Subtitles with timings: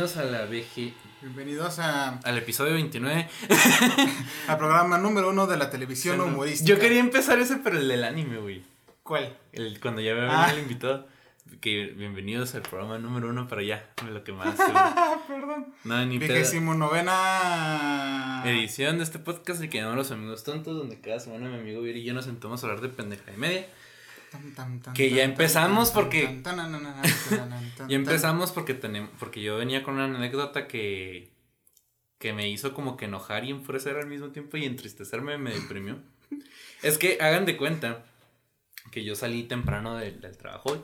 [0.00, 0.94] Bienvenidos a la VG.
[1.20, 3.28] Bienvenidos a, Al episodio 29.
[4.48, 6.66] al programa número uno de la televisión humorística.
[6.66, 8.62] Yo quería empezar ese, pero el del anime, güey.
[9.02, 9.36] ¿Cuál?
[9.52, 10.50] El, cuando ya me Ah.
[10.54, 11.06] el invitado.
[11.60, 13.90] Que bienvenidos al programa número uno, pero ya.
[14.10, 14.58] Lo que más.
[14.58, 15.66] Ah, perdón.
[15.84, 16.16] no, ni.
[16.16, 18.42] Vigésimo novena.
[18.46, 21.82] Edición de este podcast y que llamamos Los Amigos Tontos, donde cada semana mi amigo
[21.82, 23.66] Viri y yo nos sentamos a hablar de pendeja y media
[24.94, 26.42] que ya empezamos porque
[27.88, 31.32] ya empezamos porque tenemos porque yo venía con una anécdota que
[32.18, 35.98] que me hizo como que enojar y enfurecer al mismo tiempo y entristecerme me deprimió
[36.82, 38.04] es que hagan de cuenta
[38.90, 40.80] que yo salí temprano del, del trabajo hoy.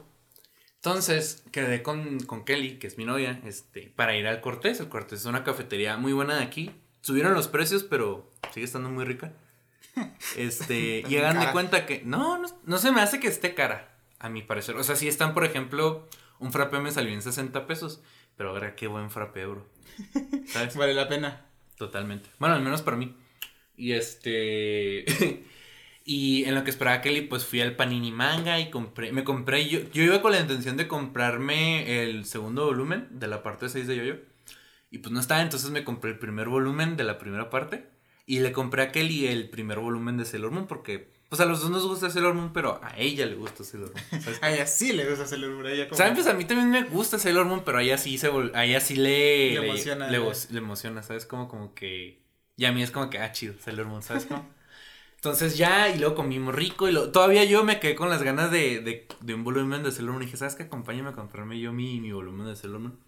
[0.77, 4.89] entonces quedé con, con, Kelly que es mi novia este para ir al Cortés el
[4.89, 9.05] Cortés es una cafetería muy buena de aquí subieron los precios pero sigue estando muy
[9.05, 9.35] rica
[10.37, 13.97] este, y hagan de cuenta que no, no, no se me hace que esté cara,
[14.19, 14.77] a mi parecer.
[14.77, 16.09] O sea, si están, por ejemplo,
[16.39, 18.03] un frappe me salió en 60 pesos,
[18.37, 19.67] pero ahora qué buen frappe euro.
[20.49, 20.77] ¿Sabes?
[20.77, 21.47] Vale la pena.
[21.77, 22.29] Totalmente.
[22.39, 23.15] Bueno, al menos para mí.
[23.77, 25.05] Y este.
[26.05, 29.13] y en lo que esperaba Kelly, pues fui al Panini Manga y compré.
[29.13, 29.69] Me compré.
[29.69, 33.87] Yo, yo iba con la intención de comprarme el segundo volumen de la parte 6
[33.87, 34.17] de Yoyo.
[34.91, 37.91] Y pues no estaba, entonces me compré el primer volumen de la primera parte.
[38.27, 41.15] Y le compré a Kelly el primer volumen de Sailor Moon porque.
[41.29, 44.23] Pues a los dos nos gusta Sailor Moon, pero a ella le gusta Sailor Moon.
[44.23, 44.43] ¿sabes?
[44.43, 45.97] A ella sí le gusta hacerlo a ella como.
[45.97, 46.15] ¿Saben?
[46.15, 48.65] Pues a mí también me gusta Sailor Moon, pero a ella sí se vol- a
[48.65, 51.27] ella sí le, Le emociona, le emociona, ¿sabes?
[51.27, 52.21] Como, como que.
[52.57, 54.49] Y a mí es como que, ah, chido, Sailor Moon, ¿sabes cómo?
[55.17, 58.51] Entonces ya, y luego comimos rico, y lo, todavía yo me quedé con las ganas
[58.53, 60.23] de, de, de un volumen de Sailor Moon.
[60.23, 60.65] Y dije, ¿sabes qué?
[60.65, 62.99] Acompáñame a comprarme yo mi, mi volumen de Sailor Moon.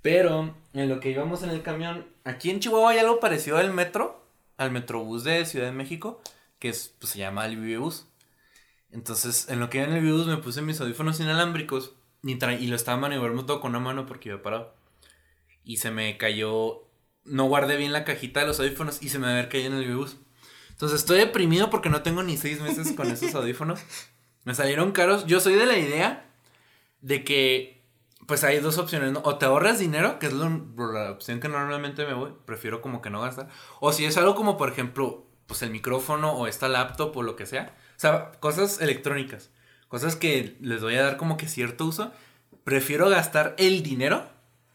[0.00, 3.72] Pero, en lo que íbamos en el camión, aquí en Chihuahua hay algo parecido al
[3.72, 4.21] metro,
[4.62, 6.22] al metrobús de Ciudad de México,
[6.58, 8.06] que es, pues se llama el Vivebus.
[8.90, 12.66] Entonces, en lo que iba en el Vivebus me puse mis audífonos inalámbricos y, y
[12.66, 14.74] lo estaba maniobrando todo con una mano porque iba parado.
[15.64, 16.88] Y se me cayó,
[17.24, 19.84] no guardé bien la cajita de los audífonos y se me había caído en el
[19.84, 20.16] Vivebus.
[20.70, 23.80] Entonces, estoy deprimido porque no tengo ni seis meses con esos audífonos.
[24.44, 25.26] Me salieron caros.
[25.26, 26.28] Yo soy de la idea
[27.00, 27.81] de que,
[28.26, 29.20] pues hay dos opciones, ¿no?
[29.24, 33.02] O te ahorras dinero, que es lo- la opción que normalmente me voy, prefiero como
[33.02, 33.48] que no gastar.
[33.80, 37.36] O si es algo como, por ejemplo, pues el micrófono o esta laptop o lo
[37.36, 37.74] que sea.
[37.96, 39.50] O sea, cosas electrónicas.
[39.88, 42.12] Cosas que les voy a dar como que cierto uso.
[42.64, 44.26] Prefiero gastar el dinero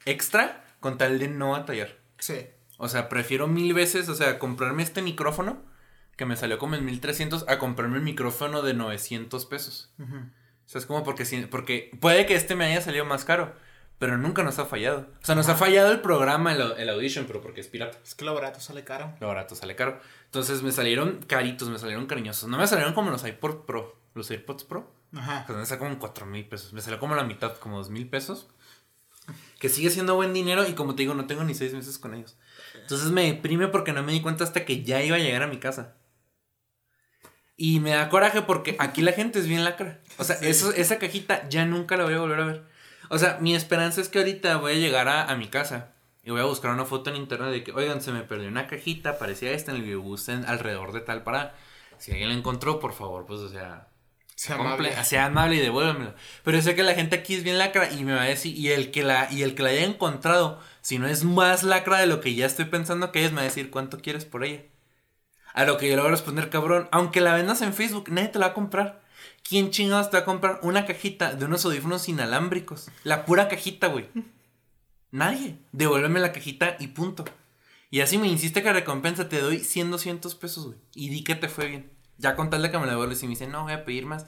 [0.05, 1.97] extra con tal de no batallar.
[2.19, 2.47] Sí.
[2.77, 5.57] O sea, prefiero mil veces, o sea, comprarme este micrófono
[6.15, 9.91] que me salió como en 1300 a comprarme el micrófono de 900 pesos.
[9.99, 10.17] Ujú.
[10.67, 13.53] O sea, es como porque, si- porque puede que este me haya salido más caro,
[13.99, 15.07] pero nunca nos ha fallado.
[15.21, 17.97] O sea, nos ha fallado el programa, el, el Audition, pero porque es pirata.
[18.03, 19.13] Es que lo barato sale caro.
[19.19, 19.99] Lo barato sale caro.
[20.25, 22.47] Entonces me salieron caritos, me salieron cariñosos.
[22.49, 23.97] No me salieron como los iPod Pro.
[24.13, 24.91] Los AirPods Pro.
[25.15, 25.43] Ajá.
[25.47, 26.73] Pues me salió como en 4 mil pesos.
[26.73, 28.47] Me salió como la mitad, como 2 mil pesos.
[29.59, 32.13] Que sigue siendo buen dinero y como te digo, no tengo ni 6 meses con
[32.13, 32.37] ellos.
[32.81, 35.47] Entonces me deprime porque no me di cuenta hasta que ya iba a llegar a
[35.47, 35.95] mi casa.
[37.59, 39.99] Y me da coraje porque aquí la gente es bien lacra.
[40.17, 40.45] O sea, Sí.
[40.47, 42.63] eso, esa cajita ya nunca la voy a volver a ver.
[43.09, 46.29] O sea, mi esperanza es que ahorita voy a llegar a, a mi casa y
[46.29, 49.17] voy a buscar una foto en internet de que, oigan, se me perdió una cajita,
[49.17, 51.55] parecía esta en el en alrededor de tal para.
[51.97, 53.87] Si alguien la encontró, por favor, pues, o sea,
[54.35, 55.03] Sea amable.
[55.03, 56.13] sea amable y devuélvemelo.
[56.43, 58.55] Pero yo sé que la gente aquí es bien lacra y me va a decir,
[58.55, 61.97] y el que la, y el que la haya encontrado, si no es más lacra
[61.99, 64.43] de lo que ya estoy pensando que es, me va a decir cuánto quieres por
[64.43, 64.61] ella.
[65.57, 68.27] A lo que yo le voy a responder, cabrón, aunque la vendas en Facebook, nadie
[68.27, 69.01] te la va a comprar.
[69.41, 72.91] ¿Quién chingados te va a comprar una cajita de unos audífonos inalámbricos?
[73.03, 74.07] La pura cajita, güey.
[75.11, 75.57] Nadie.
[75.71, 77.25] Devuélveme la cajita y punto.
[77.89, 80.77] Y así me insiste que recompensa, te doy 100, 200 pesos, güey.
[80.93, 81.89] Y di que te fue bien.
[82.19, 84.05] Ya con tal de que me la devuelves y me dice, no, voy a pedir
[84.05, 84.27] más.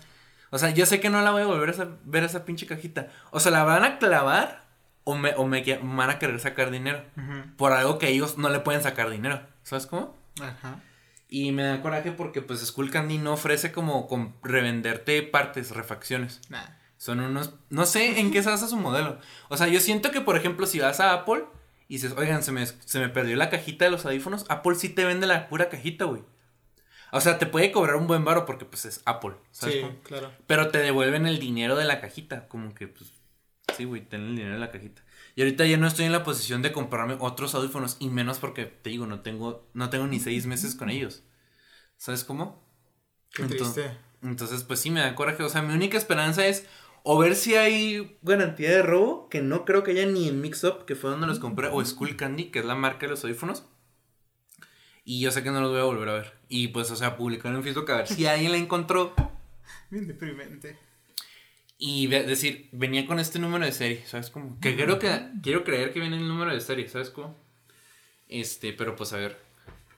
[0.50, 3.10] O sea, yo sé que no la voy a volver a ver esa pinche cajita.
[3.30, 4.64] O sea, la van a clavar
[5.04, 7.06] o me, o me van a querer sacar dinero.
[7.16, 7.56] Ujú.
[7.56, 9.44] Por algo que ellos no le pueden sacar dinero.
[9.62, 10.18] ¿Sabes cómo?
[10.42, 10.82] Ajá.
[11.32, 16.42] Y me da coraje porque pues Skull Candy no ofrece como con revenderte partes, refacciones.
[16.50, 16.64] Nah.
[16.98, 17.54] Son unos.
[17.70, 19.20] No sé en qué se basa su modelo.
[19.48, 21.44] O sea, yo siento que, por ejemplo, si vas a Apple
[21.88, 24.90] y dices, oigan, se me, se me perdió la cajita de los audífonos, Apple sí
[24.90, 26.24] te vende la pura cajita, güey.
[27.12, 29.34] O sea, te puede cobrar un buen varo porque, pues, es Apple.
[29.52, 29.96] ¿sabes Sí, cómo?
[30.04, 30.32] claro.
[30.46, 32.48] Pero te devuelven el dinero de la cajita.
[32.48, 33.12] Como que, pues.
[33.78, 35.02] Sí, güey, ten el dinero de la cajita.
[35.40, 37.96] Y ahorita ya no estoy en la posición de comprarme otros audífonos.
[38.02, 41.24] Y menos porque, te digo, no tengo, no tengo ni seis meses con ellos.
[41.96, 42.62] ¿Sabes cómo?
[43.34, 43.98] Qué Entonces- triste.
[44.22, 45.42] Entonces, pues sí me da coraje.
[45.44, 46.66] O sea, mi única esperanza es
[47.04, 50.66] o ver si hay garantía de robo, que no creo que haya ni en Mix
[50.66, 53.24] Up, que fue donde los compré, o Skull Candy, que es la marca de los
[53.24, 53.64] audífonos.
[55.06, 56.34] Y yo sé que no los voy a volver a ver.
[56.50, 59.14] Y pues, o sea, publicar en Facebook a ver si alguien la encontró.
[59.90, 60.78] Bien deprimente.
[61.82, 64.60] Y decir, venía con este número de serie, ¿sabes cómo?
[64.60, 67.38] Que creo que, quiero creer que viene el número de serie, ¿sabes cómo?
[68.28, 69.40] Este, pero pues a ver.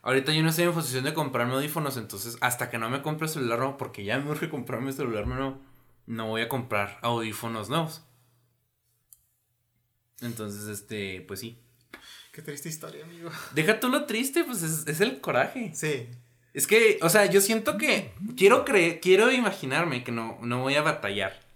[0.04, 3.28] Ahorita yo no estoy en posición de comprarme audífonos, entonces hasta que no me compre
[3.28, 5.60] celular nuevo, porque ya me urge comprarme celular nuevo,
[6.06, 8.04] no voy a comprar audífonos nuevos.
[10.22, 11.58] Entonces, este, pues sí.
[12.32, 13.32] Qué triste historia, amigo.
[13.56, 15.72] Deja tú lo triste, pues es, es el coraje.
[15.74, 16.08] Sí.
[16.54, 20.76] Es que, o sea, yo siento que quiero creer, quiero imaginarme que no, no voy
[20.76, 21.51] a batallar.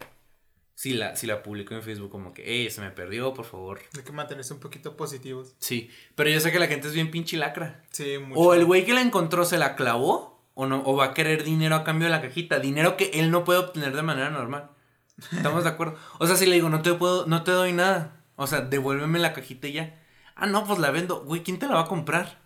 [0.86, 3.80] Si la, si la publico en Facebook como que, eh, se me perdió, por favor.
[3.98, 5.56] Hay que mantenerse un poquito positivos.
[5.58, 7.84] Sí, pero yo sé que la gente es bien pinche lacra.
[7.90, 8.40] Sí, mucho.
[8.40, 11.44] O el güey que la encontró se la clavó, o no, o va a querer
[11.44, 12.60] dinero a cambio de la cajita.
[12.60, 14.70] Dinero que él no puede obtener de manera normal.
[15.36, 15.98] ¿Estamos de acuerdo?
[16.20, 18.24] O sea, si le digo, no te puedo, no te doy nada.
[18.36, 20.00] O sea, devuélveme la cajita y ya.
[20.36, 21.24] Ah, no, pues la vendo.
[21.24, 22.44] Güey, ¿quién te la va a comprar?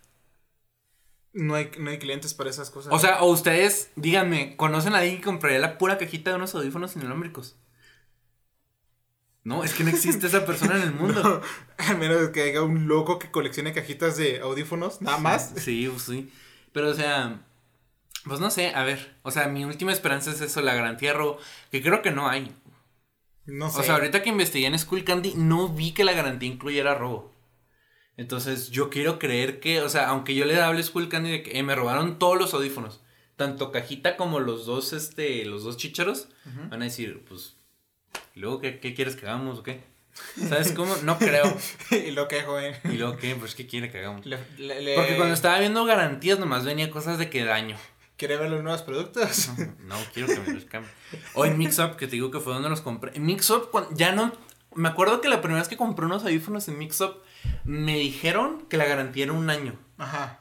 [1.34, 2.90] No hay, no hay clientes para esas cosas.
[2.90, 6.54] O sea, o ustedes, díganme, ¿conocen a alguien que compraría la pura cajita de unos
[6.54, 7.58] audífonos inalámbricos?
[9.42, 11.42] No, es que no existe esa persona en el mundo.
[11.78, 15.52] a menos que haya un loco que coleccione cajitas de audífonos, nada más.
[15.56, 16.30] Sí, pues sí.
[16.72, 17.40] Pero, o sea,
[18.24, 19.16] pues no sé, a ver.
[19.22, 21.38] O sea, mi última esperanza es eso, la garantía de robo,
[21.70, 22.54] que creo que no hay.
[23.46, 23.80] No sé.
[23.80, 27.34] O sea, ahorita que investigué en School Candy, no vi que la garantía incluyera robo.
[28.16, 31.42] Entonces, yo quiero creer que, o sea, aunque yo le hable a School Candy de
[31.42, 33.00] que eh, me robaron todos los audífonos,
[33.36, 36.28] tanto cajita como los dos, este, los dos chicharos,
[36.68, 37.56] van a decir, pues,
[38.34, 39.82] ¿y luego qué, qué quieres que hagamos o qué?
[40.48, 40.94] ¿Sabes cómo?
[41.04, 41.44] No creo.
[41.90, 42.74] y lo que, joven.
[42.84, 43.34] ¿Y luego qué?
[43.36, 44.26] Pues, ¿qué quiere que hagamos?
[44.26, 47.76] Le- le- le- Porque cuando estaba viendo garantías, nomás venía cosas de que daño.
[48.16, 49.50] ¿Quiere ver los nuevos productos?
[49.80, 50.90] No, quiero que me los cambie.
[51.34, 53.12] O en Mixup, que te digo que fue donde los compré.
[53.16, 54.32] En Mixup, ya no.
[54.74, 57.16] Me acuerdo que la primera vez que compré unos audífonos en Mixup,
[57.64, 59.74] me dijeron que la garantía era un año.
[59.98, 60.39] Ajá.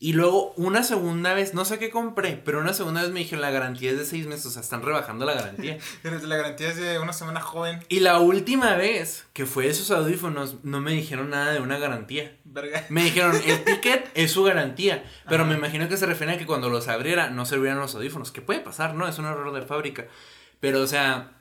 [0.00, 3.40] Y luego, una segunda vez, no sé qué compré, pero una segunda vez me dijeron
[3.40, 5.78] la garantía es de seis meses, o sea, están rebajando la garantía.
[6.02, 7.80] La garantía es de una semana joven.
[7.88, 12.36] Y la última vez que fue esos audífonos, no me dijeron nada de una garantía.
[12.44, 12.84] Verga.
[12.88, 15.04] Me dijeron, el ticket es su garantía.
[15.28, 15.52] Pero Ajá.
[15.52, 18.30] me imagino que se refiere a que cuando los abriera no servirían los audífonos.
[18.30, 19.08] Que puede pasar, ¿no?
[19.08, 20.06] Es un error de fábrica.
[20.60, 21.32] Pero, o sea,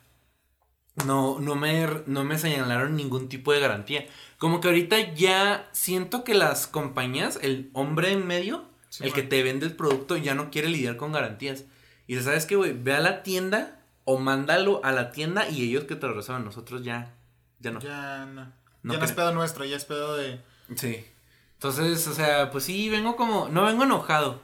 [1.05, 4.05] no, no, me, no me señalaron ningún tipo de garantía.
[4.37, 9.23] Como que ahorita ya siento que las compañías, el hombre en medio, Sí, el que
[9.23, 11.65] te vende el producto, ya no quiere lidiar con garantías.
[12.05, 12.73] Y ¿sabes qué, güey?
[12.73, 16.45] Ve a la tienda o mándalo a la tienda y ellos que te lo resuelvan.
[16.45, 17.15] Nosotros ya,
[17.59, 17.79] ya no.
[17.79, 18.51] Ya no.
[18.83, 20.41] No ya no es pedo nuestro, ya es pedo de.
[20.75, 21.05] Sí.
[21.55, 24.41] Entonces, o sea, pues sí, vengo como, no vengo enojado,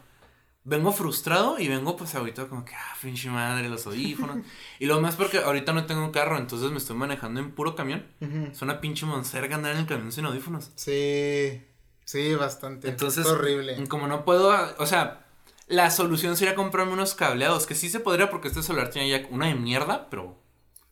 [0.63, 4.38] vengo frustrado y vengo pues ahorita como que, ah, pinche madre, los audífonos.
[4.79, 8.06] y lo más porque ahorita no tengo carro, entonces me estoy manejando en puro camión.
[8.51, 10.71] Es una pinche monserga andar en el camión sin audífonos.
[10.75, 11.63] Sí.
[12.06, 12.89] Sí, bastante.
[12.89, 13.88] Entonces, Es horrible.
[13.88, 15.27] Como no puedo, o sea,
[15.67, 19.27] la solución sería comprarme unos cableados, que sí se podría porque este celular tiene ya
[19.29, 20.35] una de mierda, pero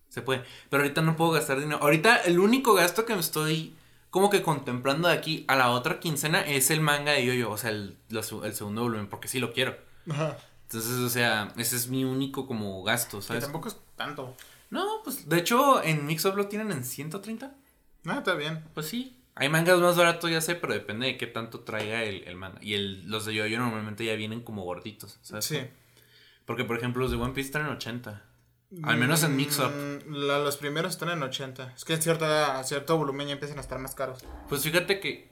[0.09, 0.43] se puede.
[0.69, 1.79] Pero ahorita no puedo gastar dinero.
[1.81, 3.75] Ahorita el único gasto que me estoy
[4.17, 7.57] como que contemplando de aquí a la otra quincena es el manga de Yoyo, o
[7.57, 9.77] sea, el, la el segundo volumen, porque sí lo quiero.
[10.09, 10.37] Ajá.
[10.63, 13.43] Entonces, o sea, ese es mi único como gasto, Que ¿sabes?
[13.43, 14.35] tampoco es tanto.
[14.71, 17.53] No, pues de hecho en Mixup lo tienen en 130.
[18.05, 18.63] No, está bien.
[18.73, 19.15] Pues sí.
[19.35, 22.57] Hay mangas más baratos, ya sé, pero depende de qué tanto traiga el, el manga.
[22.59, 25.45] Y el, los de Yoyo normalmente ya vienen como gorditos, ¿sabes?
[25.45, 25.59] Sí.
[26.45, 28.23] Porque, por ejemplo, los de One Piece están en 80.
[28.83, 29.71] Al menos en Mixup.
[29.71, 31.73] Mm, la- los primeros están en 80.
[31.75, 34.23] Es que a cierto volumen ya empiezan a estar más caros.
[34.49, 35.31] Pues fíjate que.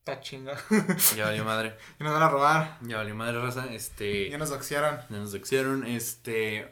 [0.00, 0.56] Está chinga.
[1.16, 1.76] Ya valió madre.
[2.00, 2.78] y nos van a robar.
[2.82, 3.72] Ya valió madre raza.
[3.72, 4.28] Este.
[4.28, 4.98] Ya nos doxearon.
[5.08, 5.86] Ya nos doxearon.
[5.86, 6.68] Este.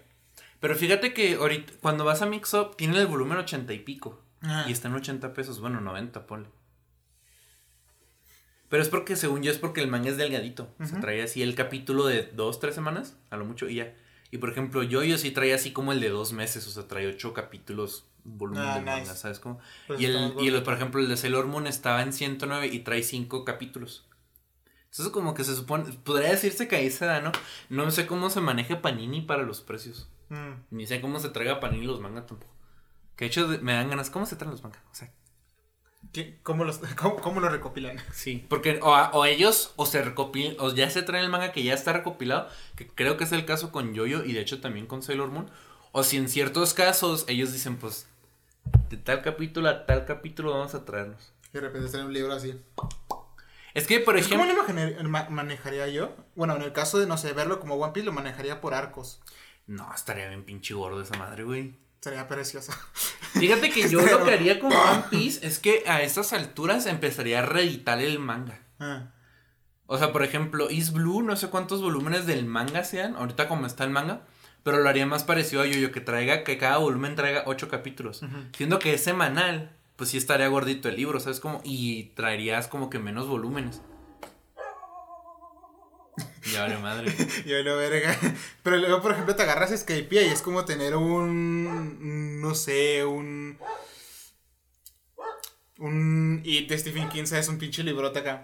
[0.60, 4.22] Pero fíjate que ahorita, cuando vas a Mixup, tiene el volumen 80 y pico.
[4.42, 4.64] Ah.
[4.68, 5.60] Y está en 80 pesos.
[5.60, 6.50] Bueno, 90, ponle.
[8.68, 10.72] Pero es porque, según yo, es porque el manga es delgadito.
[10.84, 13.94] Se trae así el capítulo de dos, tres semanas, a lo mucho, y ya.
[14.30, 16.86] Y por ejemplo, yo, yo sí traía así como el de dos meses, o sea,
[16.86, 19.14] trae ocho capítulos, volumen Ah, de manga.
[19.14, 19.58] ¿sabes cómo?
[19.86, 22.80] Pues y el, y el, por ejemplo, el de Sailor Moon estaba en 109 y
[22.80, 24.06] trae cinco capítulos.
[24.84, 27.32] Entonces, como que se supone, podría decirse que ahí se da, ¿no?
[27.68, 30.08] No sé cómo se maneje Panini para los precios.
[30.30, 30.76] Mm.
[30.76, 32.52] Ni sé cómo se traiga Panini los mangas tampoco.
[33.16, 34.82] Que de hecho me dan ganas, ¿cómo se traen los mangas?
[34.90, 35.12] O sea,
[36.12, 37.98] ¿Qué- ¿Cómo, los, cómo, cómo los recopilan?
[38.12, 41.52] Sí, porque o, a- o ellos o se recopilan, o ya se traen el manga
[41.52, 44.60] que ya está recopilado, que creo que es el caso con Yoyo y de hecho
[44.60, 45.50] también con Sailor Moon,
[45.92, 48.06] o si en ciertos casos ellos dicen pues
[48.88, 51.32] de tal capítulo a tal capítulo vamos a traernos.
[51.50, 52.60] Y de repente sale un libro así.
[53.74, 56.14] Es que por Pues, ¿Cómo ejemplo, lo imagine- ma- manejaría yo?
[56.34, 59.20] Bueno, en el caso de, no sé, verlo como One Piece, lo manejaría por arcos.
[59.68, 61.76] no, estaría bien pinche gordo esa madre, güey.
[62.00, 62.72] Sería precioso.
[63.34, 67.40] Fíjate que yo lo que haría con One Piece es que a estas alturas empezaría
[67.40, 68.60] a reeditar el manga.
[68.78, 69.12] Ah,
[69.86, 73.66] O sea, por ejemplo, Is Blue, no sé cuántos volúmenes del manga sean, ahorita como
[73.66, 74.22] está el manga,
[74.62, 78.22] Pero lo haría más parecido a Yoyo, que traiga, que cada volumen traiga ocho capítulos.
[78.56, 81.60] Siendo que es semanal, pues sí estaría gordito el libro, ¿sabes cómo?
[81.64, 83.80] Y traerías como que menos volúmenes.
[86.52, 87.12] Ya vale madre.
[87.46, 88.16] Yo lo verga.
[88.62, 92.40] Pero luego, por ejemplo, te agarras Skypiea y es como tener un.
[92.40, 93.58] No sé, un.
[95.78, 96.42] Un.
[96.44, 97.48] Y de Stephen King, ¿sabes?
[97.48, 98.42] Un pinche librote acá.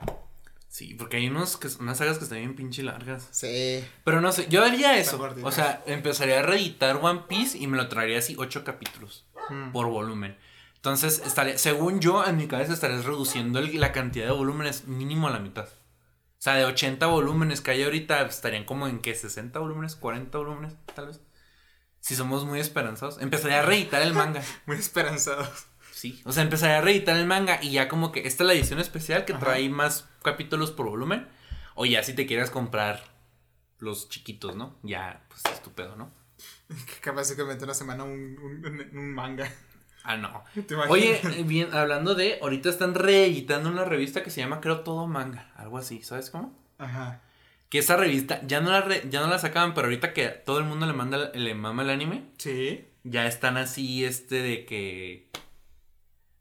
[0.68, 3.28] Sí, porque hay unos que, unas sagas que están bien pinche largas.
[3.30, 3.82] Sí.
[4.04, 5.18] Pero no sé, yo haría eso.
[5.42, 9.70] O sea, empezaría a reeditar One Piece y me lo traería así ocho capítulos Mm.
[9.72, 10.36] por volumen.
[10.74, 15.28] Entonces, estaría, según yo, en mi cabeza estarías reduciendo el- la cantidad de volúmenes mínimo
[15.28, 15.68] a la mitad.
[16.46, 20.38] O sea, de 80 volúmenes que hay ahorita, estarían como en que 60 volúmenes, 40
[20.38, 21.20] volúmenes, tal vez.
[21.98, 23.20] Si somos muy esperanzados.
[23.20, 24.40] Empezaría a reeditar el manga.
[24.66, 25.66] Muy esperanzados.
[25.90, 26.22] Sí.
[26.24, 28.78] O sea, empezaría a reeditar el manga y ya como que esta es la edición
[28.78, 29.40] especial que Ajá.
[29.40, 31.26] trae más capítulos por volumen.
[31.74, 33.02] O ya si te quieres comprar
[33.80, 34.78] los chiquitos, ¿no?
[34.84, 36.12] Ya, pues es tu pedo, ¿no?
[37.02, 39.50] Que básicamente una semana un, un- un manga.
[40.08, 40.44] Ah, no.
[40.88, 45.06] Oye, eh, bien, hablando de, ahorita están reeditando una revista que se llama Creo Todo
[45.06, 46.56] Manga, algo así, ¿sabes cómo?
[46.78, 47.20] Ajá.
[47.68, 50.58] Que esa revista ya no la re- ya no la sacaban, pero ahorita que todo
[50.58, 52.84] el mundo le manda le mama el anime, Sí.
[53.02, 55.28] ya están así este de que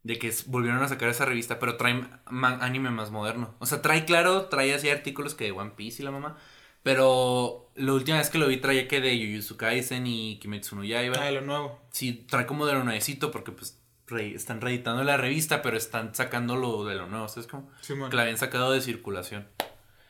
[0.03, 3.55] de que volvieron a sacar esa revista, pero trae anime más moderno.
[3.57, 6.37] O sea, trae claro, trae así artículos que de One Piece y la mamá,
[6.85, 10.83] pero la última vez que lo vi traía que de Jujutsu Kaisen y Kimetsu no
[10.83, 11.17] Yaiba.
[11.19, 11.81] Ah, lo nuevo.
[11.89, 16.13] Sí, trae como de lo nuevecito porque pues re- están reeditando la revista, pero están
[16.13, 17.71] sacando lo de lo nuevo, ¿sabes cómo?
[17.81, 18.11] Simón.
[18.11, 19.47] Que la habían sacado de circulación.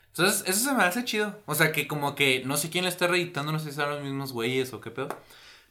[0.08, 1.40] Entonces, eso se me hace chido.
[1.46, 3.90] O sea, que como que no sé quién la está reeditando, no sé si son
[3.92, 5.08] los mismos güeyes o qué pedo.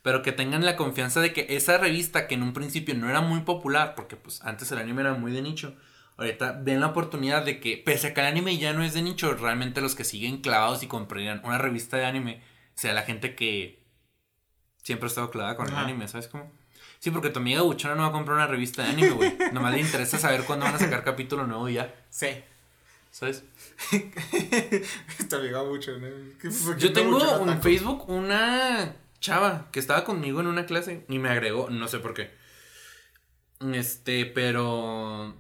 [0.01, 3.21] Pero que tengan la confianza de que esa revista, que en un principio no era
[3.21, 5.77] muy popular, porque pues antes el anime era muy de nicho,
[6.17, 9.03] ahorita ven la oportunidad de que, pese a que el anime ya no es de
[9.03, 12.41] nicho, realmente los que siguen clavados y comprarían una revista de anime,
[12.75, 13.83] sea la gente que
[14.83, 16.51] siempre ha estado clavada con el anime, ¿sabes cómo?
[16.99, 19.37] Sí, porque tu amiga Buchona no va a comprar una revista de anime, güey.
[19.53, 22.29] Nomás le interesa saber cuándo van a sacar capítulo nuevo y ya, Sí.
[23.11, 23.45] ¿sabes?
[25.29, 26.09] Te amiga mucho, ¿no?
[26.41, 26.75] ¿Qué fue?
[26.79, 27.63] Yo ¿Qué tengo en?
[27.63, 32.15] Facebook una chava que estaba conmigo en una clase y me agregó, no sé por
[32.15, 32.31] qué.
[33.73, 35.35] Este, pero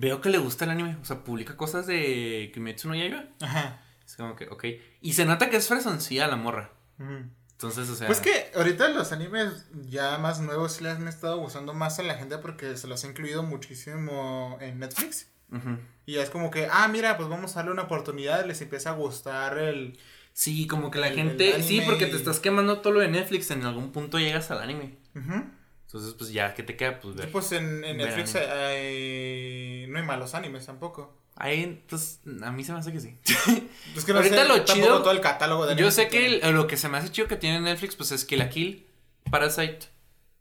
[0.00, 3.24] veo que le gusta el anime, o sea, publica cosas de Kimetsu no Yaiba.
[3.40, 3.82] Ajá.
[4.06, 4.64] Es como que, ok.
[5.02, 6.70] Y se nota que es fresoncilla la morra.
[6.98, 7.24] Ujú.
[7.52, 11.38] Entonces, o sea, Pues que ahorita los animes ya más nuevos sí les han estado
[11.38, 15.28] gustando más a la gente porque se los ha incluido muchísimo en Netflix.
[15.50, 15.78] ujú.
[16.06, 18.90] Y ya es como que, ah, mira, pues vamos a darle una oportunidad, les empieza
[18.90, 19.98] a gustar el...
[20.32, 23.00] Sí, como que la El- el gente, sí, porque y- te estás quemando todo lo
[23.00, 24.96] de Netflix, en algún punto llegas al anime.
[25.16, 25.44] Ujú.
[25.88, 27.00] Entonces, pues ya, ¿qué te queda?
[27.00, 27.32] Pues ver.
[27.32, 31.16] pues en, en Netflix hay- no hay malos animes tampoco.
[31.36, 33.16] Ahí, pues, a mí se me hace que sí.
[33.96, 36.54] Es que no Ahorita sé lo chido- todo el catálogo de Yo sé que el-
[36.54, 38.86] lo que se me hace chido que tiene Netflix, pues es que la Kill,
[39.30, 39.78] Parasite,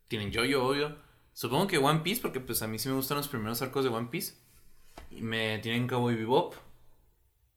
[0.09, 0.97] tienen Jojo, obvio.
[1.33, 3.89] Supongo que One Piece, porque pues a mí sí me gustan los primeros arcos de
[3.89, 4.33] One Piece.
[5.11, 6.55] Y me tienen Cowboy Bebop,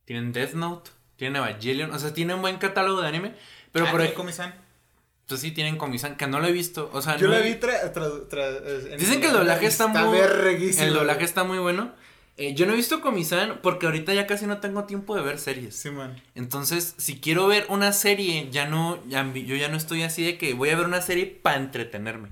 [0.05, 3.35] tienen Death Note, tienen Evangelion, o sea, tienen un buen catálogo de anime.
[3.73, 4.55] Pero Ah, por Komi-san.
[5.31, 6.91] Pues sí tienen Comisan, que no lo he visto.
[6.93, 9.67] O sea, Yo no la he- vi tra- tra- tra- en Dicen que el doblaje
[9.67, 10.19] está, muy.
[10.19, 11.93] verguísima, El doblaje está muy bueno.
[12.37, 15.39] Eh, yo no he visto Comisan porque ahorita ya casi no tengo tiempo de ver
[15.39, 15.77] series.
[15.77, 16.23] Sí, man.
[16.35, 20.39] Entonces, si quiero ver una serie, ya no, ya- yo ya no estoy así de
[20.39, 22.31] que voy a ver una serie para entretenerme.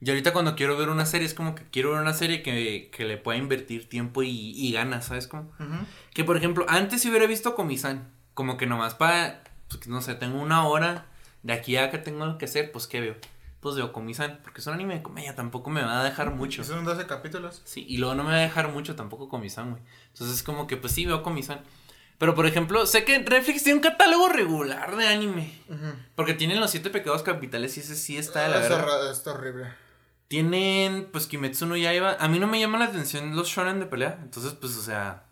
[0.00, 2.90] Y ahorita cuando quiero ver una serie es como que quiero ver una serie que,
[2.94, 5.50] que le pueda invertir tiempo y, y ganas, ¿sabes cómo?
[6.12, 10.14] Que por ejemplo, antes si hubiera visto Comisan, como que nomás para, pues no sé,
[10.16, 11.06] tengo una hora
[11.46, 13.14] de aquí a que tengo que hacer, pues ¿qué veo?
[13.60, 16.62] Pues veo Comisan, porque es un anime de comedia, tampoco me va a dejar mucho.
[16.64, 17.62] Son 12 capítulos.
[17.64, 19.82] Sí, y luego no me va a dejar mucho tampoco Comisan, güey.
[20.12, 21.60] Entonces como que pues sí veo Comisan.
[22.18, 25.52] Pero por ejemplo, sé que Netflix tiene un catálogo regular de anime.
[25.68, 25.92] Ujú.
[26.14, 29.66] Porque tienen los siete pecados capitales y ese sí está de la ra- Está horrible.
[30.28, 32.16] Tienen, pues, Kimetsu no Yaiba.
[32.18, 34.18] A mí no me llama la atención los shonen de pelea.
[34.22, 35.24] Entonces, pues, o sea,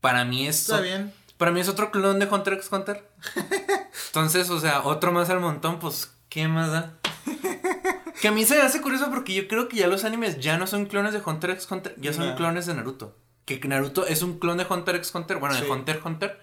[0.00, 0.62] para mí es...
[0.62, 1.12] Está bien.
[1.36, 3.08] Para mí es otro clon de Hunter x Hunter.
[4.16, 6.94] Entonces, o sea, otro más al montón, pues, ¿qué más da?
[8.22, 10.56] Que a mí se me hace curioso porque yo creo que ya los animes ya
[10.56, 12.34] no son clones de Hunter x Hunter, ya son No.
[12.36, 13.14] clones de Naruto.
[13.44, 15.64] Que Naruto es un clon de Hunter x Hunter, bueno, Sí.
[15.64, 16.40] de Hunter x Hunter.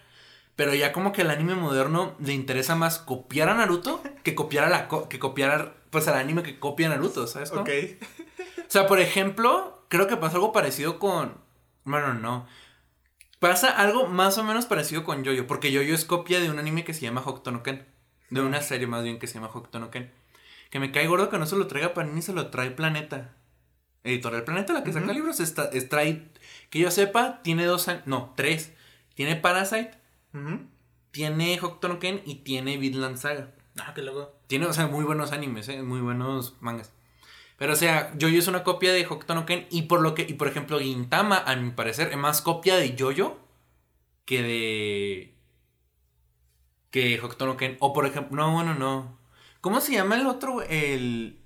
[0.56, 4.66] Pero ya como que el anime moderno le interesa más copiar a Naruto que copiar
[4.66, 7.50] a la co- que copiar pues al anime que copia a Naruto, ¿sabes?
[7.50, 7.64] cómo?
[7.64, 7.70] Ok.
[8.60, 11.34] O sea, por ejemplo, creo que pasa algo parecido con.
[11.86, 12.46] Bueno, no.
[13.44, 15.48] Pasa algo más o menos parecido con Yoyo.
[15.48, 17.86] Porque Yoyo es copia de un anime que se llama Hokuto no Ken.
[18.30, 20.10] De una serie más bien que se llama Hokuto no Ken.
[20.70, 23.36] Que me cae gordo que no se lo traiga Panini, se lo trae Planeta.
[24.06, 26.32] Editorial Planeta, la que saca libros, está, es- trae.
[26.70, 28.04] Que yo sepa, tiene dos años.
[28.06, 28.72] No, tres.
[29.14, 29.92] Tiene Parasite,
[31.12, 33.52] tiene Hokuto no Ken y tiene Vinland Saga.
[33.78, 34.34] Ah, qué loco.
[34.48, 35.84] Tiene, o sea, muy buenos animes, ¿eh?
[35.84, 36.93] Muy buenos mangas.
[37.64, 39.68] Pero, o sea, Jojo es una copia de Hokuto no Ken.
[39.70, 42.94] Y por lo que, y por ejemplo, Gintama, a mi parecer, es más copia de
[43.00, 43.40] Jojo
[44.26, 45.38] que de.
[46.92, 47.78] que Hokuto no Ken.
[47.80, 49.18] O por ejemplo, no, bueno, no.
[49.62, 50.62] ¿Cómo se llama el otro?
[50.62, 51.40] El.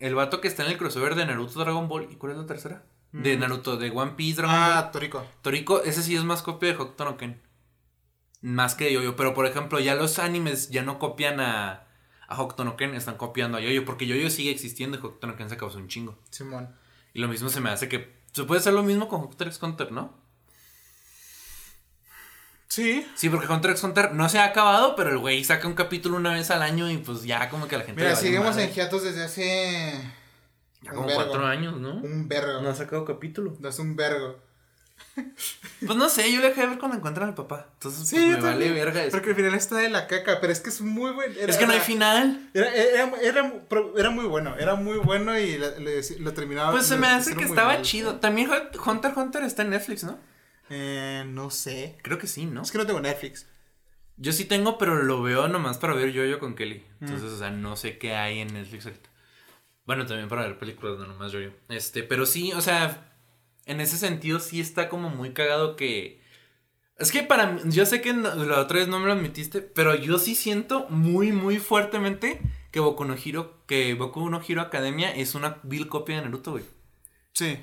[0.00, 2.08] El vato que está en el crossover de Naruto Dragon Ball.
[2.10, 2.82] ¿Y cuál es la tercera?
[3.12, 3.40] De Mm.
[3.40, 4.72] Naruto, de One Piece Dragon Ball.
[4.72, 5.24] Ah, Toriko.
[5.42, 7.40] Toriko, ese sí es más copia de Hokuto no Ken.
[8.40, 9.14] Más que de Yoyo.
[9.14, 11.86] Pero por ejemplo, ya los animes ya no copian a,
[12.32, 13.84] a Hokuto no Ken, están copiando a Yoyo.
[13.84, 16.18] Porque Yoyo sigue existiendo y Hokuto no Ken se acabó un chingo.
[16.30, 16.74] Simón.
[17.14, 18.12] Y lo mismo se me hace que.
[18.32, 20.14] Se puede hacer lo mismo con Hunter x Hunter, ¿no?
[22.68, 23.06] Sí.
[23.14, 26.16] Sí, porque Hunter x Hunter no se ha acabado, pero el güey saca un capítulo
[26.16, 28.00] una vez al año y pues ya como que la gente.
[28.02, 29.92] Mira, seguimos en hiatos desde hace
[30.80, 31.22] Ya como vergo.
[31.22, 31.96] cuatro años, ¿no?
[31.96, 32.62] un vergo.
[32.62, 33.54] No ha sacado capítulo.
[33.58, 34.38] Desde un vergo.
[35.84, 37.68] Pues no sé, yo le dejé de ver cuando encuentran al papá.
[37.74, 39.10] Entonces, Sí, pues, me vale verga eso.
[39.10, 41.34] Porque al final está de la caca, pero es que es muy bueno.
[41.38, 42.48] Es que no hay final.
[42.54, 43.52] Era, era, era,
[43.96, 46.70] era muy bueno, era muy bueno y le- le- lo terminaba.
[46.70, 47.82] Pues se me hace que estaba mal.
[47.82, 48.16] chido.
[48.20, 48.48] También
[48.86, 50.18] Hunter Hunter está en Netflix, ¿no?
[50.70, 51.98] Eh, no sé.
[52.02, 52.62] Creo que sí, ¿no?
[52.62, 53.46] Es que no tengo Netflix.
[54.16, 56.84] Yo sí tengo, pero lo veo nomás para ver yo-yo con Kelly.
[57.00, 57.04] Mm.
[57.06, 59.10] Entonces, o sea, no sé qué hay en Netflix ahorita.
[59.84, 61.50] Bueno, también para ver películas, no nomás yo-yo.
[61.68, 63.11] Este, pero sí, o sea,
[63.66, 66.20] en ese sentido sí está como muy cagado que...
[66.98, 69.60] Es que para mí, yo sé que no- la otra vez no me lo admitiste,
[69.62, 72.40] pero yo sí siento muy, muy fuertemente
[72.70, 76.52] que Boku no Hero, que Boku no Hero Academia es una vil copia de Naruto,
[76.52, 76.64] güey.
[77.32, 77.58] Sí.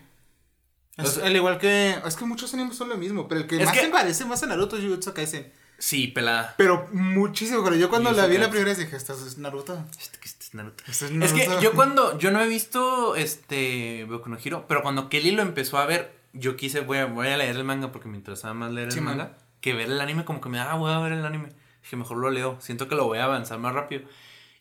[0.97, 1.95] O Es, sea- al igual que.
[2.05, 4.43] Es que muchos animes son lo mismo, pero el que más que- se parece más
[4.43, 5.53] a Naruto es Jujutsu Kaisen.
[5.77, 6.55] Sí, pelada.
[6.57, 9.85] Pero muchísimo, pero yo cuando Jujutsu la vi la primera vez dije, ¿esto es Naruto?
[9.99, 10.83] Este, este es Naruto.
[10.87, 11.61] Es Es que Naruto".
[11.61, 15.77] yo cuando, yo no he visto este Boku no Hero, pero cuando Kelly lo empezó
[15.77, 18.71] a ver, yo quise, voy a, voy a leer el manga porque me interesaba más
[18.71, 19.17] leer el Sí, man.
[19.17, 21.49] manga que ver el anime, como que me da, ah, voy a ver el anime.
[21.81, 24.03] Dije, mejor lo leo, siento que lo voy a avanzar más rápido.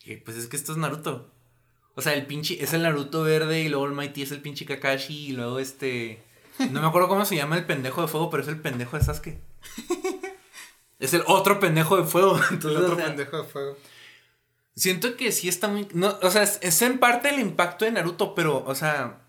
[0.05, 1.31] Y dije, pues es que esto es Naruto.
[1.95, 4.65] O sea, el pinche, es el Naruto verde y luego el Mighty es el pinche
[4.65, 6.23] Kakashi y luego este...
[6.71, 9.05] No me acuerdo cómo se llama el pendejo de fuego, pero es el pendejo de
[9.05, 9.39] Sasuke.
[10.99, 12.37] Es el otro pendejo de fuego.
[12.37, 13.77] El Entonces, otro o sea, pendejo de fuego.
[14.79, 15.89] Siento que sí está muy.
[15.93, 19.21] No, o sea, es, es en parte el impacto de Naruto, pero, o sea.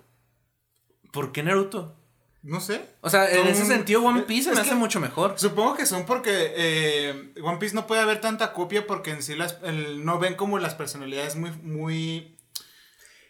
[1.12, 1.96] ¿Por qué Naruto?
[2.42, 2.86] No sé.
[3.02, 5.34] O sea, en ese sentido, One Piece se me hace mucho mejor.
[5.38, 9.36] Supongo que son porque eh, One Piece no puede haber tanta copia porque en sí
[9.36, 12.38] las, el- no ven como las personalidades muy, muy,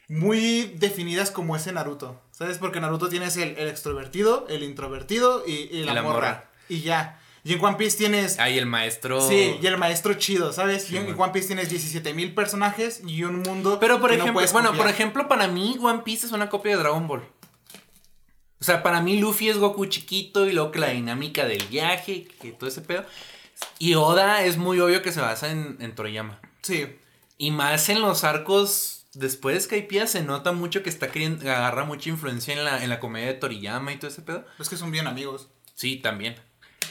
[0.07, 2.21] muy definidas como ese Naruto.
[2.31, 2.57] ¿Sabes?
[2.57, 6.13] Porque Naruto tienes el, el extrovertido, el introvertido y, y la, la morra.
[6.15, 6.49] morra.
[6.69, 7.18] Y ya.
[7.43, 8.37] Y en One Piece tienes...
[8.39, 9.21] Ay, el maestro.
[9.21, 10.83] Sí, y el maestro chido, ¿sabes?
[10.83, 11.19] Sí, y en.
[11.19, 14.85] One Piece tienes 17 mil personajes y un mundo Pero por que ejemplo, bueno, copiar.
[14.85, 17.23] por ejemplo, para mí, One Piece es una copia de Dragon Ball.
[18.61, 22.27] O sea, para mí Luffy es Goku chiquito y luego que la dinámica del viaje,
[22.41, 23.05] que todo ese pedo.
[23.77, 26.39] Y Oda es muy obvio que se basa en, en Toriyama.
[26.61, 26.87] Sí.
[27.37, 31.85] Y más en los arcos después de Skypiea se nota mucho que está queriendo, agarra
[31.85, 34.45] mucha influencia en la, en la comedia de Toriyama y todo ese pedo.
[34.59, 35.47] Es que son bien amigos.
[35.75, 36.35] Sí, también.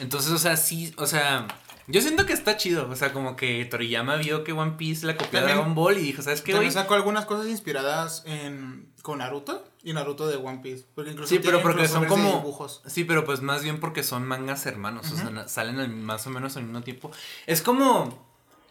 [0.01, 1.49] Entonces, o sea, sí, o sea,
[1.87, 2.89] yo siento que está chido.
[2.89, 6.03] O sea, como que Toriyama vio que One Piece la copió de Dragon Ball y
[6.03, 10.61] dijo, ¿sabes qué, También sacó algunas cosas inspiradas en, con Naruto y Naruto de One
[10.63, 10.85] Piece.
[10.95, 12.35] Porque incluso Sí, pero porque son como.
[12.39, 12.83] dibujos.
[12.87, 15.11] Sí, pero pues más bien porque son mangas hermanos.
[15.13, 17.11] O sea, salen al- más o menos al mismo tiempo.
[17.47, 18.27] Es como.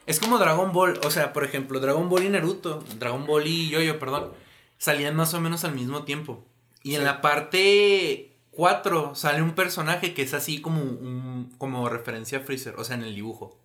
[0.05, 0.99] Es como Dragon Ball.
[1.03, 2.83] O sea, por ejemplo, Dragon Ball y Naruto.
[2.97, 4.31] Dragon Ball y Yo-Yo, perdón.
[4.77, 6.45] Salían más o menos al mismo tiempo.
[6.83, 8.26] Y en la parte
[8.57, 11.53] 4 sale un personaje que es así como un.
[11.59, 12.75] como referencia a Freezer.
[12.77, 13.63] O sea, en el dibujo.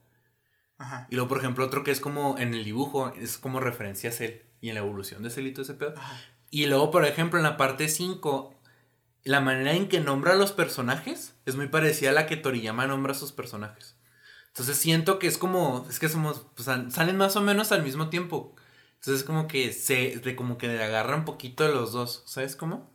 [0.77, 1.07] Ajá.
[1.11, 3.09] Y luego, por ejemplo, otro que es como en el dibujo.
[3.19, 4.43] Es como referencia a Cell.
[4.61, 5.95] Y en la evolución de Cell y todo ese pedo.
[5.97, 6.21] Ajá.
[6.51, 8.55] Y luego, por ejemplo, en la parte 5,
[9.25, 12.87] la manera en que nombra a los personajes es muy parecida a la que Toriyama
[12.87, 13.97] nombra a sus personajes.
[14.49, 18.11] Entonces siento que es como, es que somos, pues, salen más o menos al mismo
[18.11, 18.55] tiempo.
[18.97, 22.92] Entonces como que se, de como que agarra un poquito de los dos, ¿sabes cómo?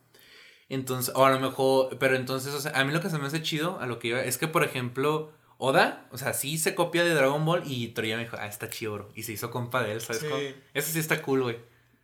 [0.70, 3.28] Entonces, o a lo mejor, pero entonces, o sea, a mí lo que se me
[3.28, 6.76] hace chido, a lo que iba, es que, por ejemplo, Oda, o sea, sí se
[6.76, 9.10] copia de Dragon Ball y Toriyama dijo, ah, está chido, bro.
[9.16, 10.28] Y se hizo compa de él, ¿sabes Sí.
[10.30, 10.42] cómo?
[10.74, 11.58] Eso sí está cool, güey.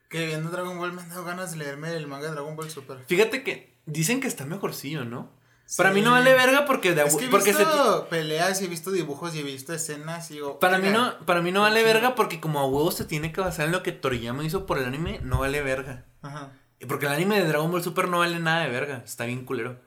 [0.10, 2.70] Que viendo Dragon Ball me han dado ganas de leerme el manga de Dragon Ball
[2.70, 2.98] Super.
[3.06, 5.30] Fíjate que dicen que está mejorcillo, ¿no?
[5.66, 5.78] Sí.
[5.78, 8.66] Para mí no vale verga porque de Es que he porque se visto peleas y
[8.66, 10.60] he visto dibujos y he visto escenas y digo...
[10.60, 11.86] para mí no para mí no vale Sí.
[11.86, 14.78] verga porque como a huevos se tiene que basar en lo que Toriyama hizo por
[14.78, 16.06] el anime, no vale verga.
[16.22, 16.52] Ajá.
[16.88, 19.82] Porque el anime de Dragon Ball Super no vale nada de verga, está bien culero.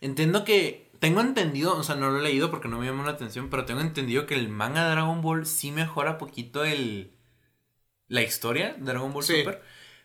[0.00, 3.12] Entiendo que tengo entendido, o sea, no lo he leído porque no me llamó la
[3.12, 7.12] atención, pero tengo entendido que el manga de Dragon Ball sí mejora poquito el
[8.08, 9.38] la historia de Dragon Ball Sí.
[9.38, 9.62] Super.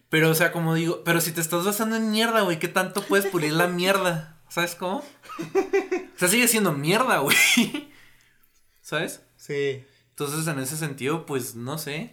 [0.10, 3.04] Pero o sea, como digo, pero si te estás basando en mierda, güey, ¿qué tanto
[3.04, 4.42] puedes pulir la mierda?
[4.50, 4.98] ¿Sabes cómo?
[5.00, 7.38] O sea, sigue siendo mierda, güey.
[8.82, 9.24] ¿Sabes?
[9.38, 9.86] Sí.
[10.10, 12.10] Entonces, en ese sentido, pues no sé.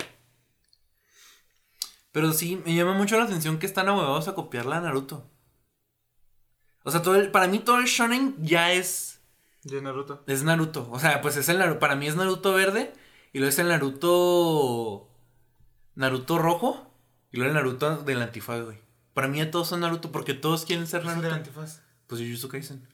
[2.16, 5.28] Pero sí, me llama mucho la atención que están ahuevados a copiarla a Naruto.
[6.82, 9.20] O sea, todo el, para mí todo el shonen ya es...
[9.64, 10.24] De Naruto.
[10.26, 10.88] Es Naruto.
[10.90, 11.78] O sea, pues es el Naruto.
[11.78, 12.94] Para mí es Naruto verde.
[13.34, 15.10] Y luego es el Naruto...
[15.94, 16.90] Naruto rojo.
[17.32, 18.78] Y luego el Naruto del antifaz, güey.
[19.12, 21.50] Para mí ya todos son Naruto porque todos quieren ser ¿Cuál es el Naruto.
[21.50, 21.82] del antifaz?
[22.06, 22.88] Pues Jujutsu Kaisen.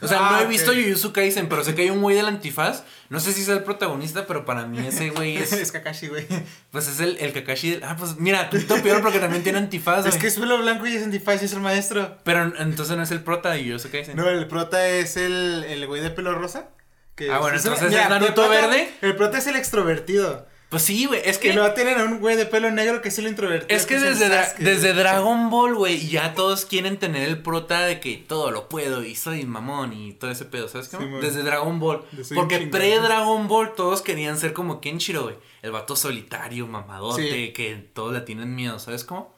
[0.00, 0.48] O sea, Ah, no he ok.
[0.48, 2.82] visto Jujutsu Kaisen, pero sé que hay un güey del antifaz.
[3.08, 5.52] No sé si es el protagonista, pero para mí ese güey es.
[5.52, 6.26] es Kakashi, güey.
[6.72, 7.84] Pues es el, el Kakashi del.
[7.84, 10.96] Ah, pues mira, tú peor porque también tiene antifaz, Es que es pelo blanco y
[10.96, 12.18] es antifaz y es el maestro.
[12.24, 14.16] Pero entonces no es el prota de Jujutsu Kaisen.
[14.16, 16.70] No, el prota es el, el güey de pelo rosa.
[17.14, 18.90] que Ah, bueno, es- entonces, mira, ¿es Naruto el prota- verde?
[19.02, 20.46] El prota es el extrovertido.
[20.72, 21.20] Pues sí, güey.
[21.24, 21.54] Es Que que.
[21.54, 23.76] luego tienen a un güey de pelo negro que es el introvertido.
[23.76, 24.92] Es que desde, Dra- Sasuke, desde.
[24.94, 29.14] Dragon Ball, güey, ya todos quieren tener el prota de que todo lo puedo y
[29.14, 31.02] soy mamón y todo ese pedo, ¿sabes cómo?
[31.20, 32.02] Sí, desde Dragon Ball.
[32.34, 35.36] Porque pre-Dragon Ball todos querían ser como Kenshiro, güey.
[35.60, 37.52] El vato solitario, mamadote, Sí.
[37.52, 39.32] que todos le tienen miedo, ¿sabes cómo?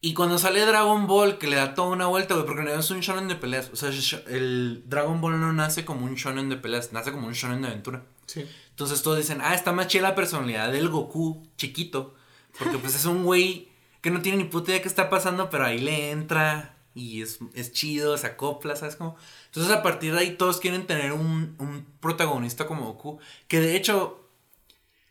[0.00, 2.90] Y cuando sale Dragon Ball, que le da toda una vuelta, güey, porque no es
[2.90, 3.70] un shonen de peleas.
[3.72, 3.90] O sea,
[4.28, 7.68] el Dragon Ball no nace como un shonen de peleas, nace como un shonen de
[7.68, 8.02] aventura.
[8.26, 8.44] Sí.
[8.72, 12.14] Entonces todos dicen, ah, está más chida la personalidad del Goku chiquito.
[12.58, 13.68] Porque pues es un güey
[14.00, 17.38] que no tiene ni puta idea qué está pasando, pero ahí le entra y es,
[17.54, 19.16] es chido, se acopla, ¿sabes cómo?
[19.46, 23.18] Entonces a partir de ahí todos quieren tener un, un protagonista como Goku.
[23.48, 24.28] Que de hecho,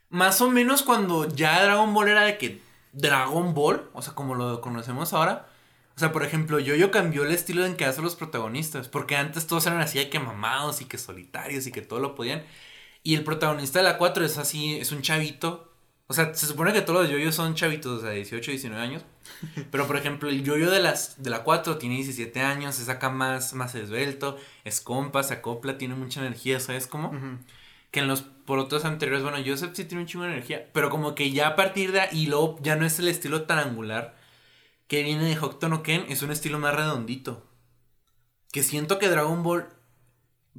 [0.09, 2.61] más o menos cuando ya Dragon Ball era de que
[2.93, 5.47] Dragon Ball, o sea, como lo conocemos ahora.
[5.95, 8.87] O sea, por ejemplo, Yo-Yo cambió el estilo en que hacen los protagonistas.
[8.87, 12.15] Porque antes todos eran así de que mamados y que solitarios y que todo lo
[12.15, 12.43] podían.
[13.03, 15.73] Y el protagonista de la 4 es así, es un chavito.
[16.07, 19.05] O sea, se supone que todos los yoyos son chavitos, o sea, 18, 19 años.
[19.71, 23.09] Pero por ejemplo, el yoyo de, las, de la 4 tiene 17 años, es acá
[23.09, 27.09] más, más esbelto, es compa, se acopla, tiene mucha energía, ¿sabes cómo?
[27.09, 27.39] Ujú.
[27.91, 31.15] Que en los porotos anteriores, bueno, Joseph sí tiene un chingo de energía, pero como
[31.15, 34.15] que ya a partir de ahí, luego ya no es el estilo tan angular
[34.87, 37.47] que viene de Hokuto Ken, es un estilo más redondito.
[38.51, 39.69] Que siento que Dragon Ball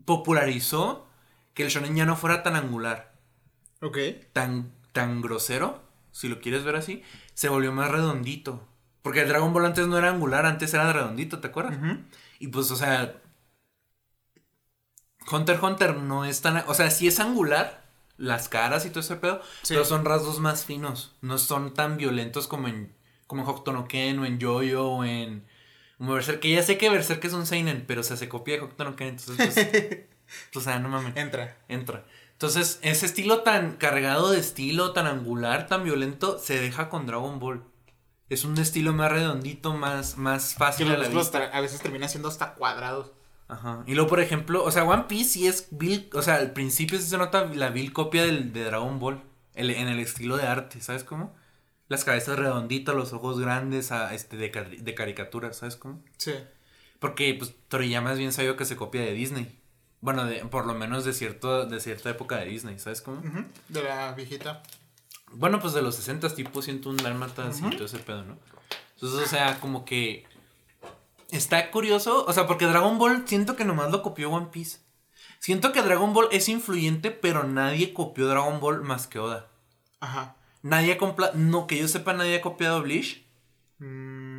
[0.07, 1.07] popularizó
[1.55, 3.15] que el shonen ya no fuera tan angular,
[3.81, 3.99] Ok.
[4.33, 7.03] tan, tan grosero, si lo quieres ver así,
[7.35, 8.67] se volvió más redondito.
[9.03, 11.77] Porque el Dragon Ball antes no era angular, antes era redondito, ¿te acuerdas?
[12.39, 13.21] Y pues, o sea,
[15.31, 17.83] Hunter Hunter no es tan, o sea, sí es angular,
[18.17, 19.75] las caras y todo ese pedo, Sí.
[19.75, 22.95] pero son rasgos más finos, no son tan violentos como en,
[23.27, 25.45] como en Hokuto no Ken o en Jojo o en
[25.99, 28.57] como Berserk, que ya sé que Berserk es un seinen, pero o sea, se copia
[28.57, 30.07] de Hokuto no Ken, entonces pues,
[30.55, 31.57] o sea, no mames, Entra.
[31.69, 32.05] entra.
[32.33, 37.39] Entonces, ese estilo tan cargado de estilo, tan angular, tan violento, se deja con Dragon
[37.39, 37.63] Ball.
[38.29, 41.39] Es un estilo más redondito, más, más Que fácil a la vista.
[41.53, 43.13] a veces terminan siendo hasta cuadrados.
[43.47, 43.85] Ajá.
[43.87, 46.99] Y luego, por ejemplo, o sea, One Piece sí es vil, o sea, al principio
[46.99, 49.23] sí se nota la vil copia del, de Dragon Ball,
[49.55, 51.35] el- en el estilo de arte, ¿sabes cómo?
[51.89, 54.49] Las cabezas redonditas, los ojos grandes, a, este, de,
[54.81, 56.03] de caricatura, ¿sabes cómo?
[56.17, 56.33] Sí.
[56.99, 59.59] Porque, pues, Toriyama es bien sabido que se copia de Disney.
[60.03, 63.21] Bueno, de, por lo menos de, cierto, de cierta época de Disney, ¿sabes cómo?
[63.21, 63.45] Ujú.
[63.69, 64.63] De la viejita.
[65.31, 67.71] Bueno, pues de los 60 tipo siento un dálmatas y Ujú.
[67.77, 68.37] todo ese pedo, ¿no?
[68.95, 70.27] Entonces, o sea, como que
[71.31, 74.79] está curioso, o sea, porque Dragon Ball siento que nomás lo copió One Piece.
[75.39, 79.49] Siento que Dragon Ball es influyente, pero nadie copió Dragon Ball más que Oda.
[80.01, 80.37] Ajá.
[80.63, 83.25] Nadie compla, no, que yo sepa, nadie ha copiado Bleach.
[83.79, 84.32] Mm,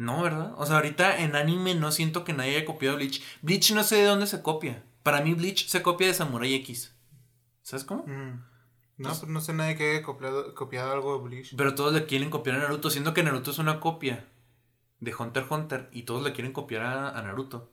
[0.00, 0.54] No, ¿verdad?
[0.56, 3.22] O sea, ahorita en anime no siento que nadie haya copiado Bleach.
[3.42, 4.82] Bleach no sé de dónde se copia.
[5.02, 6.96] Para mí Bleach se copia de Samurai X.
[7.60, 8.06] ¿Sabes cómo?
[8.06, 8.42] mm.
[8.96, 11.54] No, pero no sé nadie que haya copiado, copiado algo de Bleach.
[11.54, 14.26] Pero todos le quieren copiar a Naruto, siendo que Naruto es una copia
[15.00, 17.70] de Hunter x Hunter y todos le quieren copiar a, a Naruto.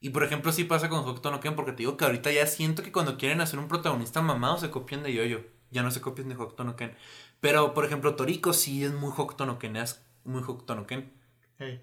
[0.00, 2.46] Y por ejemplo, sí pasa con Hokuto no Ken, porque te digo que ahorita ya
[2.46, 5.44] siento que cuando quieren hacer un protagonista mamado se copian de Yoyo.
[5.70, 6.96] Ya no se copian de Hokuto no Ken.
[7.40, 11.15] Pero por ejemplo, Toriko sí es muy Hokuto no Ken, es muy Hokuto no Ken.
[11.58, 11.82] Hey.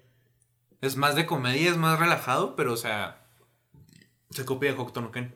[0.80, 3.26] Es más de comedia, es más relajado, pero o sea,
[4.30, 5.34] se copia de Hokuto no Ken.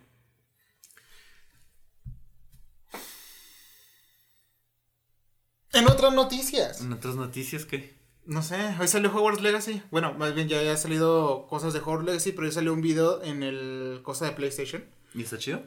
[5.73, 6.81] En otras noticias.
[6.81, 7.97] En otras noticias, ¿qué?
[8.25, 9.83] No sé, hoy salió Hogwarts Legacy.
[9.91, 13.23] Bueno, más bien ya ha salido cosas de Hogwarts Legacy, pero ya salió un video
[13.23, 14.85] en el cosa de PlayStation.
[15.15, 15.63] ¿Y está chido?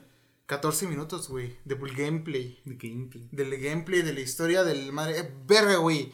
[0.45, 2.59] 14 minutos, güey, de full gameplay.
[2.65, 3.27] De gameplay.
[3.31, 5.33] Del gameplay, de la historia del madre.
[5.45, 6.11] verga, güey.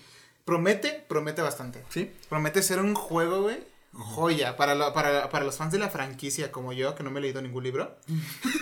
[0.47, 1.83] Promete, promete bastante.
[1.89, 2.12] ¿Sí?
[2.29, 3.57] Promete ser un juego, güey.
[3.93, 4.57] Joya.
[4.57, 7.21] Para, la- para, para los fans de la franquicia como yo, que no me he
[7.21, 7.95] leído ningún libro.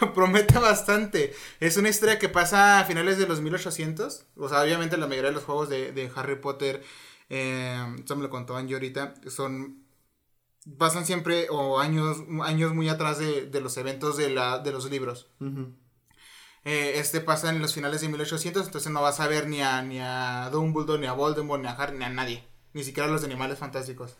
[0.14, 1.34] promete bastante.
[1.60, 4.24] Es una historia que pasa a finales de los 1800.
[4.36, 6.82] O sea, obviamente la mayoría de los juegos de, de Harry Potter,
[7.28, 9.82] eh, esto me lo contó Angie ahorita, son
[10.78, 14.88] pasan siempre o años, años muy atrás de, de los eventos de, la, de los
[14.90, 15.26] libros.
[16.64, 19.82] Eh, este pasa en los finales de 1800, entonces no vas a ver ni a,
[19.82, 22.44] ni a Dumbledore, ni a Voldemort, ni a Harry, ni a nadie.
[22.72, 24.16] Ni siquiera a los animales fantásticos.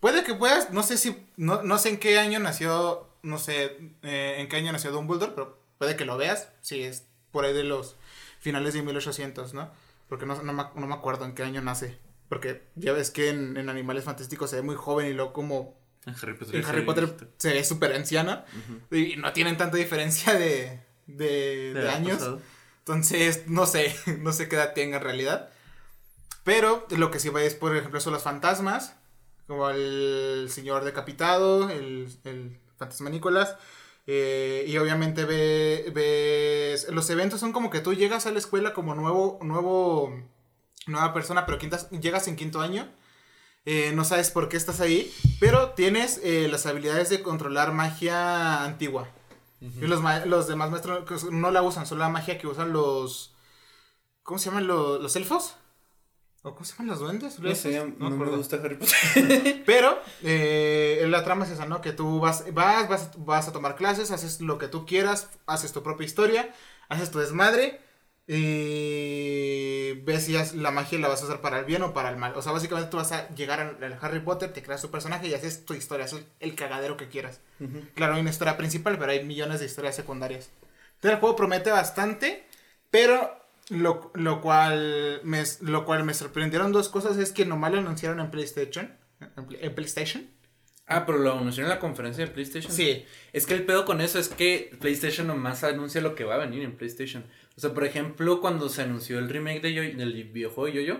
[0.00, 3.76] Puede que puedas, no sé si, no, no sé en qué año nació, no sé
[4.02, 7.54] eh, en qué año nació Dumbledore, pero puede que lo veas, si es por ahí
[7.54, 7.96] de los
[8.38, 9.70] finales de 1800, ¿no?
[10.08, 11.98] Porque no, no, me, no me acuerdo en qué año nace.
[12.28, 15.76] Porque ya ves que en, en Animales Fantásticos se ve muy joven y luego como
[16.06, 16.56] En Harry Potter.
[16.56, 17.26] en sí, Harry Potter visto.
[17.38, 18.44] se ve súper anciana
[18.90, 22.14] y no tienen tanta diferencia de, de, de De años.
[22.18, 22.40] pasado.
[22.80, 25.50] Entonces, no sé, no sé qué edad tenga en realidad.
[26.44, 28.94] Pero lo que sí va es, por ejemplo, son los fantasmas,
[29.46, 33.56] como el señor decapitado, el, el fantasma Nicolás.
[34.06, 38.72] eh, y obviamente ve- ves, los eventos son como que tú llegas a la escuela
[38.74, 40.14] como nuevo, nuevo,
[40.86, 42.88] nueva persona, pero quintas- llegas en quinto año.
[43.64, 48.62] eh, no sabes por qué estás ahí, pero tienes eh, las habilidades de controlar magia
[48.62, 49.08] antigua.
[49.60, 53.34] Y los, los demás maestros no la usan, solo la magia que usan los...
[54.22, 55.56] ¿Cómo se llaman los, los elfos?
[56.42, 57.38] ¿O cómo se llaman los duendes?
[57.40, 57.98] No sé, ¿Elfos?
[57.98, 58.36] no, me acuerdo.
[58.36, 59.62] gusta Harry Potter.
[59.66, 61.80] Pero eh, la trama es esa, ¿no?
[61.80, 65.72] Que tú vas, vas, vas, vas a tomar clases, haces lo que tú quieras, haces
[65.72, 66.54] tu propia historia,
[66.88, 67.80] haces tu desmadre
[68.26, 72.16] y ves si la magia la vas a usar para el bien o para el
[72.16, 72.32] mal.
[72.36, 75.34] O sea, básicamente tú vas a llegar al, Harry Potter, te creas tu personaje y
[75.34, 77.40] haces tu historia, haces el cagadero que quieras.
[77.94, 80.50] Claro, hay una historia principal, pero hay millones de historias secundarias.
[80.96, 82.46] Entonces el juego promete bastante,
[82.90, 87.78] pero lo, lo, cual me, lo cual me sorprendieron dos cosas es que nomás lo
[87.78, 88.92] anunciaron en PlayStation.
[89.36, 90.26] En, Play- en PlayStation.
[90.88, 92.72] Ah, pero lo anunciaron en la conferencia de PlayStation.
[92.72, 93.04] Sí.
[93.32, 96.38] Es que el pedo con eso es que PlayStation nomás anuncia lo que va a
[96.38, 97.24] venir en PlayStation.
[97.56, 100.98] O sea, por ejemplo, cuando se anunció el remake de Yo- del videojuego Yo-Yo,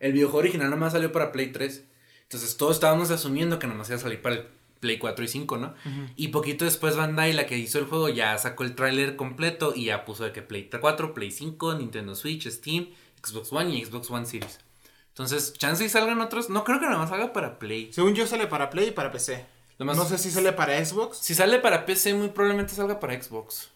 [0.00, 1.84] el videojuego original nomás salió para Play 3.
[2.24, 4.46] Entonces todos estábamos asumiendo que nomás iba a salir para el
[4.80, 5.74] Play 4 y 5, ¿no?
[6.16, 9.84] Y poquito después Bandai, la que hizo el juego, ya sacó el tráiler completo y
[9.86, 12.88] ya puso de que Play 4, Play 5, Nintendo Switch, Steam,
[13.24, 14.58] Xbox One y Xbox One Series.
[15.10, 16.50] Entonces, chance y salgan otros.
[16.50, 17.92] No creo que nomás salga para Play.
[17.92, 19.44] Según yo sale para Play y para PC.
[19.78, 21.18] Lo más- No sé si sale para Xbox.
[21.18, 23.70] Si sale para PC, muy probablemente salga para Xbox.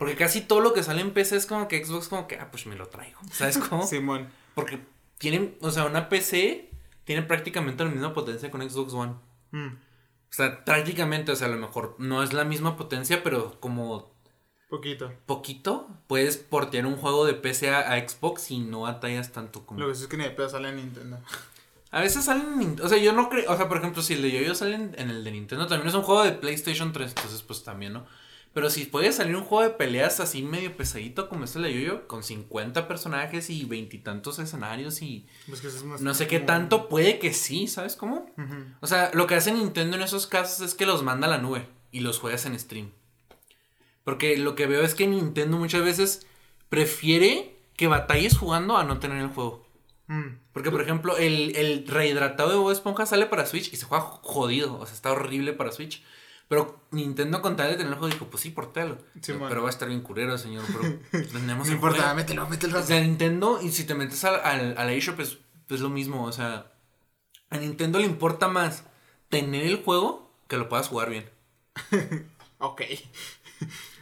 [0.00, 2.50] Porque casi todo lo que sale en PC es como que Xbox como que, ah,
[2.50, 3.20] pues me lo traigo.
[3.30, 3.86] ¿Sabes cómo?
[3.86, 4.30] Simón.
[4.54, 4.80] Porque
[5.18, 6.70] tienen, o sea, una PC
[7.04, 9.12] tiene prácticamente la misma potencia con Xbox One.
[9.50, 9.66] Mm.
[9.66, 14.10] O sea, prácticamente, o sea, a lo mejor no es la misma potencia, pero como
[14.70, 15.12] Poquito.
[15.26, 19.80] poquito puedes portear un juego de PC a, a Xbox y no atallas tanto como...
[19.80, 21.18] Lo que sí es que ni de pedo sale en Nintendo.
[21.90, 24.30] A veces salen, o sea, yo no creo, o sea, por ejemplo, si el de
[24.30, 27.42] Yo-Yo sale en, en el de Nintendo, también es un juego de PlayStation 3, entonces
[27.42, 28.06] pues también, ¿no?
[28.52, 32.08] Pero si puede salir un juego de peleas así medio pesadito como este de Yo-Yo,
[32.08, 36.88] con 50 personajes y veintitantos escenarios y Pues que es más no sé qué tanto,
[36.88, 38.26] puede que sí, ¿sabes cómo?
[38.80, 41.38] O sea, lo que hace Nintendo en esos casos es que los manda a la
[41.38, 42.90] nube y los juegas en stream.
[44.02, 46.26] Porque lo que veo es que Nintendo muchas veces
[46.68, 49.64] prefiere que batalles jugando a no tener el juego.
[50.08, 50.38] Mm.
[50.52, 54.04] Porque, por ejemplo, el, el rehidratado de Bob Esponja sale para Switch y se juega
[54.04, 54.76] jodido.
[54.78, 56.02] O sea, está horrible para Switch.
[56.50, 58.98] Pero Nintendo, con tal de tener el juego, dijo: Pues sí, portéalo.
[59.22, 60.64] Sí, pero, pero va a estar bien curero, señor.
[61.10, 62.14] Pero tenemos No importa, juego.
[62.16, 62.80] mételo, mételo.
[62.80, 66.24] O sea, Nintendo, y si te metes al, al, al eShop, es, es lo mismo.
[66.24, 66.72] O sea,
[67.50, 68.82] a Nintendo le importa más
[69.28, 71.30] tener el juego que lo puedas jugar bien.
[72.62, 72.82] Ok.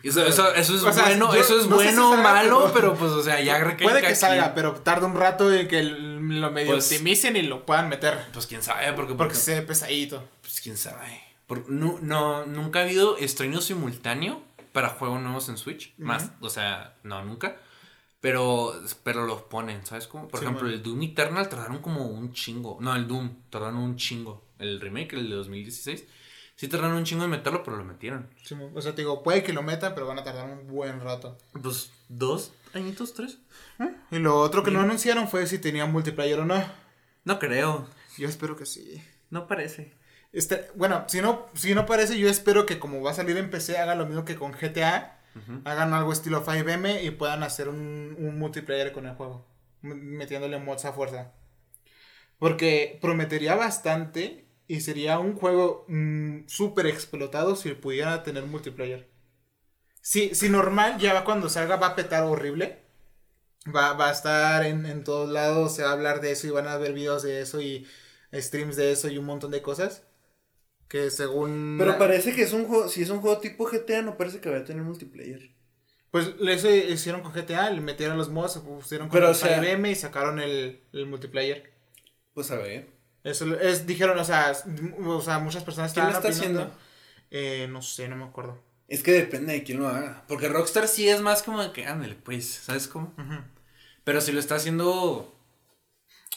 [0.02, 2.70] Y Eso, eso, eso es O sea, bueno, yo eso es no bueno o malo,
[2.72, 5.68] pero- pero pues, o sea, ya recae Puede que salga, pero tarda un rato en
[5.68, 8.26] que lo medio Pues- optimicen y lo puedan meter.
[8.32, 10.24] Pues quién sabe, porque, Porque se ve pesadito.
[10.40, 11.20] Pues quién sabe.
[11.48, 14.40] Por- no, no, nunca ha habido estreno simultáneo
[14.72, 15.94] para juegos nuevos en Switch.
[15.98, 17.56] Más, o sea, no, nunca.
[18.20, 20.28] Pero, pero los ponen, ¿sabes cómo?
[20.28, 22.78] Por Sí, ejemplo, el Doom Eternal tardaron como un chingo.
[22.80, 24.44] No, el Doom, tardaron un chingo.
[24.58, 26.04] El remake, el de 2016.
[26.56, 28.28] Sí tardaron un chingo en meterlo, pero lo metieron.
[28.42, 31.00] Sí, O sea, te digo, puede que lo metan, pero van a tardar un buen
[31.00, 31.38] rato.
[31.62, 33.38] Pues, dos añitos, tres.
[34.11, 36.61] Y lo otro que no anunciaron fue si tenía multiplayer o no.
[37.24, 37.87] No creo.
[38.18, 39.00] Yo espero que sí.
[39.30, 39.94] No parece.
[40.32, 43.50] Este, bueno, si no, si no parece, yo espero que como va a salir en
[43.50, 45.14] PC, haga lo mismo que con GTA.
[45.64, 49.46] Hagan algo estilo 5M y puedan hacer un, un multiplayer con el juego.
[49.82, 51.32] Metiéndole mods a fuerza.
[52.38, 59.08] Porque prometería bastante y sería un juego mm, súper explotado si pudiera tener multiplayer.
[60.00, 62.84] Si, si normal, ya cuando salga va a petar horrible.
[63.74, 66.50] Va, va a estar en, en todos lados, se va a hablar de eso y
[66.50, 67.86] van a ver videos de eso y
[68.32, 70.07] streams de eso y un montón de cosas.
[70.88, 71.77] Que según...
[71.79, 74.48] Pero parece que es un juego, si es un juego tipo GTA, no parece que
[74.48, 75.51] vaya a tener multiplayer.
[76.11, 79.61] Pues eso hicieron con GTA, le metieron los mods, pusieron con Pero, el o sea-
[79.62, 81.70] 5M y sacaron el, el multiplayer.
[82.33, 82.88] Pues a ver.
[83.24, 84.53] Eso es, dijeron, o sea,
[85.05, 86.61] o sea, muchas personas ¿Quién lo está opinando.
[86.62, 86.79] haciendo?
[87.31, 88.59] Eh, no sé, no me acuerdo.
[88.87, 90.24] Es que depende de quién lo haga.
[90.29, 93.14] Porque Rockstar sí es más como de que, ándale, pues, ¿sabes cómo?
[94.05, 95.37] Pero si lo está haciendo,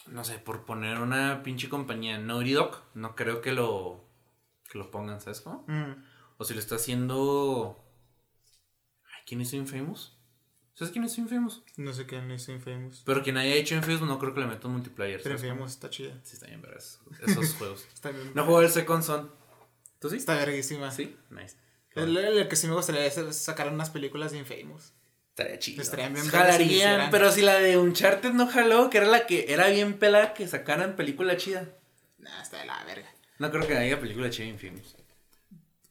[0.07, 4.03] no sé, por poner una pinche compañía Naughty Dog, no creo que lo,
[4.71, 5.65] que lo pongan, ¿sabes cómo?
[5.67, 6.01] Ujú.
[6.37, 7.83] O si lo está haciendo...
[9.05, 10.17] Ay, ¿Quién hizo Infamous?
[10.73, 11.61] ¿Sabes quién hizo Infamous?
[11.77, 13.03] No sé quién es Infamous.
[13.05, 15.21] Pero quien haya hecho Infamous no creo que le meta un multiplayer.
[15.21, 15.35] Pero.
[15.35, 16.17] Infamous está chida.
[16.23, 16.99] Sí, está bien, verás.
[17.21, 17.85] Esos juegos.
[17.93, 18.31] Está bien.
[18.33, 19.31] No juego el Second Son.
[19.99, 20.15] ¿Tú sí?
[20.15, 20.89] Está verguísima.
[20.89, 21.57] Sí, nice.
[21.93, 24.93] El, el que sí me gustaría es sacar unas películas de Infamous.
[25.29, 25.81] Estaría chido.
[25.81, 27.11] Estarían bien si Jalarían, hicieran.
[27.11, 30.47] pero si la de Uncharted no jaló, que era la que era bien pelada que
[30.47, 31.69] sacaran película chida.
[32.17, 33.09] Nah, está de la verga.
[33.41, 34.95] No creo que haya película chida en Infamous.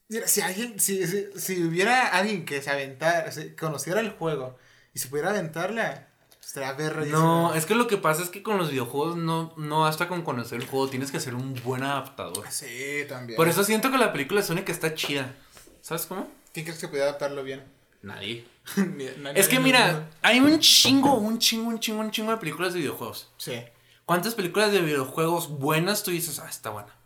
[0.09, 4.57] Mira, si alguien, si, si, si hubiera alguien que se aventara, si conociera el juego
[4.95, 6.07] y se pudiera aventarla,
[6.41, 7.19] estaría verguísima.
[7.19, 10.23] No, es que lo que pasa es que con los videojuegos no, no basta con
[10.23, 12.47] conocer el juego, tienes que ser un buen adaptador.
[12.51, 13.37] Sí, también.
[13.37, 15.35] Por eso siento que la película de Sonic está chida.
[15.83, 16.29] ¿Sabes cómo?
[16.53, 17.65] ¿Quién crees que pudiera adaptarlo bien?
[18.03, 18.47] Nadie.
[19.35, 22.79] Es que mira, hay un chingo, un chingo, un chingo, un chingo de películas de
[22.79, 23.29] videojuegos.
[23.39, 23.61] Sí.
[24.05, 27.00] ¿Cuántas películas de videojuegos buenas tú dices, ah, está buena?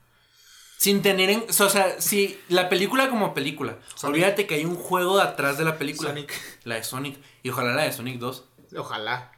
[0.79, 1.45] Sin tener en.
[1.49, 3.79] O sea, si la película como película.
[3.95, 4.15] Sonic.
[4.15, 6.11] Olvídate que hay un juego atrás de la película.
[6.11, 6.33] Sonic.
[6.65, 7.19] La de Sonic.
[7.43, 8.45] Y ojalá la de Sonic 2.
[8.77, 9.33] Ojalá.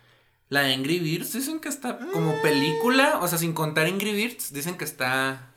[0.48, 3.18] La de Angry Birds dicen que está como película.
[3.20, 5.50] O sea, sin contar Angry Birds, dicen que está.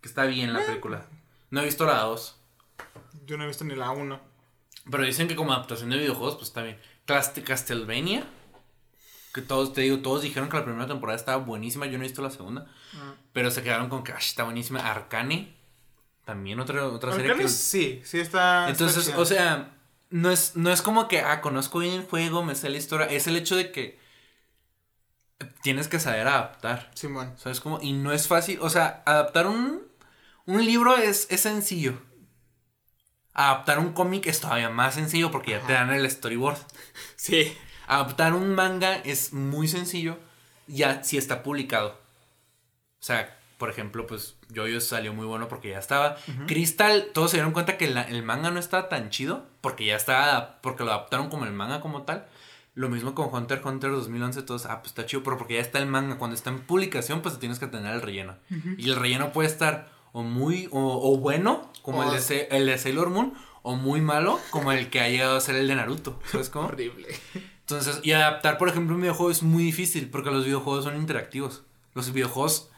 [0.00, 1.06] Que está bien la película.
[1.50, 2.36] No he visto la 2.
[3.26, 4.20] Yo no he visto ni la 1.
[4.90, 6.78] Pero dicen que como adaptación de videojuegos, pues está bien.
[7.06, 8.24] Cast- Castlevania.
[9.36, 11.84] Que todos, te digo, todos dijeron que la primera temporada estaba buenísima.
[11.84, 12.66] Yo no he visto la segunda.
[13.34, 14.80] Pero se quedaron con que "Ay, está buenísima.
[14.80, 15.54] Arcane.
[16.24, 17.46] También otra, otra serie que.
[17.50, 18.70] Sí, sí está.
[18.70, 19.74] Entonces, o sea,
[20.08, 23.06] no es, no es como que, ah, conozco bien el juego, me sé la historia.
[23.08, 24.00] Es el hecho de que
[25.62, 26.90] tienes que saber adaptar.
[26.94, 27.34] Simón.
[27.36, 27.78] ¿Sabes cómo?
[27.82, 28.58] Y no es fácil.
[28.62, 29.82] O sea, adaptar un,
[30.46, 32.00] un libro es, es sencillo.
[33.34, 36.56] Adaptar un cómic es todavía más sencillo porque ya te dan el storyboard.
[37.16, 37.54] Sí.
[37.86, 40.18] Adaptar un manga es muy sencillo
[40.66, 41.90] ya si está publicado.
[43.00, 46.16] O sea, por ejemplo, pues Jojo salió muy bueno porque ya estaba.
[46.46, 49.96] Crystal, todos se dieron cuenta que la- el manga no estaba tan chido porque ya
[49.96, 52.26] estaba, porque lo adaptaron como el manga como tal.
[52.74, 55.60] Lo mismo con Hunter x Hunter 2011, todos, ah, pues está chido, pero porque ya
[55.60, 56.18] está el manga.
[56.18, 58.36] Cuando está en publicación, pues tienes que tener el relleno.
[58.76, 60.80] Y el relleno puede estar o muy, o,
[61.12, 65.00] o bueno, como el, de, el de Sailor Moon, o muy malo, como el que
[65.00, 66.20] ha llegado a ser el de Naruto.
[66.30, 66.66] ¿Sabes cómo?
[66.68, 67.08] Horrible.
[67.68, 71.64] Entonces, y adaptar, por ejemplo, un videojuego es muy difícil porque los videojuegos son interactivos.
[71.94, 72.70] Los videojuegos,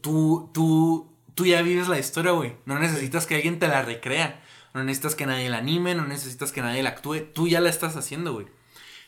[0.00, 2.54] tú, tú, tú ya vives la historia, güey.
[2.64, 4.40] No necesitas que alguien te la recrea.
[4.74, 7.22] No necesitas que nadie la anime, no necesitas que nadie la actúe.
[7.34, 8.46] Tú ya la estás haciendo, güey.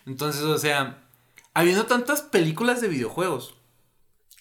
[0.05, 1.05] Entonces, o sea,
[1.55, 3.55] habiendo tantas películas de videojuegos,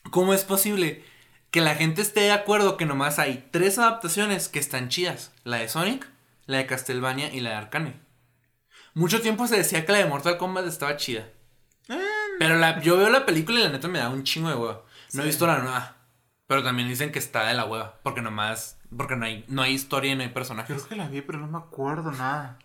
[0.09, 1.03] ¿cómo es posible
[1.51, 5.33] que la gente esté de acuerdo que nomás hay tres adaptaciones que están chidas?
[5.43, 6.09] La de Sonic,
[6.47, 8.08] la de Castlevania y la de Arcane.
[8.93, 11.27] Mucho tiempo se decía que la de Mortal Kombat estaba chida.
[12.39, 14.83] Pero la, yo veo la película y la neta me da un chingo de hueva.
[15.13, 15.95] No he visto la nueva.
[16.47, 17.99] Pero también dicen que está de la hueva.
[18.03, 18.77] Porque nomás.
[18.95, 20.75] Porque no hay, no hay historia y no hay personajes.
[20.75, 22.57] Creo que la vi, pero no me acuerdo nada.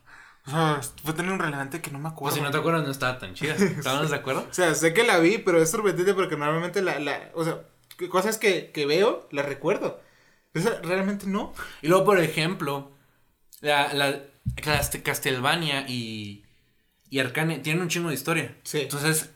[0.46, 2.36] O sea, fue tan irrelevante que no me Pues acuerdo.
[2.36, 3.54] si no te acuerdas, no estaba tan chida.
[3.58, 4.46] ¿Estábamos de acuerdo?
[4.50, 7.60] O sea, sé que la vi, pero es sorprendente porque normalmente la, la o sea,
[8.10, 10.00] cosas que, que veo, las recuerdo.
[10.52, 11.52] Esa realmente no.
[11.82, 12.92] Y luego, por ejemplo,
[13.60, 14.20] la, la
[15.02, 16.44] Castlevania y,
[17.10, 18.56] y Arcane tienen un chingo de historia.
[18.64, 18.80] Sí.
[18.80, 19.30] Entonces,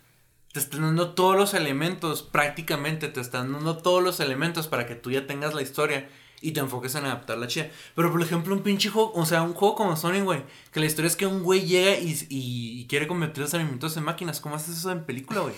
[0.52, 4.94] te están dando todos los elementos, prácticamente te están dando todos los elementos para que
[4.94, 6.08] tú ya tengas la historia
[6.40, 7.70] y te enfoques en adaptarla chida.
[7.96, 10.86] Pero, por ejemplo, un pinche juego, o sea, un juego como Sonic, güey, que la
[10.86, 14.40] historia es que un güey llega y, y- y quiere convertir los alimentos en máquinas.
[14.40, 15.54] ¿Cómo haces eso en película, güey?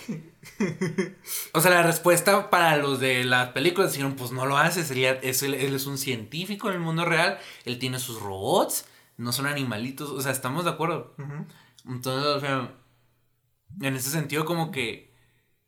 [1.53, 5.13] O sea, la respuesta para los de las películas dijeron, pues no lo hace, sería,
[5.13, 8.85] es, él, él es un científico en el mundo real, él tiene sus robots,
[9.21, 11.15] no son animalitos, o sea, estamos de acuerdo.
[11.87, 12.71] Entonces, o sea,
[13.81, 15.13] en ese sentido como que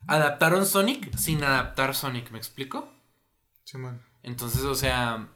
[0.07, 2.89] adaptaron Sonic sin adaptar Sonic, ¿me explico?
[3.63, 4.01] Simón.
[4.23, 5.29] Entonces, o sea,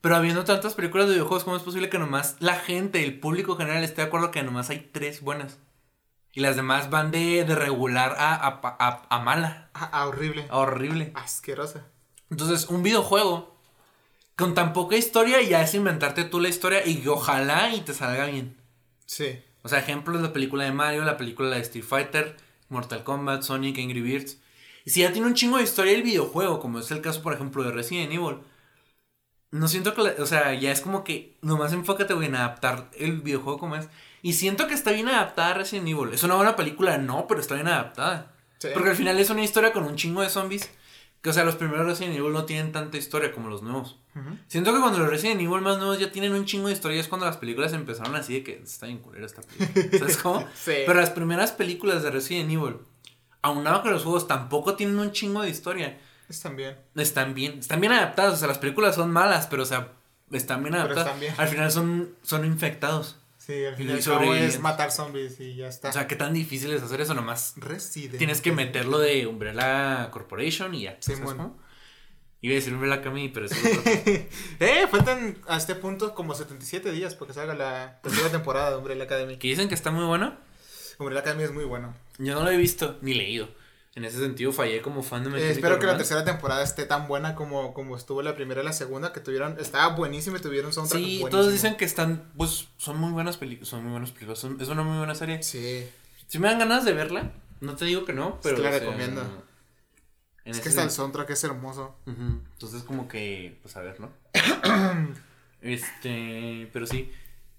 [0.00, 3.56] pero habiendo tantas películas de videojuegos, ¿cómo es posible que nomás la gente, el público
[3.56, 5.58] general esté de acuerdo que nomás hay tres buenas?
[6.32, 10.46] Y las demás van de, de regular a, a, a- a mala, ah, horrible.
[10.50, 11.12] a horrible.
[11.14, 11.86] Asquerosa.
[12.30, 13.55] Entonces, un videojuego
[14.36, 18.26] con tan poca historia ya es inventarte tú la historia y ojalá y te salga
[18.26, 18.56] bien.
[19.06, 19.38] Sí.
[19.62, 22.36] O sea, ejemplos, la película de Mario, la película de Street Fighter,
[22.68, 24.38] Mortal Kombat, Sonic, Angry Birds.
[24.84, 27.32] Y si ya tiene un chingo de historia el videojuego, como es el caso, por
[27.32, 28.38] ejemplo, de Resident Evil,
[29.50, 32.90] no siento que, la- o sea, ya es como que nomás enfócate, güey, en adaptar
[32.98, 33.88] el videojuego como es.
[34.22, 36.12] Y siento que está bien adaptada Resident Evil.
[36.12, 36.98] ¿Es una buena película?
[36.98, 38.32] No, pero está bien adaptada.
[38.58, 38.68] Sí.
[38.74, 40.70] Porque al final es una historia con un chingo de zombies
[41.26, 43.98] Que, o sea, los primeros Resident Evil no tienen tanta historia como los nuevos.
[44.46, 47.08] Siento que cuando los Resident Evil más nuevos ya tienen un chingo de historia es
[47.08, 49.98] cuando las películas empezaron así de que está bien culera esta película.
[49.98, 50.46] ¿Sabes cómo?
[50.54, 50.72] Sí.
[50.86, 52.76] Pero las primeras películas de Resident Evil,
[53.42, 55.98] aunado que los juegos tampoco tienen un chingo de historia,
[56.28, 56.76] Están bien.
[56.94, 58.34] están bien, están bien adaptadas.
[58.34, 59.88] O sea, las películas son malas, pero o sea,
[60.30, 61.06] están bien Pero adaptadas.
[61.08, 61.34] están bien.
[61.38, 63.16] Al final son, son infectados.
[63.46, 64.54] Sí, al Y fin y al cabo sobrevivientes.
[64.56, 65.90] es matar zombies y ya está.
[65.90, 67.54] O sea, qué tan difícil es hacer eso nomás.
[67.56, 68.18] Resident.
[68.18, 70.96] Tienes que meterlo de Umbrella Corporation y ya.
[71.00, 71.36] ¿sabes Simón.
[71.36, 71.58] cómo?
[72.40, 73.92] Iba a decir Umbrella Academy, pero eso es otro.
[74.60, 79.04] eh, faltan a este punto como 77 días porque salga la tercera temporada de Umbrella
[79.04, 79.36] Academy.
[79.36, 80.36] que dicen que está muy bueno.
[80.98, 81.94] Umbrella Academy es muy bueno.
[82.18, 83.48] Yo no lo he visto ni leído.
[83.96, 86.10] En ese sentido fallé como fan de My Eh, espero que la Romance.
[86.14, 89.58] tercera temporada esté tan buena como, como estuvo la primera y la segunda, que tuvieron,
[89.58, 91.30] estaba buenísima y tuvieron soundtrack Sí, buenísimo.
[91.30, 94.68] todos dicen que están, pues, son muy buenas películas, son muy buenas películas, son- es
[94.68, 95.42] una muy buena serie.
[95.42, 95.88] Sí,
[96.28, 97.32] Si me dan ganas de verla,
[97.62, 98.56] no te digo que no, pero...
[98.56, 99.22] te la o sea, recomiendo.
[100.44, 101.96] en es que hasta el soundtrack es hermoso.
[102.06, 104.10] Ujú, Entonces como que, pues a ver, ¿no?
[105.62, 107.10] este, pero sí.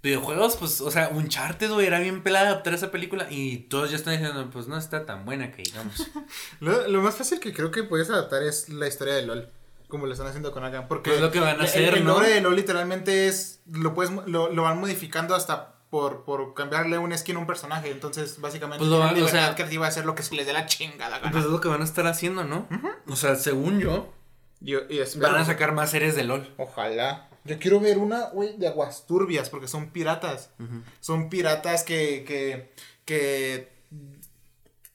[0.07, 3.97] Videojuegos, pues, o sea, Uncharted, güey, era bien pelada adaptar esa película y todos ya
[3.97, 6.09] están diciendo, pues no está tan buena que digamos.
[6.59, 9.49] Lo, lo más fácil que creo que puedes adaptar es la historia de LOL.
[9.89, 10.87] Como lo están haciendo con Agan.
[10.89, 12.13] Porque Pues es lo que van a el- hacer, el, ¿no?
[12.15, 13.61] lore de LOL literalmente es.
[13.71, 17.89] Lo puedes lo, lo van modificando hasta por, por cambiarle un skin a un personaje.
[17.91, 20.45] Entonces, básicamente, Pues lo tienen van- o sea- creativa de hacer lo que se les
[20.45, 21.31] dé la chingada gana.
[21.31, 22.67] pues es lo que van a estar haciendo, ¿no?
[23.07, 24.11] O sea, según yo,
[24.59, 24.73] y
[25.19, 26.53] van a sacar más series de LOL.
[26.57, 27.26] Ojalá.
[27.47, 30.51] Yo quiero ver una, güey, de aguas turbias, porque son piratas.
[30.99, 32.73] Son piratas que, que,
[33.05, 33.69] que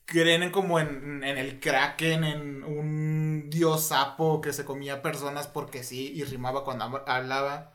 [0.05, 5.47] creen en como en, en el kraken, en un dios sapo que se comía personas
[5.47, 7.73] porque sí y rimaba cuando hab- hablaba.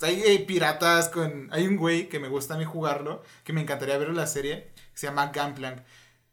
[0.00, 1.48] Hay, hay piratas con...
[1.52, 4.26] Hay un güey que me gusta a mí jugarlo, que me encantaría ver en la
[4.28, 5.80] serie, que se llama Gunplank.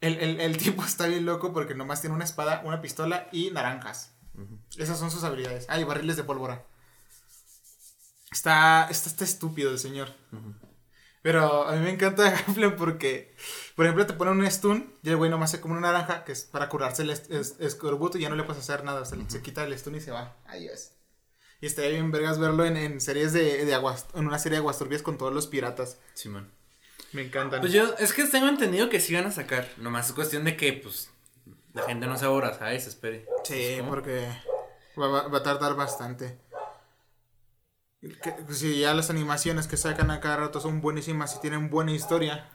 [0.01, 3.49] El, el, el tipo está bien loco porque nomás tiene una espada, una pistola y
[3.51, 4.13] naranjas.
[4.77, 5.65] Esas son sus habilidades.
[5.67, 6.63] Ah, y barriles de pólvora.
[8.31, 10.09] Está, está, está estúpido el señor.
[11.21, 13.35] Pero a mí me encanta Gunplank porque,
[13.75, 16.31] por ejemplo, te pone un stun y el güey nomás se come una naranja que
[16.31, 19.01] es para curarse el es- es- escorbuto y ya no le puedes hacer nada.
[19.01, 20.37] O sea, se quita el stun y se va.
[20.47, 20.91] Adiós.
[21.61, 24.59] Y estaría bien vergas verlo en, en series de, de aguas, en una serie de
[24.61, 25.97] aguas turbias con todos los piratas.
[26.13, 26.49] Simón.
[27.11, 27.59] Me encantan.
[27.59, 29.67] Pues yo, es que tengo entendido que sí van a sacar.
[29.77, 31.09] Nomás es cuestión de que, pues,
[31.73, 32.87] la gente no se ahora, ¿sabes?
[32.87, 33.25] Espere.
[33.43, 33.89] Sí, ¿Cómo?
[33.89, 34.25] porque
[34.97, 36.37] va, va- va a tardar bastante.
[38.01, 41.91] Que- Si ya las animaciones que sacan a cada rato son buenísimas y tienen buena
[41.91, 42.49] historia.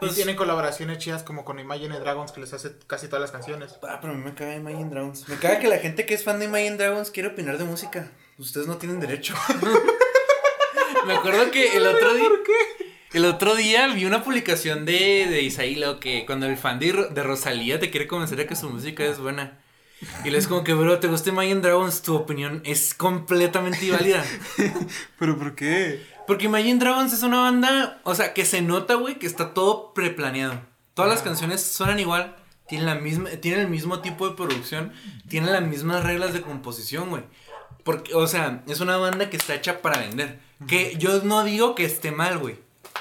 [0.00, 3.30] Pues- y tienen colaboraciones chidas como con Imagine Dragons que les hace casi todas las
[3.30, 3.76] canciones.
[3.82, 5.28] Ah, pero a mí me caga Imagine Dragons.
[5.28, 8.10] Me caga que la gente que es fan de Imagine Dragons quiere opinar de música.
[8.38, 9.34] Ustedes no tienen derecho.
[11.06, 12.28] me acuerdo que el otro día.
[13.12, 17.08] El otro día vi una publicación de, de Isaí Leo que cuando el fan de,
[17.10, 19.61] de Rosalía te quiere convencer de que su música es buena.
[20.24, 22.02] Y le es como que, bro, ¿te gusta Imagine Dragons?
[22.02, 24.24] Tu opinión es completamente inválida.
[25.18, 26.04] ¿Pero por qué?
[26.26, 29.92] Porque Imagine Dragons es una banda, o sea, que se nota, güey, que está todo
[29.94, 30.60] preplaneado.
[30.94, 31.30] Todas las Ajá.
[31.30, 32.36] canciones suenan igual,
[32.68, 34.92] tienen, la misma, tienen el mismo tipo de producción,
[35.28, 37.24] tienen las mismas reglas de composición, güey.
[37.84, 40.40] Porque, o sea, es una banda que está hecha para vender.
[40.68, 42.56] Que yo no digo que esté mal, güey.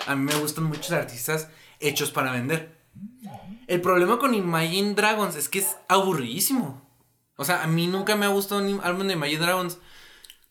[0.08, 1.50] A mí me gustan muchos artistas
[1.80, 2.76] hechos para vender.
[3.68, 6.82] El problema con Imagine Dragons es que es aburridísimo.
[7.42, 9.80] O sea, a mí nunca me ha gustado un álbum de Imagine Dragons.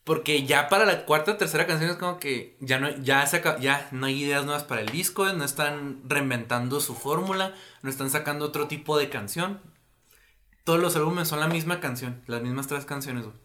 [0.03, 3.41] Porque ya para la cuarta o tercera canción es como que ya no, ya, se
[3.61, 8.11] ya no hay ideas nuevas para el disco, no están reinventando su fórmula, no están
[8.11, 9.61] sacando otro tipo de canción.
[10.65, 13.37] Todos los álbumes son la misma canción, las mismas tres canciones, güey.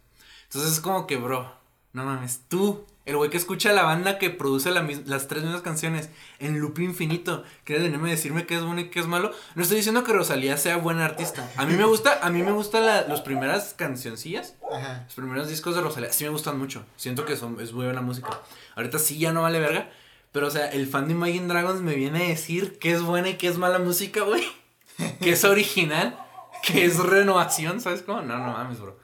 [0.45, 1.53] Entonces es como que, bro,
[1.93, 5.61] no mames, tú, el güey que escucha la banda que produce la las tres mismas
[5.61, 9.31] canciones en loop infinito, ¿quieres venirme a decirme qué es bueno y qué es malo?
[9.55, 11.49] No estoy diciendo que Rosalía sea buena artista.
[11.57, 14.55] A mí me gusta, a mí me gustan la- las primeras cancioncillas.
[14.71, 15.03] Ajá.
[15.05, 16.83] Los primeros discos de Rosalía sí me gustan mucho.
[16.97, 18.29] Siento que son, es muy buena música.
[18.75, 19.89] Ahorita sí ya no vale verga.
[20.31, 23.29] Pero, o sea, el fan de Imagine Dragons me viene a decir que es buena
[23.29, 24.43] y que es mala música, güey.
[25.21, 26.17] Que es original.
[26.63, 28.21] Que es renovación, ¿sabes cómo?
[28.21, 28.97] No, no mames, bro.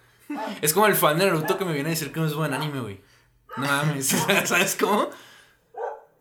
[0.61, 2.53] Es como el fan de Naruto que me viene a decir que no es buen
[2.53, 3.01] anime, güey.
[3.57, 4.07] No mames,
[4.45, 5.09] ¿sabes cómo?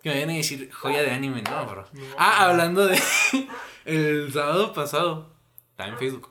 [0.03, 1.87] Que me viene a decir joya de anime, no, bro.
[2.17, 3.01] Ah, hablando de.
[3.85, 5.35] El sábado pasado.
[5.71, 6.31] Estaba en Facebook.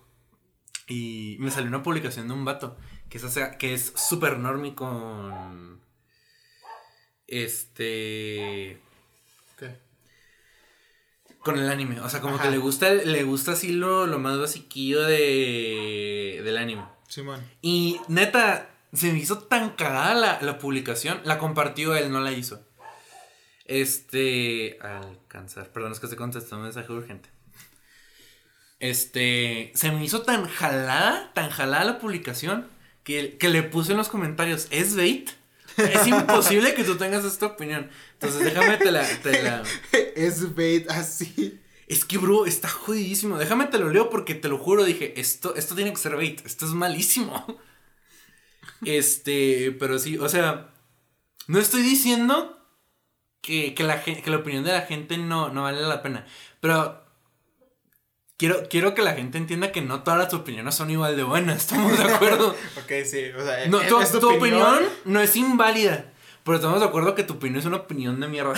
[0.88, 2.78] Y me salió una publicación de un vato
[3.10, 3.94] que es, o sea, que es
[4.76, 5.82] con.
[7.28, 8.80] Este.
[9.58, 9.80] ¿Qué?
[11.40, 12.00] Con el anime.
[12.02, 12.46] O sea, como Ajá.
[12.46, 16.86] que le gusta, le gusta así lo, lo más basiquillo de, del anime.
[17.08, 17.44] Simón.
[17.62, 21.22] Y neta, se me hizo tan cagada la, la publicación.
[21.24, 22.62] La compartió él, no la hizo.
[23.66, 24.80] Este.
[24.82, 25.72] Alcanzar.
[25.72, 27.30] Perdón, es que se contestó un mensaje urgente.
[28.80, 32.68] Este, se me hizo tan jalada, tan jalada la publicación,
[33.04, 35.30] que, que le puse en los comentarios, ¿es bait?
[35.78, 37.90] Es imposible que tú tengas esta opinión.
[38.14, 39.64] Entonces déjame te la, te la...
[40.16, 41.60] es bait así.
[41.88, 43.38] Es que, bro, está jodidísimo.
[43.38, 46.46] Déjame te lo leo porque te lo juro, dije, esto, esto tiene que ser bait.
[46.46, 47.60] Esto es malísimo.
[48.86, 50.70] Este, pero sí, o sea,
[51.48, 52.58] no estoy diciendo
[53.42, 56.26] que, que la, que la opinión de la gente no, no vale la pena.
[56.62, 57.04] Pero
[58.38, 61.58] quiero, quiero que la gente entienda que no todas las opiniones son igual de buenas.
[61.58, 62.56] ¿Estamos de acuerdo?
[62.84, 63.26] Ok, sí.
[63.38, 66.14] O sea, No, es- tu, es tu opinión no es inválida.
[66.44, 68.54] Pero estamos de acuerdo que tu opinión es una opinión de mierda.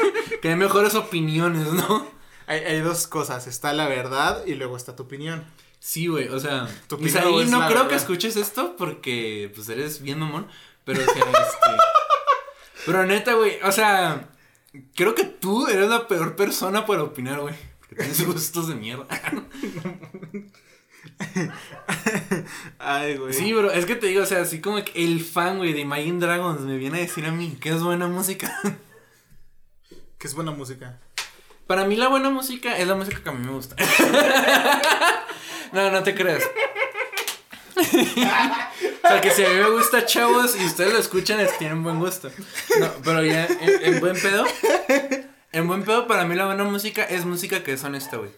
[0.42, 2.10] que hay mejores opiniones, ¿no?
[2.46, 3.46] Hay, hay dos cosas.
[3.46, 5.44] Está la verdad y luego está tu opinión.
[5.78, 6.68] Sí, güey, o sea,
[7.00, 10.48] Isaí, es no creo que escuches esto porque, pues, eres bien mamón,
[10.84, 11.68] pero, o sea, este...
[12.86, 14.28] Pero neta, güey, o sea,
[14.94, 19.06] creo que tú eres la peor persona para opinar, güey, porque tienes gustos de mierda.
[22.78, 23.32] Ay, güey.
[23.32, 25.80] Sí, bro, es que te digo, o sea, así como que el fan, güey, de
[25.80, 28.52] Imagine Dragons me viene a decir a mí que es buena música.
[30.18, 30.98] Que es buena música.
[31.66, 33.76] Para mí la buena música es la música que a mí me gusta.
[35.76, 36.42] no, no te creas.
[37.76, 41.82] o sea, que si a mí me gusta chavos y ustedes lo escuchan, es, tienen
[41.82, 42.30] buen gusto.
[42.80, 44.44] No, pero ya, en, en buen pedo.
[45.52, 48.30] En buen pedo, para mí la buena música es música que es honesta, güey.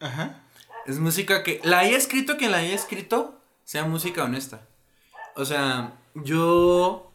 [0.00, 0.42] Ajá.
[0.86, 4.66] Es música que la haya escrito quien la haya escrito, sea música honesta.
[5.36, 7.12] O sea, yo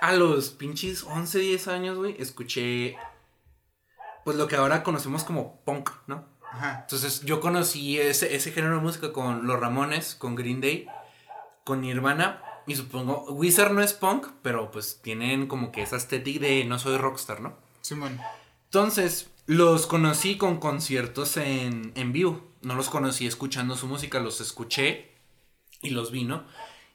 [0.00, 2.96] a los pinches 11, 10 años, güey, escuché
[4.24, 6.24] pues lo que ahora conocemos como punk, ¿no?
[6.52, 6.80] Ajá.
[6.82, 10.86] Entonces yo conocí ese, ese género de música con los Ramones, con Green Day,
[11.64, 16.46] con Nirvana y supongo, Wizard no es punk, pero pues tienen como que esa estética
[16.46, 17.56] de no soy rockstar, ¿no?
[17.80, 18.20] Simón.
[18.64, 22.46] Entonces, los conocí con conciertos en, en vivo.
[22.60, 25.12] No los conocí escuchando su música, los escuché
[25.80, 26.44] y los vi, ¿no?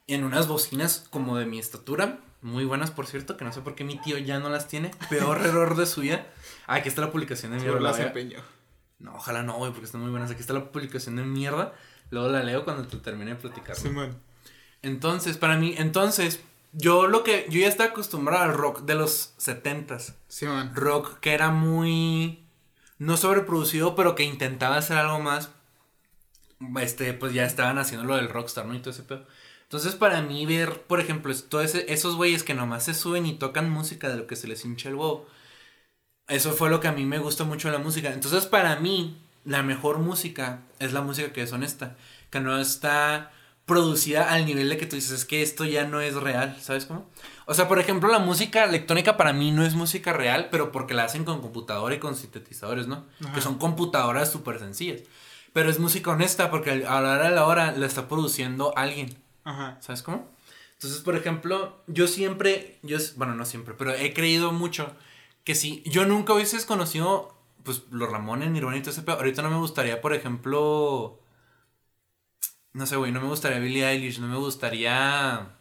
[0.06, 3.74] En unas bocinas como de mi estatura, muy buenas por cierto, que no sé por
[3.74, 4.92] qué mi tío ya no las tiene.
[5.10, 6.28] Peor error de su vida.
[6.68, 7.66] Ah, aquí está la publicación de.
[7.66, 8.40] Por la las empeño.
[9.04, 10.32] No, ojalá no, güey, porque están muy buenas.
[10.32, 11.74] Aquí está la publicación de mierda.
[12.10, 13.76] Luego la leo cuando te termine de platicar.
[13.78, 13.84] ¿no?
[13.84, 14.18] Simón.
[14.82, 16.40] Entonces, para mí, entonces,
[16.72, 20.72] yo lo que, yo ya estaba acostumbrado al rock de los setentas Simón.
[20.74, 22.44] rock que era muy
[22.98, 25.52] no sobreproducido, pero que intentaba hacer algo más.
[26.82, 28.74] Este, pues ya estaban haciendo lo del rockstar, ¿no?
[28.74, 29.26] Y todo ese pedo.
[29.64, 33.26] Entonces, para mí, ver, por ejemplo, es- todo ese- esos güeyes que nomás se suben
[33.26, 35.28] y tocan música de lo que se les hincha el huevo.
[36.28, 38.12] Eso fue lo que a mí me gusta mucho de la música.
[38.14, 41.98] Entonces, para mí, la mejor música es la música que es honesta.
[42.30, 43.32] Que no está
[43.66, 46.86] producida al nivel de que tú dices, es que esto ya no es real, ¿sabes
[46.86, 47.10] cómo?
[47.46, 50.94] O sea, por ejemplo, la música electrónica para mí no es música real, pero porque
[50.94, 53.06] la hacen con computadora y con sintetizadores, ¿no?
[53.24, 53.34] Ajá.
[53.34, 55.02] Que son computadoras súper sencillas.
[55.54, 59.16] Pero es música honesta porque a la hora de la hora la está produciendo alguien.
[59.44, 59.78] Ajá.
[59.82, 60.30] ¿Sabes cómo?
[60.74, 64.94] Entonces, por ejemplo, yo siempre, yo, bueno, no siempre, pero he creído mucho
[65.44, 69.42] que si yo nunca hubieses conocido, pues, los Ramones, Nirvana y todo ese pedo, ahorita
[69.42, 71.20] no me gustaría, por ejemplo,
[72.74, 75.56] no sé, güey, no me gustaría Billie Eilish, no me gustaría,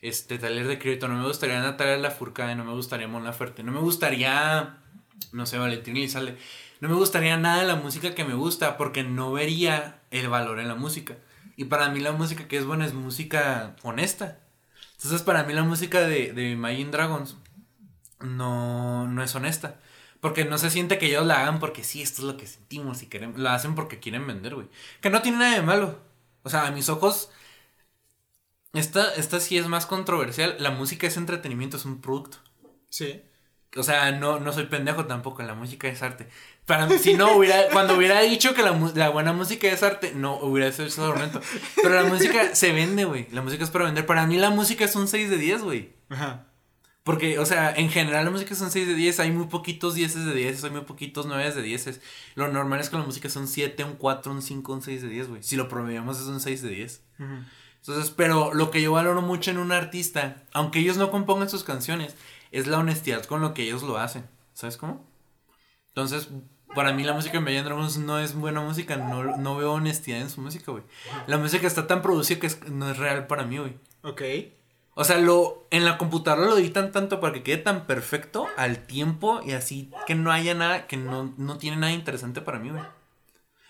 [0.00, 3.72] este, Taller de Creator, no me gustaría Natalia Lafourcade, no me gustaría Mon Laferte, no
[3.72, 4.78] me gustaría,
[5.32, 6.36] no sé, Valentín Elizalde,
[6.80, 10.60] no me gustaría nada de la música que me gusta porque no vería el valor
[10.60, 11.16] en la música.
[11.56, 14.38] Y para mí la música que es buena es música honesta.
[14.96, 17.36] Entonces para mí la música de, de Imagine Dragons
[18.20, 19.80] no, no es honesta.
[20.20, 23.02] Porque no se siente que ellos la hagan porque sí, esto es lo que sentimos
[23.02, 23.38] y queremos.
[23.38, 24.68] La hacen porque quieren vender, güey.
[25.00, 25.98] Que no tiene nada de malo.
[26.42, 27.30] O sea, a mis ojos,
[28.74, 30.56] esta, esta sí es más controversial.
[30.58, 32.38] La música es entretenimiento, es un producto.
[32.90, 33.22] Sí.
[33.76, 36.28] O sea, no, no soy pendejo tampoco, la música es arte.
[36.66, 40.36] Para mí, si no, hubiera, cuando hubiera dicho que la, buena música es arte, no
[40.38, 41.40] hubiera sido ese argumento.
[41.76, 43.28] Pero la música se vende, güey.
[43.30, 44.06] La música es para vender.
[44.06, 45.92] Para mí la música es un 6 de 10, güey.
[46.08, 46.49] Ajá.
[47.02, 50.14] Porque, o sea, en general la música son 6 de 10, hay muy poquitos 10
[50.14, 52.00] de 10, hay muy poquitos 9 de 10.
[52.34, 55.08] Lo normal es que la música son 7, un 4, un 5, un 6 de
[55.08, 55.42] 10, güey.
[55.42, 57.02] Si lo promediamos es un 6 de 10.
[57.18, 57.28] Ujú.
[57.80, 61.64] Entonces, pero lo que yo valoro mucho en un artista, aunque ellos no compongan sus
[61.64, 62.14] canciones,
[62.52, 64.26] es la honestidad con lo que ellos lo hacen.
[64.52, 65.08] ¿Sabes cómo?
[65.88, 66.28] Entonces,
[66.74, 70.20] para mí la música de Imagine Dragons no es buena música, no, no veo honestidad
[70.20, 70.84] en su música, güey.
[71.26, 73.78] La música está tan producida que es- no es real para mí, güey.
[74.02, 74.20] Ok.
[75.00, 78.84] O sea, lo, en la computadora lo editan tanto para que quede tan perfecto al
[78.86, 82.68] tiempo y así que no haya nada, que no, no tiene nada interesante para mí,
[82.68, 82.82] güey.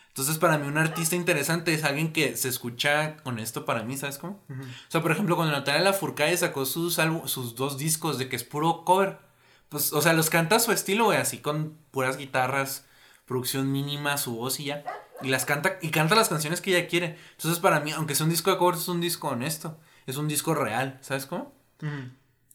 [0.09, 3.97] Entonces, para mí, un artista interesante es alguien que se escucha con esto para mí,
[3.97, 4.43] ¿sabes cómo?
[4.49, 4.61] Ujú.
[4.61, 8.43] O sea, por ejemplo, cuando Natalia Lafourcade sacó sus, sus dos discos de que es
[8.43, 9.21] puro cover,
[9.69, 12.87] pues, o sea, los canta a su estilo, güey, así con puras guitarras,
[13.25, 14.83] producción mínima, su voz y ya.
[15.23, 17.17] Y las canta, y canta las canciones que ella quiere.
[17.37, 19.79] Entonces, para mí, aunque sea un disco de covers, es un disco honesto.
[20.11, 21.55] Es un disco real, ¿sabes cómo?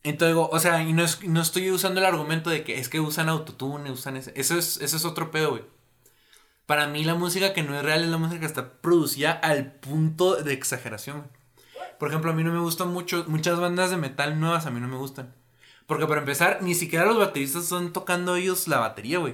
[0.03, 2.89] Entonces digo, o sea, y no, es- no estoy usando el argumento de que es
[2.89, 4.31] que usan autotune, usan ese.
[4.35, 5.63] Eso es, eso es otro pedo, güey.
[6.67, 9.71] Para mí la música que no es real es la música que está producida al
[9.73, 11.17] punto de exageración.
[11.19, 11.29] güey.
[11.99, 14.79] Por ejemplo, a mí no me gustan mucho, muchas bandas de metal nuevas a mí
[14.79, 15.33] no me gustan.
[15.87, 19.33] Porque para empezar, ni siquiera los bateristas están tocando ellos la batería, güey.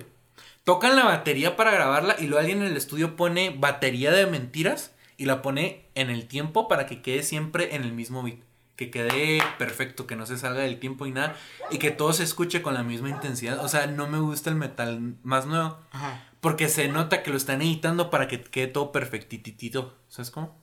[0.64, 4.92] Tocan la batería para grabarla y luego alguien en el estudio pone batería de mentiras
[5.22, 8.40] y la pone en el tiempo para que quede siempre en el mismo beat.
[8.76, 11.36] Que quede perfecto, que no se salga del tiempo y nada.
[11.70, 13.64] Y que todo se escuche con la misma intensidad.
[13.64, 15.78] O sea, no me gusta el metal más nuevo.
[15.92, 16.24] Ajá.
[16.40, 19.96] Porque se nota que lo están editando para que quede todo perfectitito.
[20.10, 20.58] ¿Sabes cómo?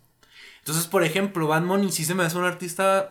[0.59, 3.11] Entonces, por ejemplo, Bad Bunny sí se me hace un artista.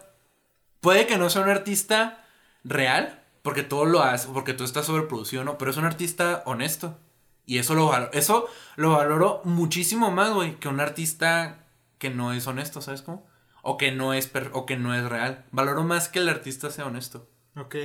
[0.82, 2.26] Puede que no sea un artista
[2.66, 3.24] real.
[3.42, 4.28] Porque todo lo hace.
[4.34, 5.58] Porque todo está sobreproducido, ¿no?
[5.58, 7.00] Pero es un artista honesto.
[7.48, 8.12] Y eso lo valoro.
[8.14, 10.60] Eso lo valoro muchísimo más, güey.
[10.60, 11.66] Que un artista
[11.98, 13.26] que no es honesto, ¿sabes cómo?
[13.64, 15.46] O que no es per- o que no es real.
[15.52, 17.28] Valoro más que el artista sea honesto.
[17.56, 17.76] Ok.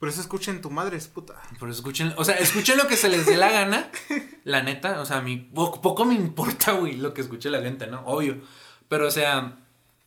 [0.00, 1.34] Por eso escuchen tu madre, es puta.
[1.60, 3.90] Por eso escuchen, o sea, escuchen lo que se les dé la gana.
[4.44, 7.60] La neta, o sea, a mí po- poco me importa, güey, lo que escuche la
[7.60, 8.00] gente, ¿no?
[8.06, 8.40] Obvio.
[8.88, 9.58] Pero, o sea,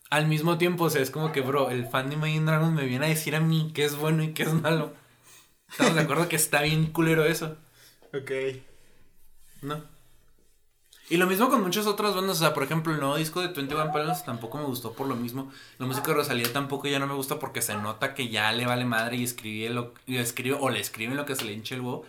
[0.09, 2.85] al mismo tiempo, o sea, es como que, bro, el fan de Imagine Dragons me
[2.85, 4.93] viene a decir a mí qué es bueno y qué es malo.
[5.69, 7.55] Estamos de acuerdo que está bien culero eso,
[8.13, 8.31] Ok.
[9.63, 9.81] ¿no?
[11.09, 13.49] Y lo mismo con muchas otras bandas, o sea, por ejemplo, el nuevo disco de
[13.49, 15.51] 21 Pilots tampoco me gustó por lo mismo.
[15.77, 18.65] La música de Rosalía tampoco ya no me gusta porque se nota que ya le
[18.65, 21.75] vale madre y escribe lo y escribe o le escriben lo que se le hinche
[21.75, 22.05] el huevo.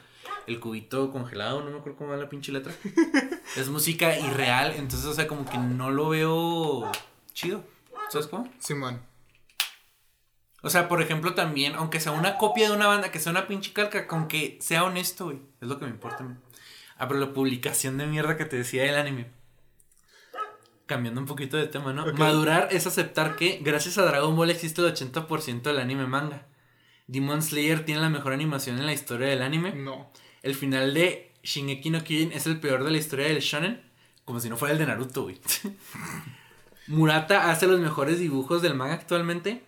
[0.47, 2.73] El cubito congelado, no me acuerdo cómo va la pinche letra.
[3.57, 6.91] es música irreal, entonces, o sea, como que no lo veo
[7.33, 7.65] chido.
[8.11, 8.49] ¿Sabes cómo?
[8.59, 9.01] Simón.
[10.65, 13.47] O sea, por ejemplo, también, aunque sea una copia de una banda, que sea una
[13.47, 15.39] pinche calca, con que sea honesto, güey.
[15.61, 16.35] Es lo que me importa mí.
[16.97, 19.27] Ah, pero la publicación de mierda que te decía del anime.
[20.87, 22.11] Cambiando un poquito de tema, ¿no?
[22.15, 26.47] Madurar es aceptar que, gracias a Dragon Ball, existe el 80% del anime manga.
[27.09, 29.75] Demon Slayer tiene la mejor animación en la historia del anime.
[29.75, 30.11] No.
[30.43, 33.83] El final de Shingeki no Kyojin es el peor de la historia del shonen.
[34.25, 35.39] Como si no fuera el de Naruto, güey.
[36.87, 39.63] Murata hace los mejores dibujos del manga actualmente.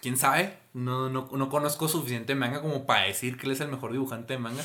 [0.00, 0.58] ¿Quién sabe?
[0.72, 4.34] No, no, no conozco suficiente manga como para decir que él es el mejor dibujante
[4.34, 4.64] de manga.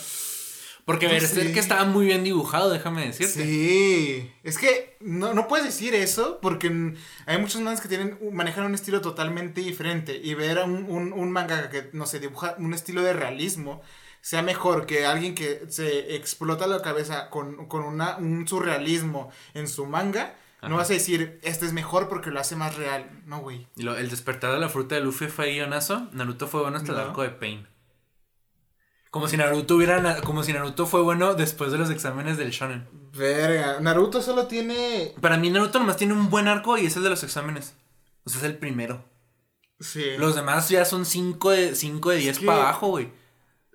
[0.86, 1.51] Porque Berserk sé.
[1.51, 3.43] que estaba muy bien dibujado, déjame decirte.
[3.43, 8.65] Sí, es que no, no puedes decir eso porque hay muchos mangas que tienen manejan
[8.65, 12.55] un estilo totalmente diferente y ver a un, un, un manga que, no sé, dibuja
[12.57, 13.82] un estilo de realismo
[14.21, 19.67] sea mejor que alguien que se explota la cabeza con, con una, un surrealismo en
[19.67, 20.69] su manga, Ajá.
[20.69, 23.09] no vas a decir, este es mejor porque lo hace más real.
[23.25, 23.67] No, güey.
[23.77, 26.07] El despertar de la fruta de Luffy fue guionazo.
[26.13, 27.67] Naruto fue bueno hasta el arco de Pain.
[29.09, 32.87] Como si Naruto hubiera como si Naruto fue bueno después de los exámenes del shonen.
[33.13, 35.13] Verga, Naruto solo tiene...
[35.21, 37.75] Para mí Naruto nomás tiene un buen arco y es el de los exámenes.
[38.25, 39.03] O sea, es el primero.
[39.79, 40.03] Sí.
[40.17, 43.09] Los demás ya son 5 de, 5 de 10 que- para abajo, güey.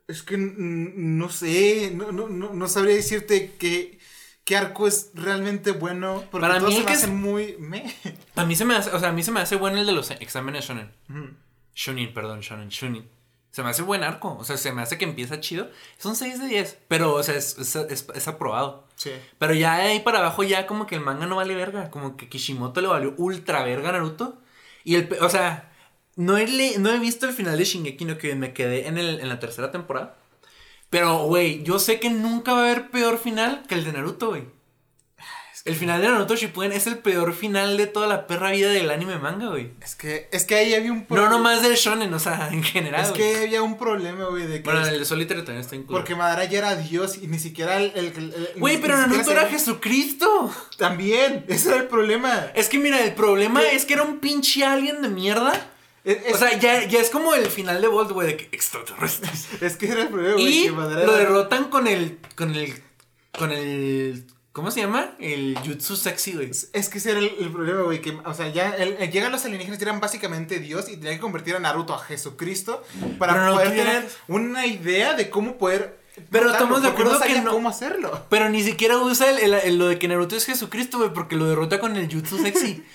[0.09, 3.99] Es que no sé, no, no, no, no sabría decirte qué,
[4.45, 6.25] qué arco es realmente bueno.
[6.31, 7.57] Porque Para mí se me que hacen es- muy...
[7.59, 7.95] me.
[8.37, 9.93] A mí se me hace, o sea, a mí se me hace bueno el de
[9.93, 10.91] los exámenes shonen.
[11.75, 13.09] Shunin, perdón, shonen, shunin.
[13.51, 15.69] Se me hace buen arco, o sea, se me hace que empieza chido.
[15.99, 18.89] Son 6 de 10, pero, o sea, es, es, es- es aprobado.
[18.97, 19.11] sí.
[19.39, 21.91] Pero ya de ahí para abajo ya como que el manga no vale verga.
[21.91, 24.41] Como que Kishimoto le valió ultra verga a Naruto.
[24.85, 25.09] Y el...
[25.21, 25.71] O sea,
[26.17, 29.21] no he, no he visto el final de Shingeki no que me quedé en, el,
[29.21, 30.17] en la tercera temporada.
[30.93, 34.29] Pero, güey, yo sé que nunca va a haber peor final que el de Naruto,
[34.29, 34.45] güey.
[35.65, 38.91] El final de Naruto Shippuden es el peor final de toda la perra vida del
[38.91, 39.71] anime manga, güey.
[39.81, 41.31] Es que, es que ahí había un No problema.
[41.31, 43.01] nomás del shonen, o sea, en general.
[43.01, 43.23] Es güey.
[43.23, 44.65] que había un problema, güey, de que...
[44.71, 45.99] Bueno, el de Solitaire también está incluido.
[45.99, 48.53] Porque Madara ya era Dios y ni siquiera el...
[48.57, 50.53] Güey, pero Naruto era Jesucristo.
[50.77, 52.49] También, ese era el problema.
[52.55, 53.77] Es que mira, el problema ¿Qué?
[53.77, 55.53] es que era un pinche alien de mierda.
[56.05, 58.49] Es, es- O sea, ya, ya es como el final de Bolt, güey, de que
[58.53, 59.49] extraterrestres.
[59.63, 62.19] es que era el problema, güey, Y que lo derrotan con el.
[62.37, 62.83] con el.
[63.39, 64.25] con el.
[64.53, 65.13] ¿Cómo se llama?
[65.19, 66.51] El jutsu sexy, güey.
[66.51, 69.33] Es que ese era el, el problema, güey, que, o sea, ya el- el- llegan
[69.33, 72.83] los alienígenas y eran básicamente Dios y tenían que convertir a Naruto a Jesucristo
[73.19, 75.99] para no poder tuviera- tener una idea de cómo poder...
[76.31, 78.27] Pero matarlo, estamos de acuerdo no que no- cómo hacerlo.
[78.29, 81.35] Pero ni siquiera usa el, el- el- lo de que Naruto es Jesucristo, güey, porque
[81.37, 82.85] lo derrota con el jutsu sexy.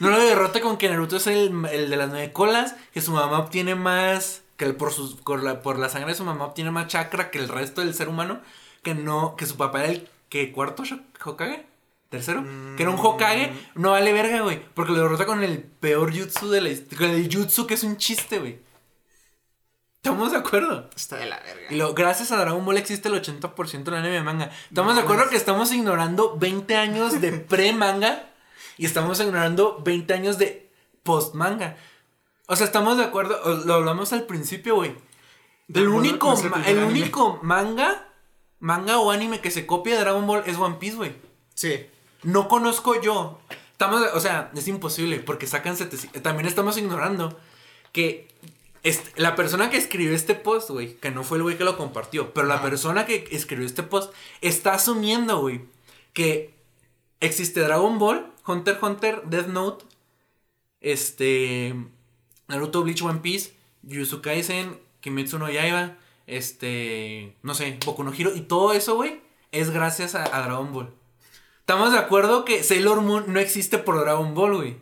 [0.00, 3.12] No lo derrota con que Naruto es el, el de las nueve colas, que su
[3.12, 4.42] mamá obtiene más.
[4.56, 7.30] que el- por, sus, por, la, por la sangre de su mamá obtiene más chakra
[7.30, 8.40] que el resto del ser humano.
[8.82, 9.36] Que no.
[9.36, 10.82] que su papá era el que cuarto
[11.24, 11.66] Hokage.
[12.08, 12.42] Tercero,
[12.76, 14.60] que era un Hokage, no vale verga, güey.
[14.74, 17.84] Porque lo derrota con el peor jutsu de la hist- Con el jutsu que es
[17.84, 18.58] un chiste, güey.
[20.02, 20.88] ¿Estamos de acuerdo?
[20.96, 21.66] Está de la verga.
[21.70, 24.50] Y luego, gracias a Dragon Ball existe el 80% del anime manga.
[24.68, 28.29] ¿Estamos de acuerdo que estamos ignorando 20 años de pre-manga?
[28.80, 30.72] Y estamos ignorando 20 años de
[31.02, 31.76] post-manga.
[32.46, 34.94] O sea, estamos de acuerdo, lo hablamos al principio, güey.
[35.68, 38.08] El único, no el único manga,
[38.58, 41.12] manga o anime que se copia de Dragon Ball es One Piece, güey.
[41.54, 41.88] Sí.
[42.22, 43.38] No conozco yo.
[43.72, 46.22] Estamos, o sea, es imposible porque sacan 700.
[46.22, 47.38] También estamos ignorando
[47.92, 48.28] que
[49.16, 52.32] la persona que escribió este post, güey, que no fue el güey que lo compartió,
[52.32, 55.66] pero la persona que escribió este post está asumiendo, güey,
[56.14, 56.54] que
[57.20, 59.84] existe Dragon Ball, Hunter x Hunter, Death Note,
[60.80, 61.74] este,
[62.48, 65.96] Naruto, Bleach, One Piece, Jujutsu Kaisen, Kimetsu no Yaiba,
[66.26, 69.20] este, no sé, Boku no Hero, y todo eso, güey,
[69.52, 70.90] es gracias a, a Dragon Ball.
[71.60, 74.76] Estamos de acuerdo que Sailor Moon no existe por Dragon Ball, güey.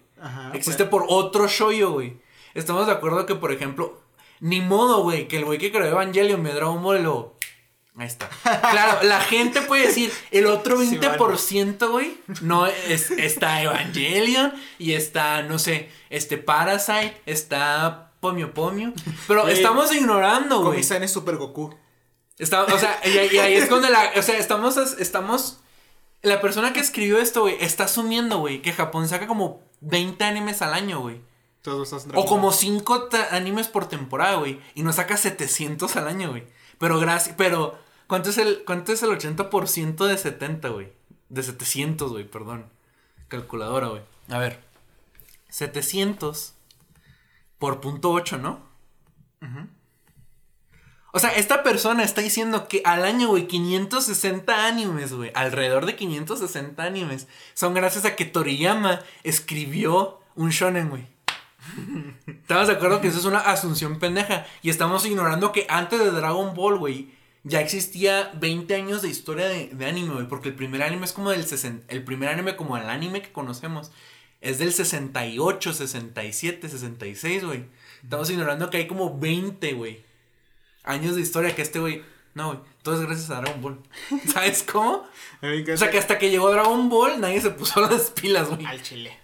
[0.55, 2.17] Existe por otro shoyo, güey.
[2.55, 4.01] Estamos de acuerdo que, por ejemplo,
[4.41, 7.38] ni modo, güey, que el güey que creó Evangelion me Dragon Ball lo.
[7.99, 8.29] Ahí está.
[8.43, 14.93] Claro, la gente puede decir, el otro Sí, 20%, güey, no es, está Evangelion y
[14.93, 18.93] está, no sé, este Parasite, está Pomio Pomio.
[19.27, 20.71] Pero estamos ignorando, güey.
[20.71, 21.75] Komi-san es Super Goku.
[22.39, 24.13] Está, o sea, y, y ahí es donde la.
[24.17, 24.77] O sea, estamos.
[24.77, 25.59] estamos
[26.23, 30.63] la persona que escribió esto, güey, está asumiendo, güey, que Japón saca como 20 animes
[30.63, 31.21] al año, güey.
[32.15, 34.61] O como 5 animes por temporada, güey.
[34.75, 36.45] Y nos saca 700 al año, güey.
[36.79, 37.35] Pero gracias.
[37.37, 37.79] Pero,
[38.09, 40.93] ¿cuánto es el, cuánto es el 80% de 70, güey?
[41.29, 42.67] De 700, güey, perdón.
[43.29, 44.03] Calculadora, güey.
[44.29, 44.61] A ver.
[45.51, 46.55] 700
[47.59, 48.67] por punto 8, ¿no?
[51.13, 55.31] O sea, esta persona está diciendo que al año, güey, 560 animes, güey.
[55.35, 57.29] Alrededor de 560 animes.
[57.55, 61.07] Son gracias a que Toriyama escribió un shonen, güey.
[62.27, 64.47] Estamos de acuerdo que eso es una asunción pendeja.
[64.63, 67.11] Y estamos ignorando que antes de Dragon Ball, güey,
[67.49, 70.29] ya existía 20 años de historia de, de anime, güey.
[70.29, 71.93] Porque el primer anime es como del 60.
[71.93, 73.91] El primer anime, como el anime que conocemos,
[74.41, 77.65] es del 68, 67, 66, güey.
[78.03, 80.05] Estamos ignorando que hay como 20, güey.
[80.85, 82.03] Años de historia que este, güey.
[82.35, 82.61] No, güey.
[82.83, 83.81] Todo es gracias a Dragon Ball.
[84.33, 85.07] ¿Sabes cómo?
[85.43, 88.65] O sea que hasta que llegó Dragon Ball, nadie se puso las pilas, güey.
[88.65, 89.18] Al chile.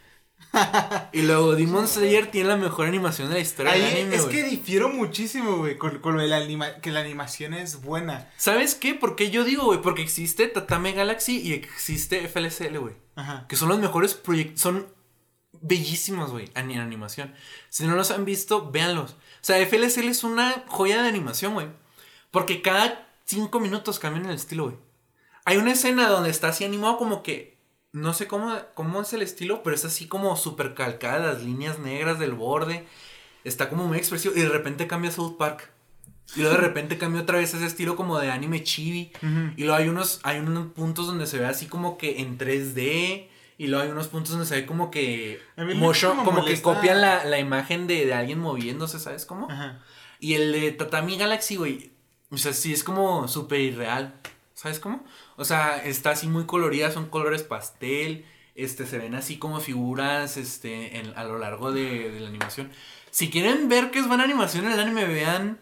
[1.13, 4.25] Y luego Demon Slayer tiene la mejor animación de la historia Ahí del anime, es
[4.25, 8.31] que difiero muchísimo, güey, con, con lo de la anima que la animación es buena.
[8.37, 8.95] ¿Sabes qué?
[8.95, 9.81] ¿Por qué yo digo, güey?
[9.81, 12.95] Porque existe Tatame Galaxy y existe FLCL, güey.
[13.17, 13.47] Ajá.
[13.49, 14.61] Que son los mejores proyectos.
[14.61, 14.87] Son
[15.61, 17.35] bellísimos, güey, en animación.
[17.69, 19.13] Si no los han visto, véanlos.
[19.13, 21.69] O sea, FLCL es una joya de animación, güey.
[22.31, 24.77] Porque cada cinco minutos cambian el estilo, güey.
[25.45, 27.54] Hay una escena donde está así animado como que.
[27.95, 31.79] No sé cómo, cómo es el estilo, pero es así como súper calcada, las líneas
[31.79, 32.85] negras del borde.
[33.45, 34.35] Está como muy expresivo.
[34.35, 35.71] Y de repente cambia South Park.
[36.35, 39.13] Y luego de repente cambia otra vez ese estilo como de anime chibi.
[39.57, 43.29] Y luego hay unos, hay unos puntos donde se ve así como que en 3D.
[43.59, 45.41] Y luego hay unos puntos donde se ve como que.
[45.77, 49.49] Motion, como que copian la, la imagen de, de alguien moviéndose, ¿sabes cómo?
[49.49, 49.81] Ajá.
[50.19, 51.93] Y el de Tatami Galaxy, güey.
[52.31, 54.15] O sea, sí es como súper irreal.
[54.55, 55.05] ¿Sabes cómo?
[55.37, 58.25] O sea, está así muy colorida, son colores pastel.
[58.55, 62.71] Este, se ven así como figuras este, a lo largo de, la animación.
[63.11, 65.61] Si quieren ver qué es buena animación en el anime, vean.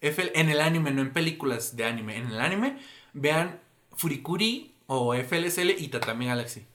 [0.00, 2.16] F- en el anime, no en películas de anime.
[2.16, 2.78] En el anime,
[3.12, 3.60] vean
[3.92, 6.66] Furikuri o FLSL y Tatami Galaxy.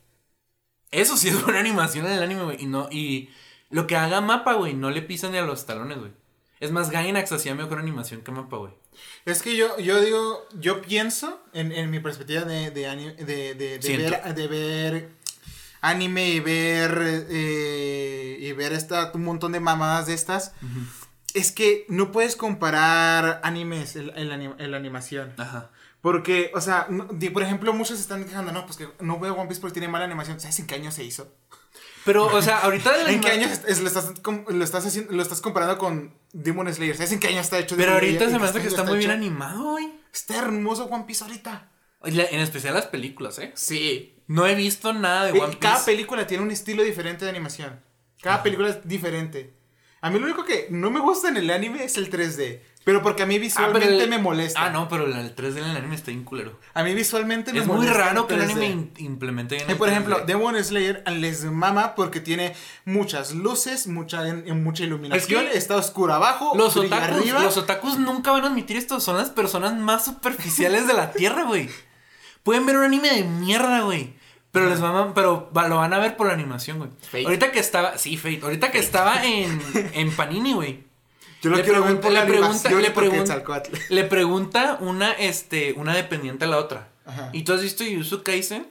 [0.91, 2.61] Eso sí es buena animación en el anime, güey.
[2.63, 3.30] Y no, y
[3.70, 6.11] lo que haga Mapa, güey, no le pisan ni a los talones, güey.
[6.59, 8.74] Es más, Gainax hacía mejor animación que Mapa, güey.
[9.26, 12.88] Es que yo, yo digo, yo pienso en, en mi perspectiva de, de,
[13.26, 15.10] de, de, de ver, de ver
[15.82, 20.54] anime y ver, eh, y ver esta, un montón de mamadas de estas.
[21.34, 25.34] Es que no puedes comparar animes en, la, anim- animación.
[25.38, 25.70] Ajá.
[26.02, 29.48] Porque, o sea, no- por ejemplo, muchos están quejando, no, pues que no veo One
[29.48, 30.39] Piece porque tiene mala animación.
[30.39, 31.34] ¿Sabes en qué año se hizo?
[32.08, 34.14] Pero, o sea, ahorita de la ¿En qué año es- lo, estás,
[34.47, 36.95] lo, estás haciendo, lo estás comparando con Demon Slayer?
[36.97, 38.30] ¿Sabes en qué año está hecho Pero Demon ahorita Slayer?
[38.30, 39.93] se ¿En me hace que está muy bien animado, güey.
[40.12, 41.70] Está hermoso One Piece ahorita.
[42.03, 43.51] En especial las películas, ¿eh?
[43.55, 44.16] Sí.
[44.28, 45.91] No he visto nada de One Cada Piece.
[45.91, 47.80] película tiene un estilo diferente de animación.
[48.22, 49.53] Cada película es diferente.
[50.01, 52.62] A mí lo único que no me gusta en el anime es el 3D.
[52.88, 54.64] Pero porque a mí Ah, visualmente pero el- me molesta.
[54.64, 56.58] Ah, no, pero el- el 3D en el anime está bien culero.
[56.74, 58.52] A mí visualmente me Es muy molesta raro que el 3D.
[58.66, 60.26] anime implemente Y el por ejemplo, 3D.
[60.26, 64.24] Demon Slayer les mama porque tiene muchas luces, mucha,
[64.54, 67.44] mucha iluminación, Es que está oscuro abajo, Los otakus, arriba.
[67.44, 69.02] los otakus nunca van a admitir esto.
[69.02, 71.70] Son las personas más superficiales de la tierra, güey.
[72.44, 74.14] Pueden ver un anime de mierda, güey.
[74.54, 77.26] Pero les van pero va- lo van a ver por la animación, güey.
[77.26, 78.40] Ahorita que estaba, sí, Fate.
[78.44, 79.62] Ahorita que estaba en,
[79.94, 80.87] en Panini, güey.
[81.48, 82.70] Yo lo le quiero ver pregunta- por la le pregunta-.
[83.89, 86.89] Le pregunta una, este, una dependiente a la otra.
[87.06, 87.30] Ajá.
[87.34, 88.68] ¿Y tú has visto Yuzu Kaisen?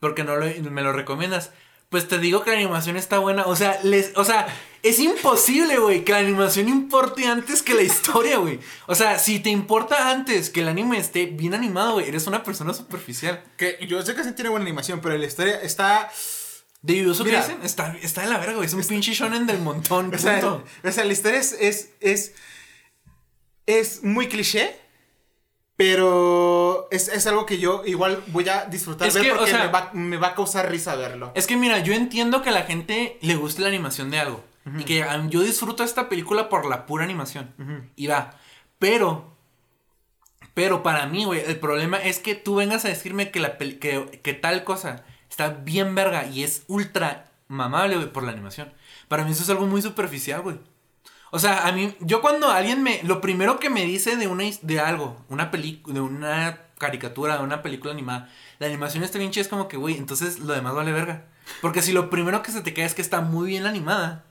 [0.00, 1.50] Porque no lo, me lo recomiendas.
[1.88, 3.44] Pues te digo que la animación está buena.
[3.46, 4.46] O sea, les, o sea,
[4.82, 8.60] es imposible, güey, que la animación importe antes que la historia, güey.
[8.86, 12.44] O sea, si te importa antes que el anime esté bien animado, güey, eres una
[12.44, 13.42] persona superficial.
[13.56, 16.10] Que yo sé que sí tiene buena animación, pero la historia está.
[16.82, 17.40] De Mira.
[17.40, 18.66] Kaisen está, está de la verga, güey.
[18.66, 20.10] Es un pinche shonen del montón.
[20.14, 22.34] O sea, o sea, la historia es, es, es,
[23.66, 24.76] es muy cliché,
[25.76, 29.50] pero es, es algo que yo igual voy a disfrutar Es ver que, o porque
[29.50, 31.32] sea- me, va, me va a causar risa verlo.
[31.34, 34.44] Es que mira, yo entiendo que a la gente le guste la animación de algo.
[34.78, 37.54] Y que yo disfruto esta película por la pura animación.
[37.96, 38.38] Y va.
[38.78, 39.34] Pero.
[40.54, 44.20] Pero para mí, güey, el problema es que tú vengas a decirme que, la que,
[44.22, 45.04] que tal cosa
[45.40, 48.72] está bien verga y es ultra mamable, güey, por la animación.
[49.08, 50.58] Para mí eso es algo muy superficial, güey.
[51.30, 54.44] O sea, a mí, yo cuando alguien me, lo primero que me dice de una,
[54.62, 58.28] de algo, una película, de una caricatura, de una película animada,
[58.58, 61.26] la animación está bien chida, es como que, güey, entonces lo demás vale verga.
[61.62, 64.24] Porque si lo primero que se te queda es que está muy bien animada,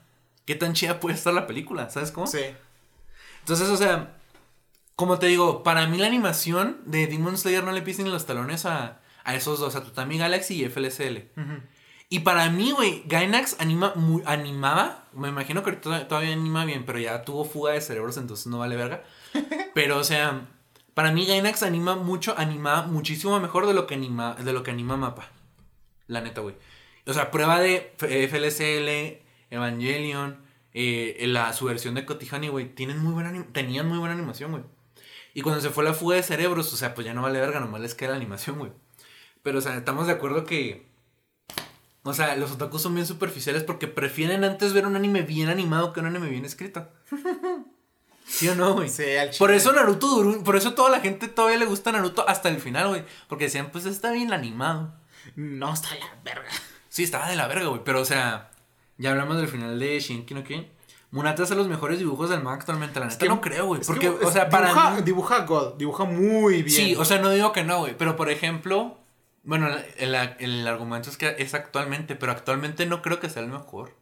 [0.44, 1.90] ¿qué tan chida puede estar la película?
[1.90, 2.26] ¿Sabes cómo?
[2.26, 2.44] Sí.
[3.40, 4.16] Entonces, o sea,
[4.94, 8.26] como te digo, para mí la animación de Demon Slayer no le pisen ni los
[8.26, 8.99] talones a,
[9.30, 11.28] a esos dos, a Tatami Galaxy y FLSL.
[12.08, 16.98] Y para mí, güey, Gainax anima, mu- animaba, me imagino que todavía anima bien, pero
[16.98, 19.04] ya tuvo fuga de cerebros, entonces no vale verga.
[19.74, 20.48] Pero, o sea,
[20.94, 24.72] para mí Gainax anima mucho, anima muchísimo mejor de lo que anima, de lo que
[24.72, 25.28] anima Mapa.
[26.08, 26.56] La neta, güey.
[27.06, 29.22] O sea, prueba de FLSL,
[29.54, 30.38] Evangelion,
[30.74, 34.64] eh, la, su versión de Kotihani, güey, tienen muy buena tenían muy buena animación, güey.
[35.32, 37.60] Y cuando se fue la fuga de cerebros, o sea, pues ya no vale verga,
[37.60, 38.72] nomás les queda la animación, güey.
[39.42, 40.88] Pero, o sea, estamos de acuerdo que.
[42.02, 45.92] O sea, los otakus son bien superficiales porque prefieren antes ver un anime bien animado
[45.92, 46.88] que un anime bien escrito.
[48.26, 48.88] ¿Sí o no, güey?
[48.88, 52.26] Sí, al Por eso Naruto duró, por eso toda la gente todavía le gusta Naruto
[52.28, 53.04] hasta el final, güey.
[53.28, 54.94] Porque decían, pues está bien animado.
[55.36, 56.48] No está la verga.
[56.88, 57.82] Sí, estaba de la verga, güey.
[57.84, 58.50] Pero, o sea,
[58.98, 60.68] ya hablamos del final de Shinki no Kyojin.
[61.10, 63.00] Munata hace los mejores dibujos del manga actualmente.
[63.00, 63.80] La neta no creo, güey.
[63.80, 66.70] Es Porque, que, o sea, para dibuja, mí- dibuja God, dibuja muy bien.
[66.70, 67.96] Sí, o sea, no digo que no, güey.
[67.98, 68.99] Pero, por ejemplo,
[69.50, 69.66] bueno,
[69.98, 73.48] el, el- el argumento es que es actualmente, pero actualmente no creo que sea el
[73.48, 73.96] mejor.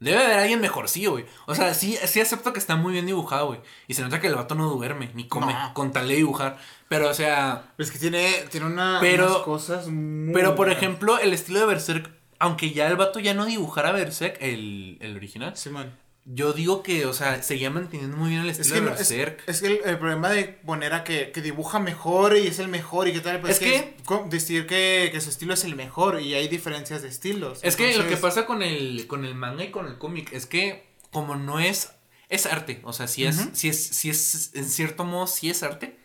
[0.00, 1.24] Debe haber alguien mejorcillo, güey.
[1.46, 3.60] O sea, sí, sí acepto que está muy bien dibujado, güey.
[3.86, 5.72] Y se nota que el vato no duerme, ni come, No.
[5.72, 6.58] con tal de dibujar.
[6.88, 10.76] Pero, o sea, Es que tiene, tiene una, Pero- unas cosas muy pero por buenas.
[10.76, 12.10] ejemplo, el estilo de Berserk,
[12.40, 15.96] aunque ya el vato ya no dibujara Berserk, el, el original, Simón.
[16.28, 19.08] Yo digo que, o sea, seguía manteniendo muy bien el Es estilo que, de es,
[19.10, 19.42] Berserk.
[19.48, 22.66] es que el, el problema de poner a que, que dibuja mejor y es el
[22.68, 25.76] mejor y qué tal, pues Es que- co- decir que, que su estilo es el
[25.76, 27.60] mejor y hay diferencias de estilos.
[27.62, 30.46] Es que lo que pasa con el, con el manga y con el cómic es
[30.46, 31.92] que como no es,
[32.28, 35.62] es arte, o sea, si es, si es, si es, en cierto modo, si es
[35.62, 35.96] arte.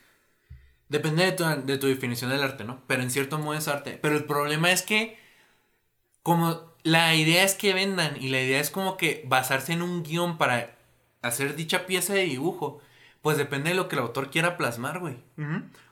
[0.88, 2.84] Depende de tu, de tu definición del arte, ¿no?
[2.86, 3.98] Pero en cierto modo es arte.
[4.02, 5.18] Pero el problema es que,
[6.22, 10.04] como la idea es que vendan y la idea es como que basarse en un
[10.04, 10.76] guion para
[11.22, 12.80] hacer dicha pieza de dibujo,
[13.22, 15.18] pues depende de lo que el autor quiera plasmar, güey.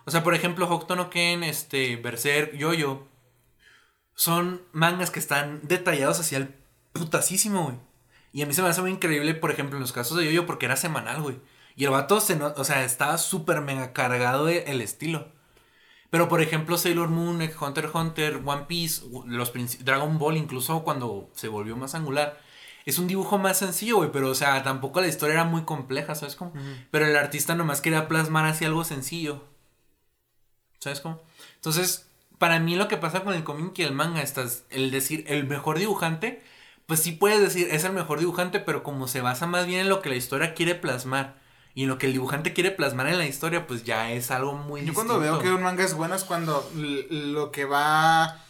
[0.06, 3.08] O sea, por ejemplo, Hokuto no Ken, este, Berserk, Yoyo,
[4.16, 6.56] son mangas que están detallados hacia el
[6.94, 7.78] putasísimo, güey.
[8.32, 10.46] Y a mí se me hace muy increíble, por ejemplo, en los casos de Yoyo,
[10.46, 11.38] porque era semanal, güey.
[11.76, 15.32] Y el vato, se no- o sea, estaba súper mega cargado de- el estilo.
[16.10, 19.53] Pero, por ejemplo, Sailor Moon, Hunter x Hunter, One Piece, los
[19.84, 22.39] Dragon Ball, incluso cuando se volvió más angular,
[22.86, 24.12] es un dibujo más sencillo, güey.
[24.12, 26.53] Pero, o sea, tampoco la historia era muy compleja, ¿sabes cómo?
[26.89, 29.43] Pero el artista nomás quería plasmar así algo sencillo.
[30.80, 31.22] ¿Sabes cómo?
[31.55, 32.07] Entonces,
[32.39, 35.45] para mí lo que pasa con el cómic y el manga, estás, el decir el
[35.45, 36.41] mejor dibujante,
[36.88, 39.89] pues sí puedes decir es el mejor dibujante, pero como se basa más bien en
[39.89, 41.38] lo que la historia quiere plasmar
[41.80, 44.52] y en lo que el dibujante quiere plasmar en la historia, pues ya es algo
[44.52, 48.44] muy Yo cuando veo que un manga es bueno es cuando lo que va,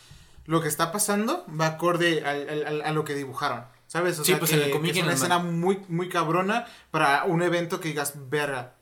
[0.48, 3.66] lo que está pasando va acorde a, lo que dibujaron.
[3.86, 4.18] ¿Sabes?
[4.18, 7.24] O Sí, sea, pues que, en el cómic es una escena muy, muy cabrona para
[7.26, 8.74] un evento que digas, verga.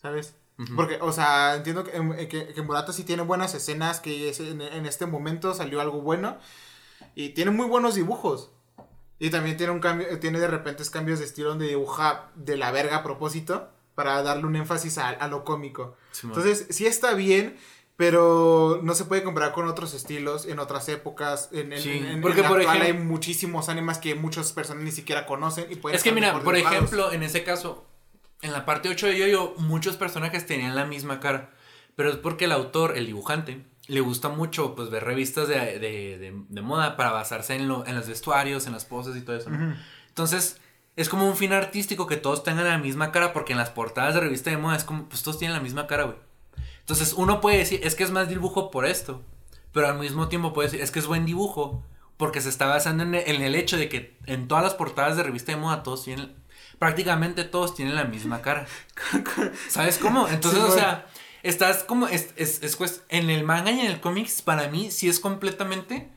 [0.00, 0.34] ¿Sabes?
[0.76, 4.40] Porque, o sea, entiendo que, em, que, que Murata sí tiene buenas escenas, que es-
[4.40, 6.38] en, en este momento salió algo bueno.
[7.14, 8.50] Y tiene muy buenos dibujos.
[9.18, 12.70] Y también tiene un cambio, tiene de repente cambios de estilo donde dibuja de la
[12.70, 13.68] verga a propósito.
[14.02, 15.96] Para darle un énfasis a, a lo cómico.
[16.12, 16.38] Simón.
[16.38, 17.56] Entonces, sí está bien,
[17.96, 21.50] pero no se puede comparar con otros estilos en otras épocas.
[21.52, 24.52] En, en, Sí, en- en porque, la por actual hay ejem- muchos animes que muchas
[24.54, 26.72] personas ni siquiera conocen y pueden es que mira, por dibujados.
[26.76, 27.86] ejemplo, en ese caso,
[28.40, 31.50] en la parte 8 de Yoyo, muchos personajes tenían la misma cara.
[31.94, 36.16] Pero es porque el autor, el dibujante, le gusta mucho pues ver revistas de, de,
[36.18, 39.36] de- de moda para basarse en, lo, en los vestuarios, en las poses y todo
[39.36, 39.50] eso.
[39.50, 39.56] ¿no?
[39.72, 39.76] Ujú.
[40.08, 40.56] Entonces,
[40.96, 44.14] es como un fin artístico que todos tengan la misma cara, porque en las portadas
[44.14, 46.16] de revista de moda es como, pues todos tienen la misma cara, güey.
[46.80, 49.22] Entonces uno puede decir, es que es más dibujo por esto,
[49.72, 51.82] pero al mismo tiempo puede decir, es que es buen dibujo,
[52.16, 55.16] porque se está basando en el, en el hecho de que en todas las portadas
[55.16, 56.34] de revista de moda todos tienen,
[56.78, 58.66] prácticamente todos tienen la misma cara.
[59.68, 60.28] ¿Sabes cómo?
[60.28, 61.06] Entonces, Sí, o sea,
[61.42, 65.08] estás como, es, es, es en el manga y en el cómics, para mí sí
[65.08, 66.10] es completamente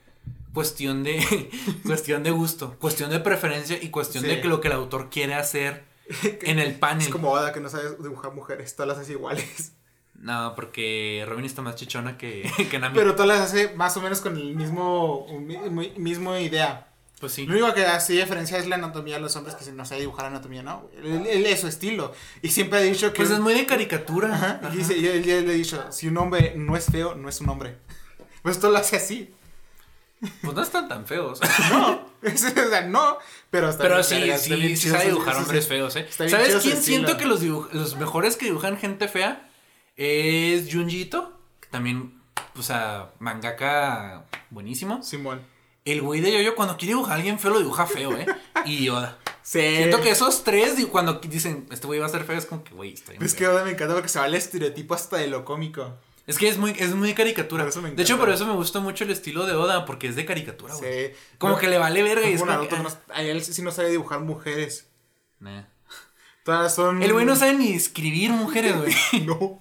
[0.54, 1.50] cuestión de,
[1.86, 4.30] cuestión de gusto, cuestión de preferencia y cuestión Sí.
[4.30, 5.84] de que lo que el autor quiere hacer
[6.24, 7.04] en el panel.
[7.08, 9.74] Es como Oda que no sabe dibujar mujeres, todas las hace iguales.
[10.16, 12.96] No, porque Robin está más chichona que, que Nami.
[12.98, 16.88] Pero todas las hace más o menos con el mismo, mi- mi- mismo idea.
[17.20, 17.46] pues sí.
[17.46, 20.26] Lo único que hace diferencia es la anatomía de los hombres que no sabe dibujar
[20.28, 20.88] anatomía, ¿no?
[20.96, 22.14] Él, él es su estilo.
[22.42, 23.18] Y siempre ha dicho que...
[23.18, 24.34] Pues es muy de caricatura.
[24.34, 24.74] Ajá, Ajá.
[24.74, 27.42] Y dice, yo, yo le he dicho, si un hombre no es feo, no es
[27.42, 27.78] un hombre.
[28.44, 29.34] Pues todo lo hace así.
[30.42, 31.40] Pues no están tan feos.
[31.72, 33.18] No, es- o sea, no,
[33.50, 36.06] pero está Pero sí, sí, sí sabe dibujar hombres feos, ¿eh?
[36.10, 39.50] está ¿Sabes quién siento que los, los mejores que dibujan gente fea
[39.98, 42.20] es Junji Ito, que también,
[42.58, 45.04] o sea, mangaka buenísimo.
[45.04, 45.42] Simón.
[45.86, 48.26] El güey de Yoyo cuando quiere dibujar a alguien feo lo dibuja feo, ¿eh?
[48.66, 49.18] Y Oda.
[49.42, 49.60] Sí.
[49.60, 52.74] Siento que esos tres, cuando dicen, este güey va a ser feo, es como que,
[52.74, 53.40] güey, está bien Es feo.
[53.40, 55.98] que ahora me encanta porque se va el estereotipo hasta de lo cómico.
[56.26, 57.66] Es que es muy, es muy caricatura.
[57.66, 60.74] De hecho, por eso me gusta mucho el estilo de Oda, porque es de caricatura,
[60.76, 61.08] güey.
[61.10, 61.14] Sí.
[61.38, 63.72] Como No, que le vale verga y es como como no- a él sí no
[63.72, 64.88] sabe dibujar mujeres.
[65.40, 65.64] Nah.
[66.46, 67.04] Todas son...
[67.04, 68.94] El güey no sabe ni escribir mujeres, güey.
[69.26, 69.60] no.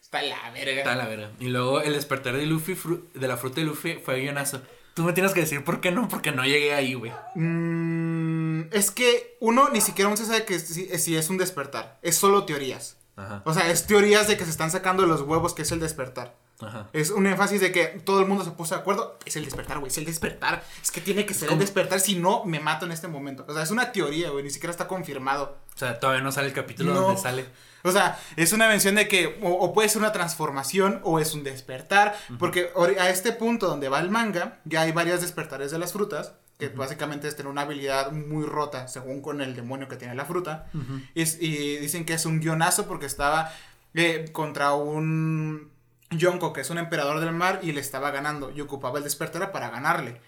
[0.00, 0.78] Está la verga.
[0.78, 1.32] Está la verga.
[1.40, 4.62] Y luego el despertar de Luffy, fru- de la fruta de Luffy, fue guionazo.
[4.94, 7.12] Tú me tienes que decir por qué no, porque no llegué ahí, güey.
[7.34, 11.98] Mm, es que uno ni siquiera aún se sabe que si, si es un despertar.
[12.02, 12.96] Es solo teorías.
[13.18, 13.42] Ajá.
[13.44, 16.36] O sea, es teorías de que se están sacando los huevos que es el despertar.
[16.60, 16.88] Ajá.
[16.92, 19.18] Es un énfasis de que todo el mundo se puso de acuerdo.
[19.24, 19.90] Es el despertar, güey.
[19.90, 20.64] Es el despertar.
[20.82, 21.60] Es que tiene que ser el ¿Cómo?
[21.60, 22.00] despertar.
[22.00, 23.44] Si no, me mato en este momento.
[23.48, 24.44] O sea, es una teoría, güey.
[24.44, 25.56] Ni siquiera está confirmado.
[25.74, 27.00] O sea, todavía no sale el capítulo No.
[27.02, 27.46] donde sale.
[27.84, 31.32] O sea, es una mención de que o, o puede ser una transformación o es
[31.34, 32.16] un despertar.
[32.38, 36.32] Porque a este punto donde va el manga, ya hay varios despertares de las frutas.
[36.58, 40.24] Que básicamente es tener una habilidad muy rota, según con el demonio que tiene la
[40.24, 40.68] fruta.
[41.14, 43.52] y, dicen que es un guionazo porque estaba
[43.94, 45.70] eh, contra un
[46.10, 48.50] Yonko, que es un emperador del mar, y le estaba ganando.
[48.50, 50.20] Y ocupaba el despertar para ganarle.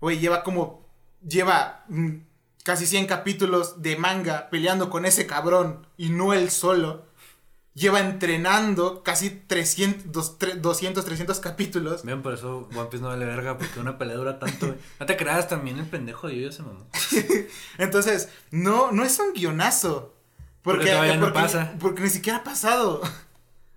[0.00, 0.86] Güey, lleva como.
[1.26, 2.16] Lleva mm,
[2.64, 7.09] casi 100 capítulos de manga peleando con ese cabrón y no él solo.
[7.74, 12.02] Lleva entrenando casi 300, dos- tre- 200, 300 capítulos.
[12.04, 14.74] Bien, por eso One Piece no vale verga, porque una pelea dura tanto.
[14.98, 16.86] No te creas, también el pendejo de yo se mamó.
[17.78, 20.14] Entonces, no, no es un guionazo.
[20.62, 21.72] Porque, Porque todavía no pasa.
[21.78, 23.00] Porque ni siquiera ha pasado.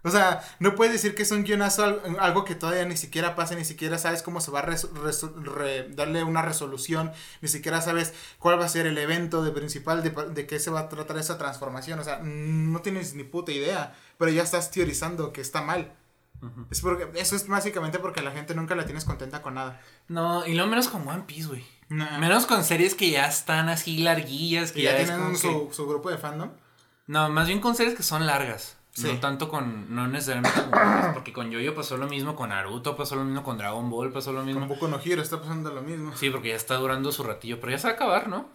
[0.06, 3.36] O sea, no puedes decir que es un guionazo al- algo que todavía ni siquiera
[3.36, 8.14] pasa, ni siquiera sabes cómo se va a re- darle una resolución, ni siquiera sabes
[8.40, 11.18] cuál va a ser el evento de principal, de, de qué se va a tratar
[11.18, 12.00] esa transformación.
[12.00, 15.94] O sea, no tienes ni puta idea, pero ya estás teorizando que está mal.
[16.70, 19.80] Es porque, eso es básicamente porque la gente nunca la tienes contenta con nada.
[20.10, 21.64] No, y lo menos con One Piece, güey.
[21.88, 22.18] Nah.
[22.18, 26.10] Menos con series que ya están así larguillas, que ya, tienen su, que- su grupo
[26.12, 26.52] de fandom.
[27.08, 28.76] No, más bien con series que son largas.
[28.94, 29.12] Sí.
[29.12, 29.94] No tanto con.
[29.96, 33.58] No necesariamente con Porque con Yoyo pasó lo mismo, con Naruto pasó lo mismo, con
[33.58, 34.62] Dragon Ball pasó lo mismo.
[34.62, 36.16] Con Boku no Hero está pasando lo mismo.
[36.16, 38.50] Sí, porque ya está durando su ratillo, pero ya se va a acabar, ¿no?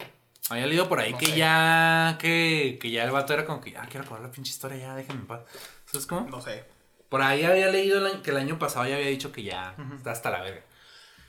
[0.51, 1.37] Había leído por ahí No que sé.
[1.37, 2.17] ya.
[2.21, 4.95] Que, que ya el vato era como que ya quiero acabar la pinche historia, ya
[4.95, 5.41] déjenme en paz.
[5.87, 6.29] ¿Sabes cómo?
[6.31, 6.65] No sé.
[7.09, 10.31] Por ahí había leído que el año pasado ya había dicho que ya está hasta
[10.31, 10.63] la verga.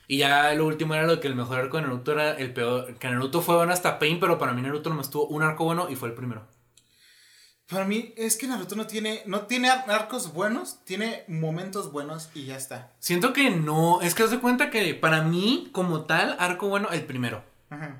[0.06, 2.94] Y ya lo último era lo que el mejor arco de Naruto era el peor.
[2.98, 5.88] Que Naruto fue bueno hasta Pain, pero para mí Naruto nomás tuvo un arco bueno
[5.90, 6.46] y fue el primero.
[7.70, 12.28] Para mí es que Naruto no tiene, no tiene ar- arcos buenos, tiene momentos buenos
[12.34, 12.92] y ya está.
[12.98, 14.00] Siento que no.
[14.02, 17.44] Es que haz de cuenta que para mí, como tal, arco bueno, el primero.
[17.70, 17.96] Ajá.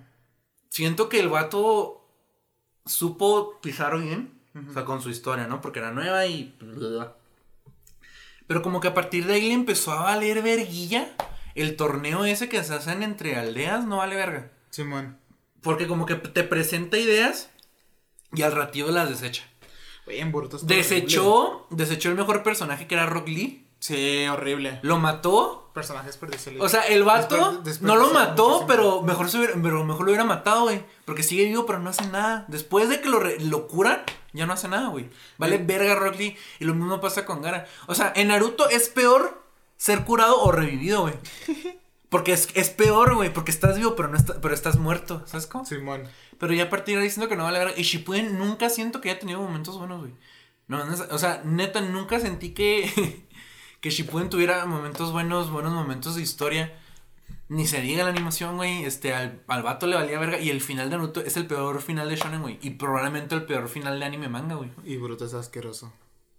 [0.69, 2.05] Siento que el vato
[2.85, 4.39] supo pisar bien.
[4.69, 5.61] O sea, con su historia, ¿no?
[5.61, 6.57] Porque era nueva y.
[8.49, 11.09] Pero como que a partir de ahí le empezó a valer verguilla.
[11.55, 14.51] El torneo ese que se hacen entre aldeas no vale verga.
[14.71, 15.19] Simón.
[15.63, 17.51] Porque como que te presenta ideas
[18.33, 19.45] y al ratito las desecha.
[20.11, 20.83] Oye, en Boruto está horrible.
[20.83, 23.67] Desechó, desechó el mejor personaje que era Rock Lee.
[23.79, 24.79] Sí, horrible.
[24.83, 25.71] Lo mató.
[25.73, 26.61] Personajes desperdiciados.
[26.61, 30.11] O sea, el vato Desper- no lo mató, pero mejor, se hubiera, pero mejor lo
[30.11, 30.83] hubiera matado, güey.
[31.05, 32.45] Porque sigue vivo, pero no hace nada.
[32.49, 34.03] Después de que lo, lo curan,
[34.33, 35.09] ya no hace nada, güey.
[35.39, 35.63] Vale Sí.
[35.65, 36.37] verga Rock Lee.
[36.59, 37.67] Y lo mismo pasa con Gara.
[37.87, 39.43] O sea, en Naruto es peor
[39.77, 41.15] ser curado o revivido, güey.
[42.11, 43.33] Porque es, es peor, güey.
[43.33, 45.23] Porque estás vivo, pero, no está- pero estás muerto.
[45.27, 45.65] ¿Sabes cómo?
[45.65, 46.03] Simón.
[46.39, 47.75] Pero ya a partir de ahí siento que no vale verga.
[47.77, 50.13] Y Shippuden nunca siento que haya tenido momentos buenos, güey.
[50.69, 53.27] No, o sea, neta, nunca sentí que,
[53.81, 56.77] que Shippuden tuviera momentos buenos, buenos momentos de historia.
[57.49, 58.85] Ni se diga la animación, güey.
[58.85, 60.39] Este, al, al vato le valía verga.
[60.39, 62.59] Y el final de Naruto es el peor final de Shonen, güey.
[62.63, 64.71] Y probablemente el peor final de anime manga, güey.
[64.85, 65.93] Y Boruto es asqueroso.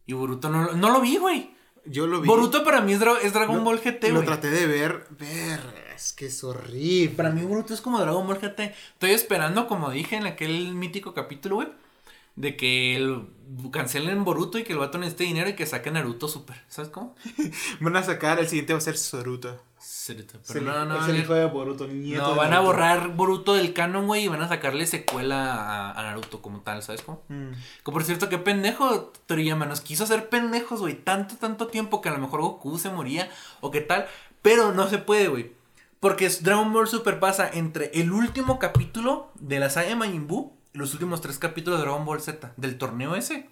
[0.06, 1.56] Y Boruto no, lo- no lo vi, güey.
[1.86, 2.28] Yo lo vi.
[2.28, 5.06] Boruto para mí es, Dra- es Dragon Lo- Ball GT, Lo traté de ver.
[5.20, 5.60] Ver.
[5.96, 7.16] Es que es horrible.
[7.16, 8.74] Para mí Boruto es como Dragon Ball GT.
[8.94, 11.68] Estoy esperando, como dije en aquel mítico capítulo, güey.
[12.36, 13.28] De que el,
[13.72, 16.62] cancelen Boruto y que el vato necesite dinero y que saquen Naruto Super.
[16.70, 17.16] ¿Sabes cómo?
[17.82, 19.62] Van a sacar, el siguiente va a ser Soruto.
[20.08, 22.54] Pero Es el- no, no, es el no, hijo de Boruto, nieto no, de van
[22.54, 26.62] a borrar Boruto del canon, güey, y van a sacarle secuela a, a Naruto como
[26.62, 27.24] tal, ¿sabes cómo?
[27.30, 27.52] Mm.
[27.84, 32.10] Que por cierto, qué pendejo Toriyama nos quiso hacer pendejos, güey, tanto, tanto tiempo que
[32.10, 33.30] a lo mejor Goku se moría
[33.62, 34.06] o qué tal,
[34.42, 35.52] pero no se puede, güey.
[36.00, 40.54] Porque Dragon Ball Super pasa entre el último capítulo de la saga de Majin Buu
[40.74, 43.50] y los últimos tres capítulos de Dragon Ball Z, del torneo ese,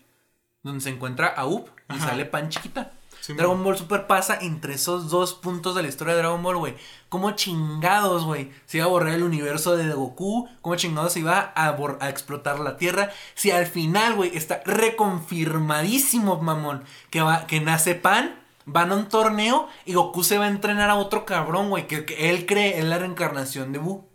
[0.64, 2.10] donde se encuentra a Up y Ajá.
[2.10, 2.92] sale Pan chiquita.
[3.30, 6.58] Sí, Dragon Ball Super pasa entre esos dos puntos de la historia de Dragon Ball,
[6.58, 6.74] güey.
[7.10, 8.52] ¿Cómo chingados, güey?
[8.66, 10.50] Se iba a borrar el universo de Goku.
[10.64, 13.12] ¿Cómo chingados se iba a, explotar la Tierra?
[13.36, 19.08] Si al final, güey, está reconfirmadísimo, mamón, que, va, que nace Pan, van a un
[19.08, 22.80] torneo y Goku se va a entrenar a otro cabrón, güey, que, que él cree
[22.80, 24.10] en la reencarnación de Buu.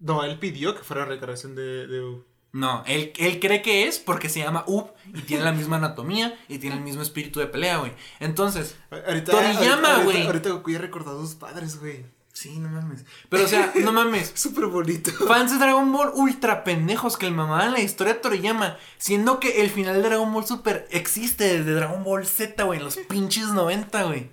[0.00, 2.20] No, él pidió que fuera recreación de, de
[2.52, 6.36] No, él, él cree que es porque se llama Up y tiene la misma anatomía
[6.48, 7.92] y tiene el mismo espíritu de pelea, güey.
[8.18, 10.26] Entonces, Ahorita, Toriyama, güey.
[10.26, 12.04] Ahorita, Goku ya recordó a sus padres, güey.
[12.32, 13.04] sí, no mames.
[13.28, 14.32] Pero, o sea, no mames.
[14.34, 15.12] Súper bonito.
[15.28, 19.62] Fans de Dragon Ball ultra pendejos que el mamaban la historia de Toriyama, siendo que
[19.62, 23.46] el final de Dragon Ball Super existe desde Dragon Ball Z, güey, en los pinches
[23.48, 24.28] 90, güey.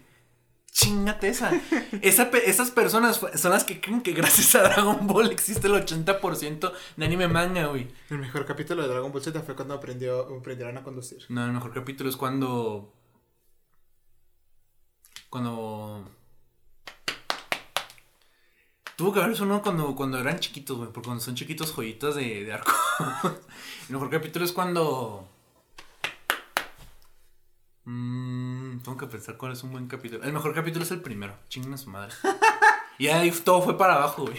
[0.78, 1.50] Chingate esa.
[2.04, 5.74] Esa pe- esas personas son las que creen que gracias a Dragon Ball existe el
[5.74, 7.88] 80% de anime manga, güey.
[8.12, 11.26] El mejor capítulo de Dragon Ball Z fue cuando aprendió, aprendieron a conducir.
[11.30, 12.94] No, el mejor capítulo es cuando.
[15.32, 16.08] Cuando.
[18.98, 20.92] Tuvo que haber uno cuando, cuando eran chiquitos, güey.
[20.92, 22.72] Porque cuando son chiquitos, joyitas de, de arco.
[23.90, 25.28] el mejor capítulo es cuando.
[27.90, 30.22] Mm, tengo que pensar cuál es un buen capítulo.
[30.26, 31.38] El mejor capítulo es el primero.
[31.48, 32.14] Chinguen a su madre.
[33.00, 34.38] y ahí todo fue para abajo, güey.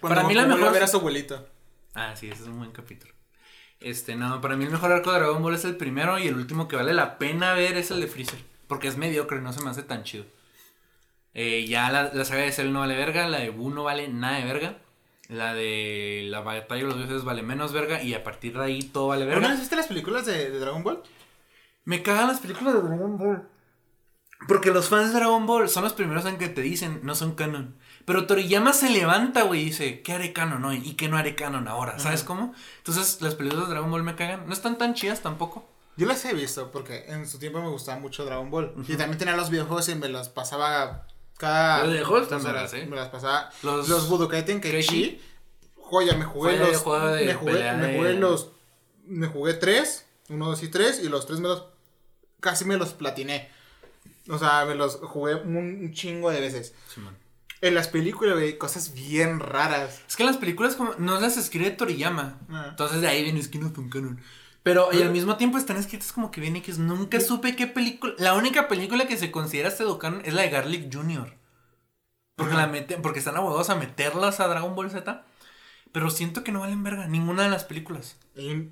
[0.00, 1.46] Cuando Para mí la mejor- a ver a su abuelito.
[1.94, 3.12] Ah, sí, ese es un buen capítulo.
[3.78, 6.34] Este, no, para mí el mejor arco de Dragon Ball es el primero y el
[6.36, 8.38] último que vale la pena ver es el de Freezer.
[8.68, 10.24] Porque es mediocre, no se me hace tan chido.
[11.34, 14.08] Eh, ya la, la saga de Cell no vale verga, la de Buu no vale
[14.08, 14.78] nada de verga.
[15.28, 18.82] La de la batalla de los dioses vale menos verga y a partir de ahí
[18.82, 19.50] todo vale ¿Alguna verga.
[19.50, 21.02] vez viste las películas de, de Dragon Ball?
[21.86, 23.48] Me cagan las películas de Dragon Ball.
[24.48, 27.34] Porque los fans de Dragon Ball son los primeros en que te dicen no son
[27.34, 27.78] canon.
[28.04, 30.82] Pero Toriyama se levanta, güey, y dice, ¿qué haré canon hoy?
[30.84, 31.98] ¿Y qué no haré canon ahora?
[31.98, 32.52] ¿Sabes cómo?
[32.78, 34.46] Entonces las películas de Dragon Ball me cagan.
[34.46, 35.66] No están tan chidas tampoco.
[35.96, 38.74] Yo las he visto porque en su tiempo me gustaba mucho Dragon Ball.
[38.86, 41.06] Y también tenía los videojuegos y me los pasaba
[41.38, 41.84] cada.
[41.84, 42.86] Los videojuegos también las, ¿eh?
[42.86, 43.48] Me las pasaba.
[43.62, 45.18] Los- Los, Budokai Tenkaichi.
[45.76, 47.16] Joya, me jugué Joya los.
[47.18, 48.50] de me jugué, me jugué los.
[49.06, 50.06] Me jugué tres.
[50.28, 51.00] Uno, dos y tres.
[51.02, 51.64] Y los tres me los.
[52.46, 53.48] Casi me los platiné.
[54.28, 56.76] O sea, me los jugué un, chingo de veces.
[57.60, 60.00] En las películas, güey, cosas bien raras.
[60.06, 62.38] Es que las películas como no las escribe Toriyama.
[62.48, 62.66] Ah.
[62.68, 64.20] Entonces de ahí viene es que no son canon.
[64.62, 68.14] Pero y al mismo tiempo están escritas como que viene que nunca supe qué película.
[68.18, 71.34] La única película que se considera pseudo canon es la de Garlic Jr.
[72.36, 72.62] Porque Ajá.
[72.62, 75.24] la meten, porque están abogados a meterlas a Dragon Ball Z.
[75.90, 78.16] Pero siento que no valen verga, ninguna de las películas.
[78.36, 78.68] Y-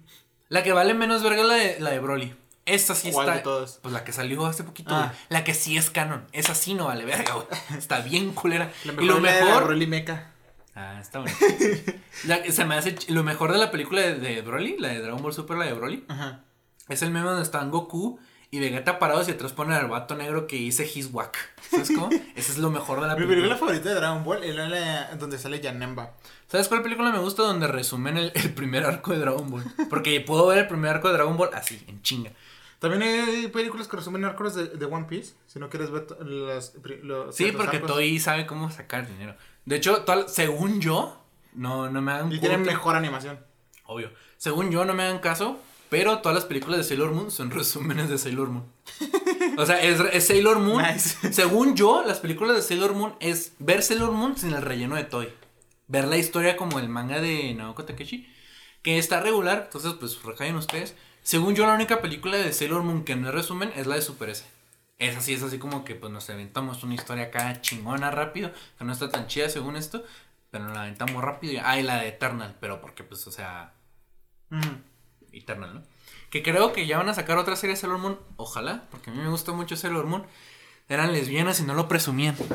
[0.49, 2.37] La que vale menos verga es la de, la de Broly.
[2.67, 3.37] Esa sí ¿Cuál está.
[3.39, 3.79] de todas?
[3.83, 5.13] Pues la que salió hace poquito, Ah.
[5.29, 6.25] La que sí es canon.
[6.33, 7.47] Esa sí no vale verga, güey.
[7.77, 8.73] Está bien culera.
[8.85, 9.65] La y lo mejor.
[9.65, 10.31] Broly Mecha.
[10.75, 11.37] Ah, está bueno.
[12.25, 15.23] La- se me hace lo mejor de la película de, de Broly, la de Dragon
[15.23, 16.41] Ball Super, la de Broly, Ajá.
[16.89, 18.19] es el meme donde están Goku
[18.51, 21.37] y Vegeta parados y atrás ponen al vato negro que dice His Wack.
[21.71, 22.09] ¿Sabes cómo?
[22.35, 23.57] Ese es lo mejor de la Mi película película.
[23.59, 26.13] favorita de Dragon Ball es la donde sale Janemba.
[26.49, 27.43] ¿Sabes cuál película me gusta?
[27.43, 29.65] Donde resumen el, el primer arco de Dragon Ball.
[29.91, 32.31] Porque puedo ver el primer arco de Dragon Ball así, en chinga.
[32.85, 35.33] También hay películas que resumen arcos de, de One Piece.
[35.47, 37.35] Si no quieres ver las, los.
[37.35, 37.93] Sí, porque arcos.
[37.93, 39.35] Toei sabe cómo sacar dinero.
[39.65, 41.19] De hecho, según yo,
[41.55, 43.41] no, no me hagan Y tienen mejor animación.
[43.87, 44.11] Obvio.
[44.37, 45.59] Según yo, no me hagan caso,
[45.89, 48.67] pero todas las películas de Sailor Moon son resúmenes de Sailor Moon.
[49.57, 50.83] O sea, es, es Sailor Moon.
[50.83, 51.33] Nice.
[51.33, 55.05] Según yo, las películas de Sailor Moon es ver Sailor Moon sin el relleno de
[55.05, 55.31] Toy.
[55.89, 58.31] Ver la historia como el manga de Naoko Takeshi,
[58.83, 60.95] que está regular, entonces pues recaen ustedes.
[61.25, 64.03] Según yo, la única película de Sailor Moon que no es resumen es la de
[64.03, 64.45] Super S.
[64.99, 68.85] Esa sí es así como que pues nos aventamos una historia acá chingona rápido, que
[68.85, 70.05] no está tan chida según esto,
[70.51, 71.55] pero nos la aventamos rápido.
[71.55, 73.73] y- Ah, y la de Eternal, pero porque pues, o sea.
[75.33, 75.83] Eternal, ¿no?
[76.31, 78.19] Que creo que ya van a sacar otra serie de Sailor Moon.
[78.37, 80.25] Ojalá, porque a mí me gusta mucho Sailor Moon.
[80.89, 82.37] Eran lesbianas y no lo presumían.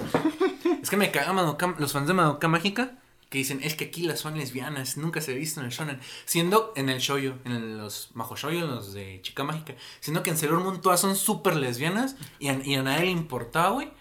[0.82, 2.92] Es que me cagan Madoka- los fans de Madoka Mágica
[3.30, 6.00] que dicen, es que aquí las son lesbianas, nunca se ha visto en el shonen.
[6.26, 10.32] Siendo en el shoujo, en los Majo Shoujo, en los de Chica Mágica, siendo que
[10.32, 13.92] en Sailor Moon todas son súper lesbianas y a, y a nadie le importaba, güey.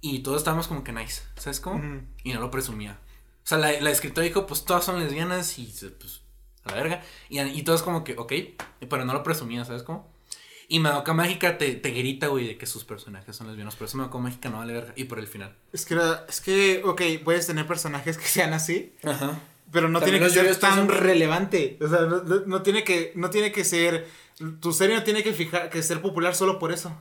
[0.00, 1.82] Y todos estábamos como que nice, ¿sabes cómo?
[2.22, 3.00] Y no lo presumía.
[3.42, 6.20] O sea, la, la escritora dijo, pues todas son lesbianas y pues
[6.64, 7.02] a la verga.
[7.30, 8.32] Y, y todos como que, ok,
[8.88, 10.13] pero no lo presumía, ¿sabes cómo?
[10.68, 13.74] Y Madoka Mágica te, te grita, güey, de que sus personajes son lesbianos.
[13.74, 14.92] Pero eso Madoka Mágica no vale verga.
[14.96, 15.54] Y por el final.
[15.72, 19.38] Es que, es que, ok, puedes tener personajes que sean así, Ajá.
[19.70, 21.78] pero no También tiene que ser tan son- relevante.
[21.80, 22.00] O sea,
[22.46, 24.06] no, tiene que, no tiene que ser,
[24.60, 26.96] tu serie no tiene que fijar, que ser popular solo por eso.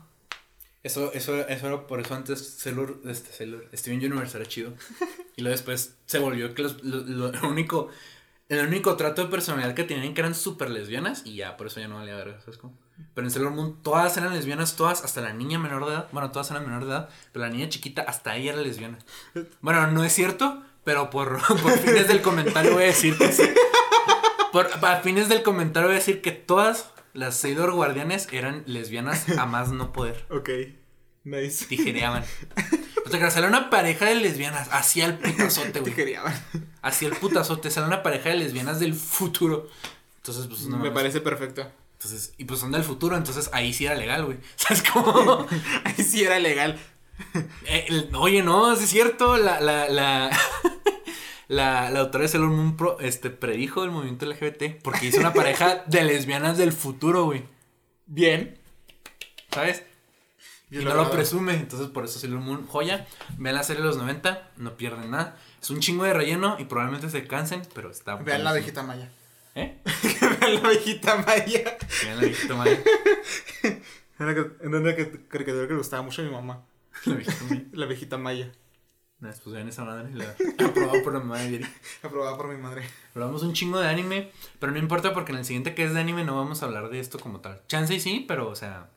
[0.84, 4.73] Eso, eso, eso era por eso antes Sailor, este, Sailor, Steven Universe era chido.
[5.38, 7.88] Y luego después se volvió que los, lo, lo- lo único,
[8.49, 11.80] el único trato de personalidad que tenían que eran súper lesbianas y ya, por eso
[11.80, 12.77] ya no valía verga, ¿sabes cómo?
[13.14, 16.32] Pero en Sailor Moon todas eran lesbianas, todas, hasta la niña menor de edad, bueno,
[16.32, 18.98] todas eran menor de edad, pero la niña chiquita hasta ella era lesbiana.
[19.62, 23.44] Bueno, no es cierto, pero por, por fines del comentario voy a decir que sí.
[24.52, 29.30] Por, a fines del comentario voy a decir que todas las Sailor Guardianes eran lesbianas
[29.38, 30.50] a más no poder Ok,
[31.24, 31.66] nice.
[31.66, 32.24] tijereaban.
[33.06, 35.92] O sea, que sale una pareja de lesbianas, hacia el putazote, güey.
[35.94, 36.34] Tijereaban.
[36.82, 39.68] Hacia el putazote, sale una pareja de lesbianas del futuro.
[40.18, 40.94] Entonces, pues no Me mames.
[40.94, 41.70] parece perfecto.
[42.04, 44.38] Entonces, y pues son del futuro, entonces ahí sí era legal, güey.
[44.56, 45.48] ¿Sabes cómo?
[45.86, 46.78] Ahí sí era legal.
[47.66, 50.30] Eh, el- oye, no, sí es cierto, la, la, la,
[51.48, 55.34] la, la autora de Sailor Moon Pro, este, predijo el movimiento LGBT porque hizo una
[55.34, 57.46] pareja de lesbianas del futuro, güey.
[58.06, 58.60] Bien.
[59.52, 59.84] ¿Sabes?
[60.72, 63.08] Y no lo presume, entonces por eso Sailor Moon, joya.
[63.38, 65.38] Vean la serie de los 90, no pierden nada.
[65.62, 69.10] Es un chingo de relleno y probablemente se cansen, pero está Vean la viejita maya.
[69.56, 69.82] ¿Eh?
[70.40, 71.78] Vean la viejita maya.
[72.04, 72.80] Vean la viejita maya.
[74.20, 76.64] Era, que- era una que- caricatura que le gustaba mucho a mi mamá.
[77.06, 77.64] La viejita maya.
[77.74, 78.52] La viejita maya.
[79.20, 80.36] Después vean esa madre la
[80.68, 81.66] aprobado por la mamá de Vieri.
[82.04, 82.84] Aprobada por mi madre.
[83.16, 86.00] Hablamos un chingo de anime, pero no importa porque en el siguiente que es de
[86.02, 87.62] anime no vamos a hablar de esto como tal.
[87.68, 88.90] Chance y sí, pero o sea,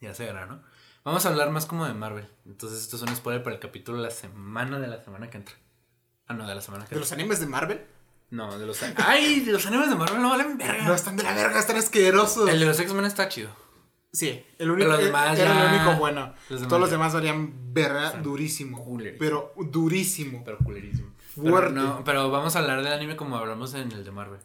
[0.00, 0.62] ya se verá, ¿no?
[1.04, 2.28] Vamos a hablar más como de Marvel.
[2.44, 5.38] Entonces esto es un spoiler para el capítulo de la semana de la semana que
[5.38, 5.54] entra.
[6.26, 7.00] Ah, no, de la semana que ¿De entra.
[7.00, 7.86] los animes de Marvel?
[8.32, 8.80] No, de los...
[8.96, 9.40] ¡Ay!
[9.40, 10.84] De los animes de Marvel no valen verga.
[10.84, 12.48] No, están de la verga, están asquerosos.
[12.48, 13.50] El de los X-Men está chido.
[14.10, 16.34] Sí, el único Pero los demás era ya- el único bueno.
[16.48, 18.84] los Todos los demás valían verga durísimo.
[19.18, 20.42] Pero durísimo.
[20.44, 21.12] Pero culerísimo.
[21.34, 21.52] Fuerte.
[21.60, 24.40] Pero, no, pero vamos a hablar del anime como hablamos en el de Marvel.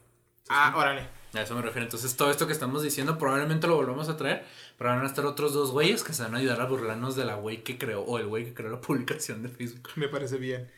[0.50, 1.08] Ah, órale.
[1.34, 1.84] A eso me refiero.
[1.86, 4.46] Entonces, todo esto que estamos diciendo probablemente lo volvamos a traer.
[4.78, 7.26] Pero van a estar otros dos güeyes que se van a ayudar a burlarnos de
[7.26, 9.90] la güey que creó, o el güey que creó la publicación de Facebook.
[9.96, 10.70] Me parece bien.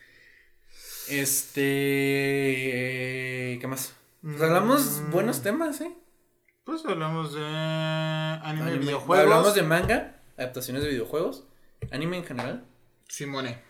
[1.10, 1.61] Este.
[3.60, 3.94] ¿Qué más?
[4.22, 5.11] Pues hablamos Mm.
[5.11, 5.91] buenos temas, ¿eh?
[6.64, 8.77] Pues hablamos de anime, Anime.
[8.80, 9.23] videojuegos.
[9.26, 11.45] Hablamos de manga, adaptaciones de videojuegos,
[11.91, 12.65] anime en general
[13.07, 13.61] Simone.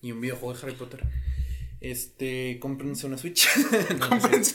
[0.00, 1.04] y un videojuego de Harry Potter.
[1.80, 3.48] Este, cómprense una Switch.
[3.98, 4.28] No, no sé.
[4.30, 4.54] Cómprense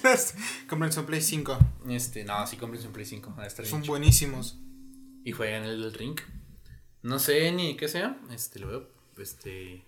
[0.68, 1.58] cómprense un Play 5.
[1.90, 3.36] Este, no, sí, cómprense un Play 5.
[3.38, 4.58] va a estar bien Son buenísimos.
[5.24, 6.20] Y juegan el del Ring.
[7.03, 8.18] No sé ni qué sea.
[8.32, 8.90] Este, lo veo.
[9.18, 9.84] Este.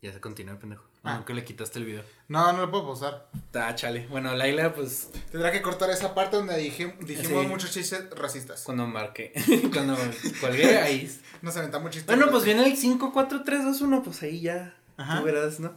[0.00, 0.84] Ya se continúa el pendejo.
[1.02, 1.16] Ah.
[1.16, 2.04] Nunca le quitaste el video.
[2.28, 3.28] No, no lo puedo pausar.
[3.54, 4.06] Ah, chale.
[4.08, 5.10] Bueno, Laila, pues.
[5.32, 7.48] Tendrá que cortar esa parte donde dije- dijimos Sí.
[7.48, 8.62] muchos chistes racistas.
[8.62, 9.32] Cuando marqué.
[9.72, 9.96] cuando
[10.40, 11.10] colgué ahí.
[11.42, 12.06] Nos aventamos chistes.
[12.14, 14.02] Bueno, pues viene el 5, 4, 3, 2, 1.
[14.04, 14.76] Pues ahí ya.
[14.96, 15.18] Ajá.
[15.18, 15.76] Tú verás, ¿no?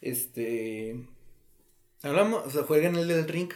[0.00, 1.04] Este.
[2.02, 2.46] Hablamos.
[2.46, 3.52] O sea, jueguen el del Ring.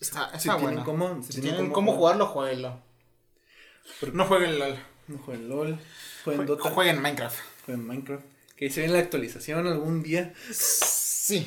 [0.00, 0.84] Está, está Si tienen bueno.
[0.84, 1.22] cómo.
[1.24, 2.80] Si tienen cómo jugarlo, jueguenlo.
[4.12, 4.76] No jueguen LOL.
[5.08, 5.78] No jueguen LOL.
[6.24, 6.70] Jueguen Dota.
[6.70, 7.38] Jueguen Minecraft.
[7.64, 8.24] Jueguen Minecraft.
[8.58, 10.34] Que se ve en la actualización algún día.
[10.50, 11.46] Sí.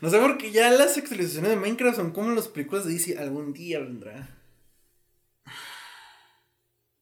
[0.00, 3.18] No sé por qué ya las actualizaciones de Minecraft son como las películas de DC.
[3.18, 4.38] Algún día vendrá.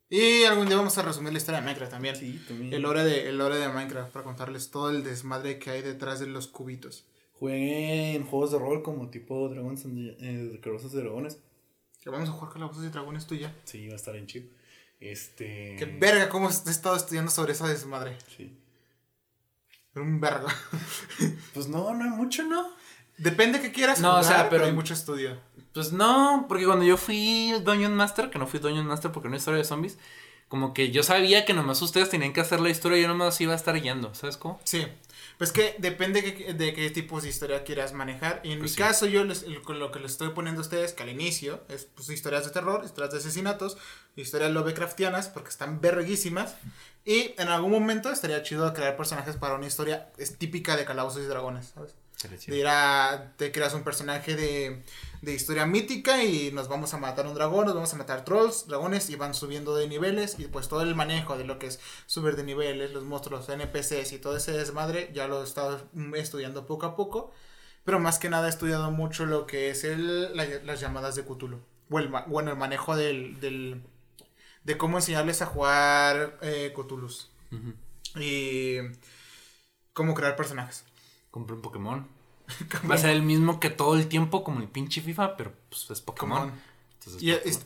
[0.08, 2.16] Y algún día vamos a resumir la historia de Minecraft también.
[2.16, 2.72] Sí, también.
[2.72, 6.20] El lore de, el lore de Minecraft para contarles todo el desmadre que hay detrás
[6.20, 7.04] de los cubitos.
[7.34, 11.38] Jueguen juegos de rol como tipo Dragons and eh, Dragones.
[12.00, 13.54] Que vamos a jugar voz de dragones tuya.
[13.64, 14.48] Sí, va a estar en chido.
[15.00, 15.76] Este.
[15.78, 18.16] Qué verga, cómo he estado estudiando sobre esa desmadre.
[18.34, 18.56] Sí.
[19.94, 20.48] Un verga.
[21.54, 22.68] Pues no, no hay mucho, ¿no?
[23.18, 25.38] Depende que quieras No, o sea, pero- hay mucho estudio.
[25.72, 29.36] Pues no, porque cuando yo fui Dungeon Master, que no fui Dungeon Master porque no
[29.36, 29.98] es historia de zombies,
[30.48, 33.40] como que yo sabía que nomás ustedes tenían que hacer la historia y yo nomás
[33.40, 34.58] iba a estar guiando, ¿sabes cómo?
[34.64, 34.86] Sí.
[35.40, 38.42] Pues que depende que- de qué tipos de historia quieras manejar.
[38.44, 38.82] Y en Pues mi sí.
[38.82, 42.10] caso, yo les- lo que les estoy poniendo a ustedes, que al inicio es pues,
[42.10, 43.78] historias de terror, historias de asesinatos,
[44.16, 46.56] historias Lovecraftianas, porque están verguísimas.
[47.06, 51.26] Y en algún momento estaría chido crear personajes para una historia típica de calabozos y
[51.26, 51.94] dragones, ¿sabes?
[52.50, 54.82] De ir a, te creas un personaje de,
[55.22, 58.66] de historia mítica y nos vamos a matar un dragón, nos vamos a matar trolls,
[58.66, 61.80] dragones y van subiendo de niveles y pues todo el manejo de lo que es
[62.06, 65.80] subir de niveles, los monstruos, NPCs y todo ese desmadre ya lo he estado
[66.14, 67.32] estudiando poco a poco,
[67.84, 71.24] pero más que nada he estudiado mucho lo que es el, la- las llamadas de
[71.24, 71.60] Cthulhu,
[71.90, 73.82] o el, bueno, el manejo del, del,
[74.64, 77.74] de cómo enseñarles a jugar eh, Cthulhus Ujú.
[78.20, 78.76] y
[79.92, 80.84] cómo crear personajes.
[81.30, 82.06] Compré un Pokémon.
[82.90, 85.88] Va a ser el mismo que todo el tiempo, como el pinche FIFA, pero pues
[85.90, 86.52] es Pokémon.
[86.98, 87.62] Entonces, Y Pokémon.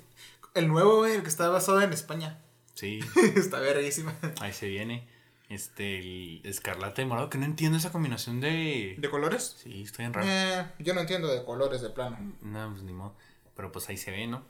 [0.55, 2.39] el nuevo, güey, el que está basado en España.
[2.75, 3.01] Sí,
[3.37, 4.15] está verguísima.
[4.41, 5.09] ahí se viene.
[5.49, 8.97] Este, el escarlata y morado, que no entiendo esa combinación de.
[8.99, 9.57] ¿De colores?
[9.63, 10.27] Sí, estoy en raro.
[10.29, 12.17] Eh, yo no entiendo de colores de plano.
[12.41, 13.15] No, pues ni modo.
[13.55, 14.43] Pero pues ahí se ven, ¿no?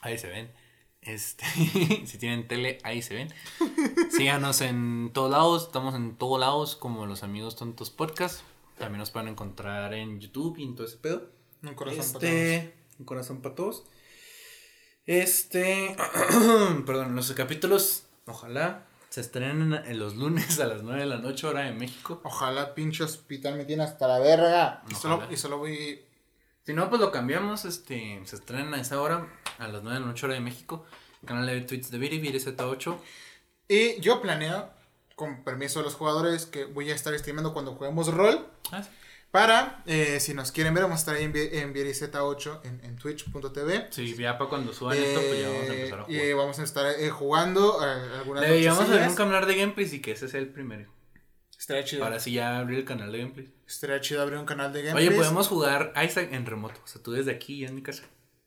[0.00, 0.50] Ahí se ven.
[1.04, 1.44] Este,
[2.06, 3.28] si tienen tele, ahí se ven.
[4.10, 8.40] Síganos en todos lados, estamos en todos lados como los amigos tontos podcast.
[8.78, 11.28] También nos pueden encontrar en YouTube y en todo ese pedo.
[11.62, 13.84] Un corazón este, un corazón para todos.
[15.06, 15.94] Este,
[16.86, 21.46] perdón, los capítulos, ojalá se estrenen en los lunes a las 9 de la noche,
[21.46, 22.20] hora de México.
[22.24, 24.82] Ojalá pinche hospital me tiene hasta la verga.
[24.90, 26.04] Y solo, y solo voy.
[26.66, 29.26] Si no, pues lo cambiamos, este, se estrena a esa hora,
[29.58, 30.84] a las 9 de la noche, hora de México.
[31.26, 32.96] Canal de tweets de Viri, ViriZ8.
[33.68, 34.70] Y yo planeo,
[35.14, 38.46] con permiso de los jugadores, que voy a estar streamando cuando juguemos rol.
[38.72, 38.90] Ah, sí.
[39.30, 42.96] Para, eh, si nos quieren ver, vamos a estar ahí en, en ViriZ8 en, en
[42.96, 43.88] twitch.tv.
[43.90, 46.24] Sí, ya para cuando suban esto, pues ya vamos a empezar a Eh, jugar.
[46.26, 50.28] y vamos a estar eh, jugando algunas Deberíamos nunca hablar de gameplays y que ese
[50.28, 50.88] sea el primero.
[51.64, 52.04] Estaría chido.
[52.04, 53.48] Ahora sí ya abrir el canal de gameplays.
[53.66, 55.08] Estaría chido abrir un canal de gameplays.
[55.08, 56.78] Oye, podemos jugar Isaac en remoto.
[56.84, 58.02] O sea, tú desde aquí y en mi casa.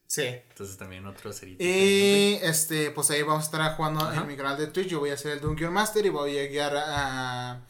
[0.06, 0.22] Sí.
[0.22, 1.56] Entonces también otro sería.
[1.58, 4.22] Y este, pues ahí vamos a estar jugando Ajá.
[4.22, 4.90] en mi canal de Twitch.
[4.90, 7.66] Yo voy a ser el Dungeon Master y voy a guiar a,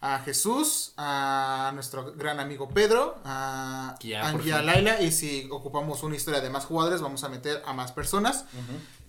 [0.00, 4.64] a Jesús, a nuestro gran amigo Pedro, a ya, a fin.
[4.64, 5.02] Laila.
[5.02, 8.46] Y si ocupamos una historia de más jugadores, vamos a meter a más personas.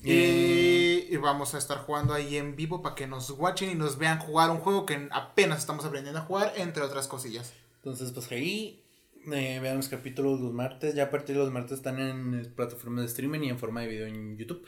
[0.04, 3.98] Y, y vamos a estar jugando ahí en vivo para que nos watchen y nos
[3.98, 7.54] vean jugar un juego que apenas estamos aprendiendo a jugar, entre otras cosillas.
[7.78, 8.84] Entonces, pues ahí
[9.32, 10.96] eh, vean los capítulos los martes.
[10.96, 13.88] Ya a partir de los martes están en plataformas de streaming y en forma de
[13.88, 14.66] video en YouTube.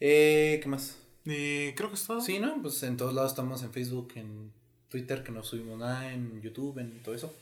[0.00, 0.98] Eh, ¿Qué más?
[1.24, 2.20] Creo que es todo.
[2.20, 2.60] Sí, ¿no?
[2.60, 4.52] Pues en todos lados estamos en Facebook, en
[4.88, 7.32] Twitter, que no subimos nada, en YouTube, en todo eso.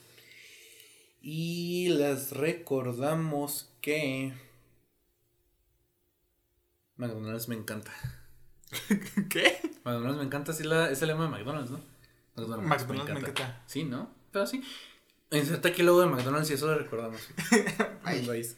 [1.23, 4.33] Y les recordamos que
[7.01, 7.91] McDonald's me encanta.
[9.31, 9.61] ¿Qué?
[9.85, 11.81] McDonald's me encanta, sí, la, es el lema de McDonald's, ¿no?
[12.37, 13.63] McDonald's me encanta.
[13.67, 14.11] Sí, ¿no?
[14.31, 14.63] Pero sí.
[15.33, 17.21] Inserta aquí el logo de McDonald's y eso lo recordamos.
[18.05, 18.27] Bye.
[18.27, 18.57] Bye.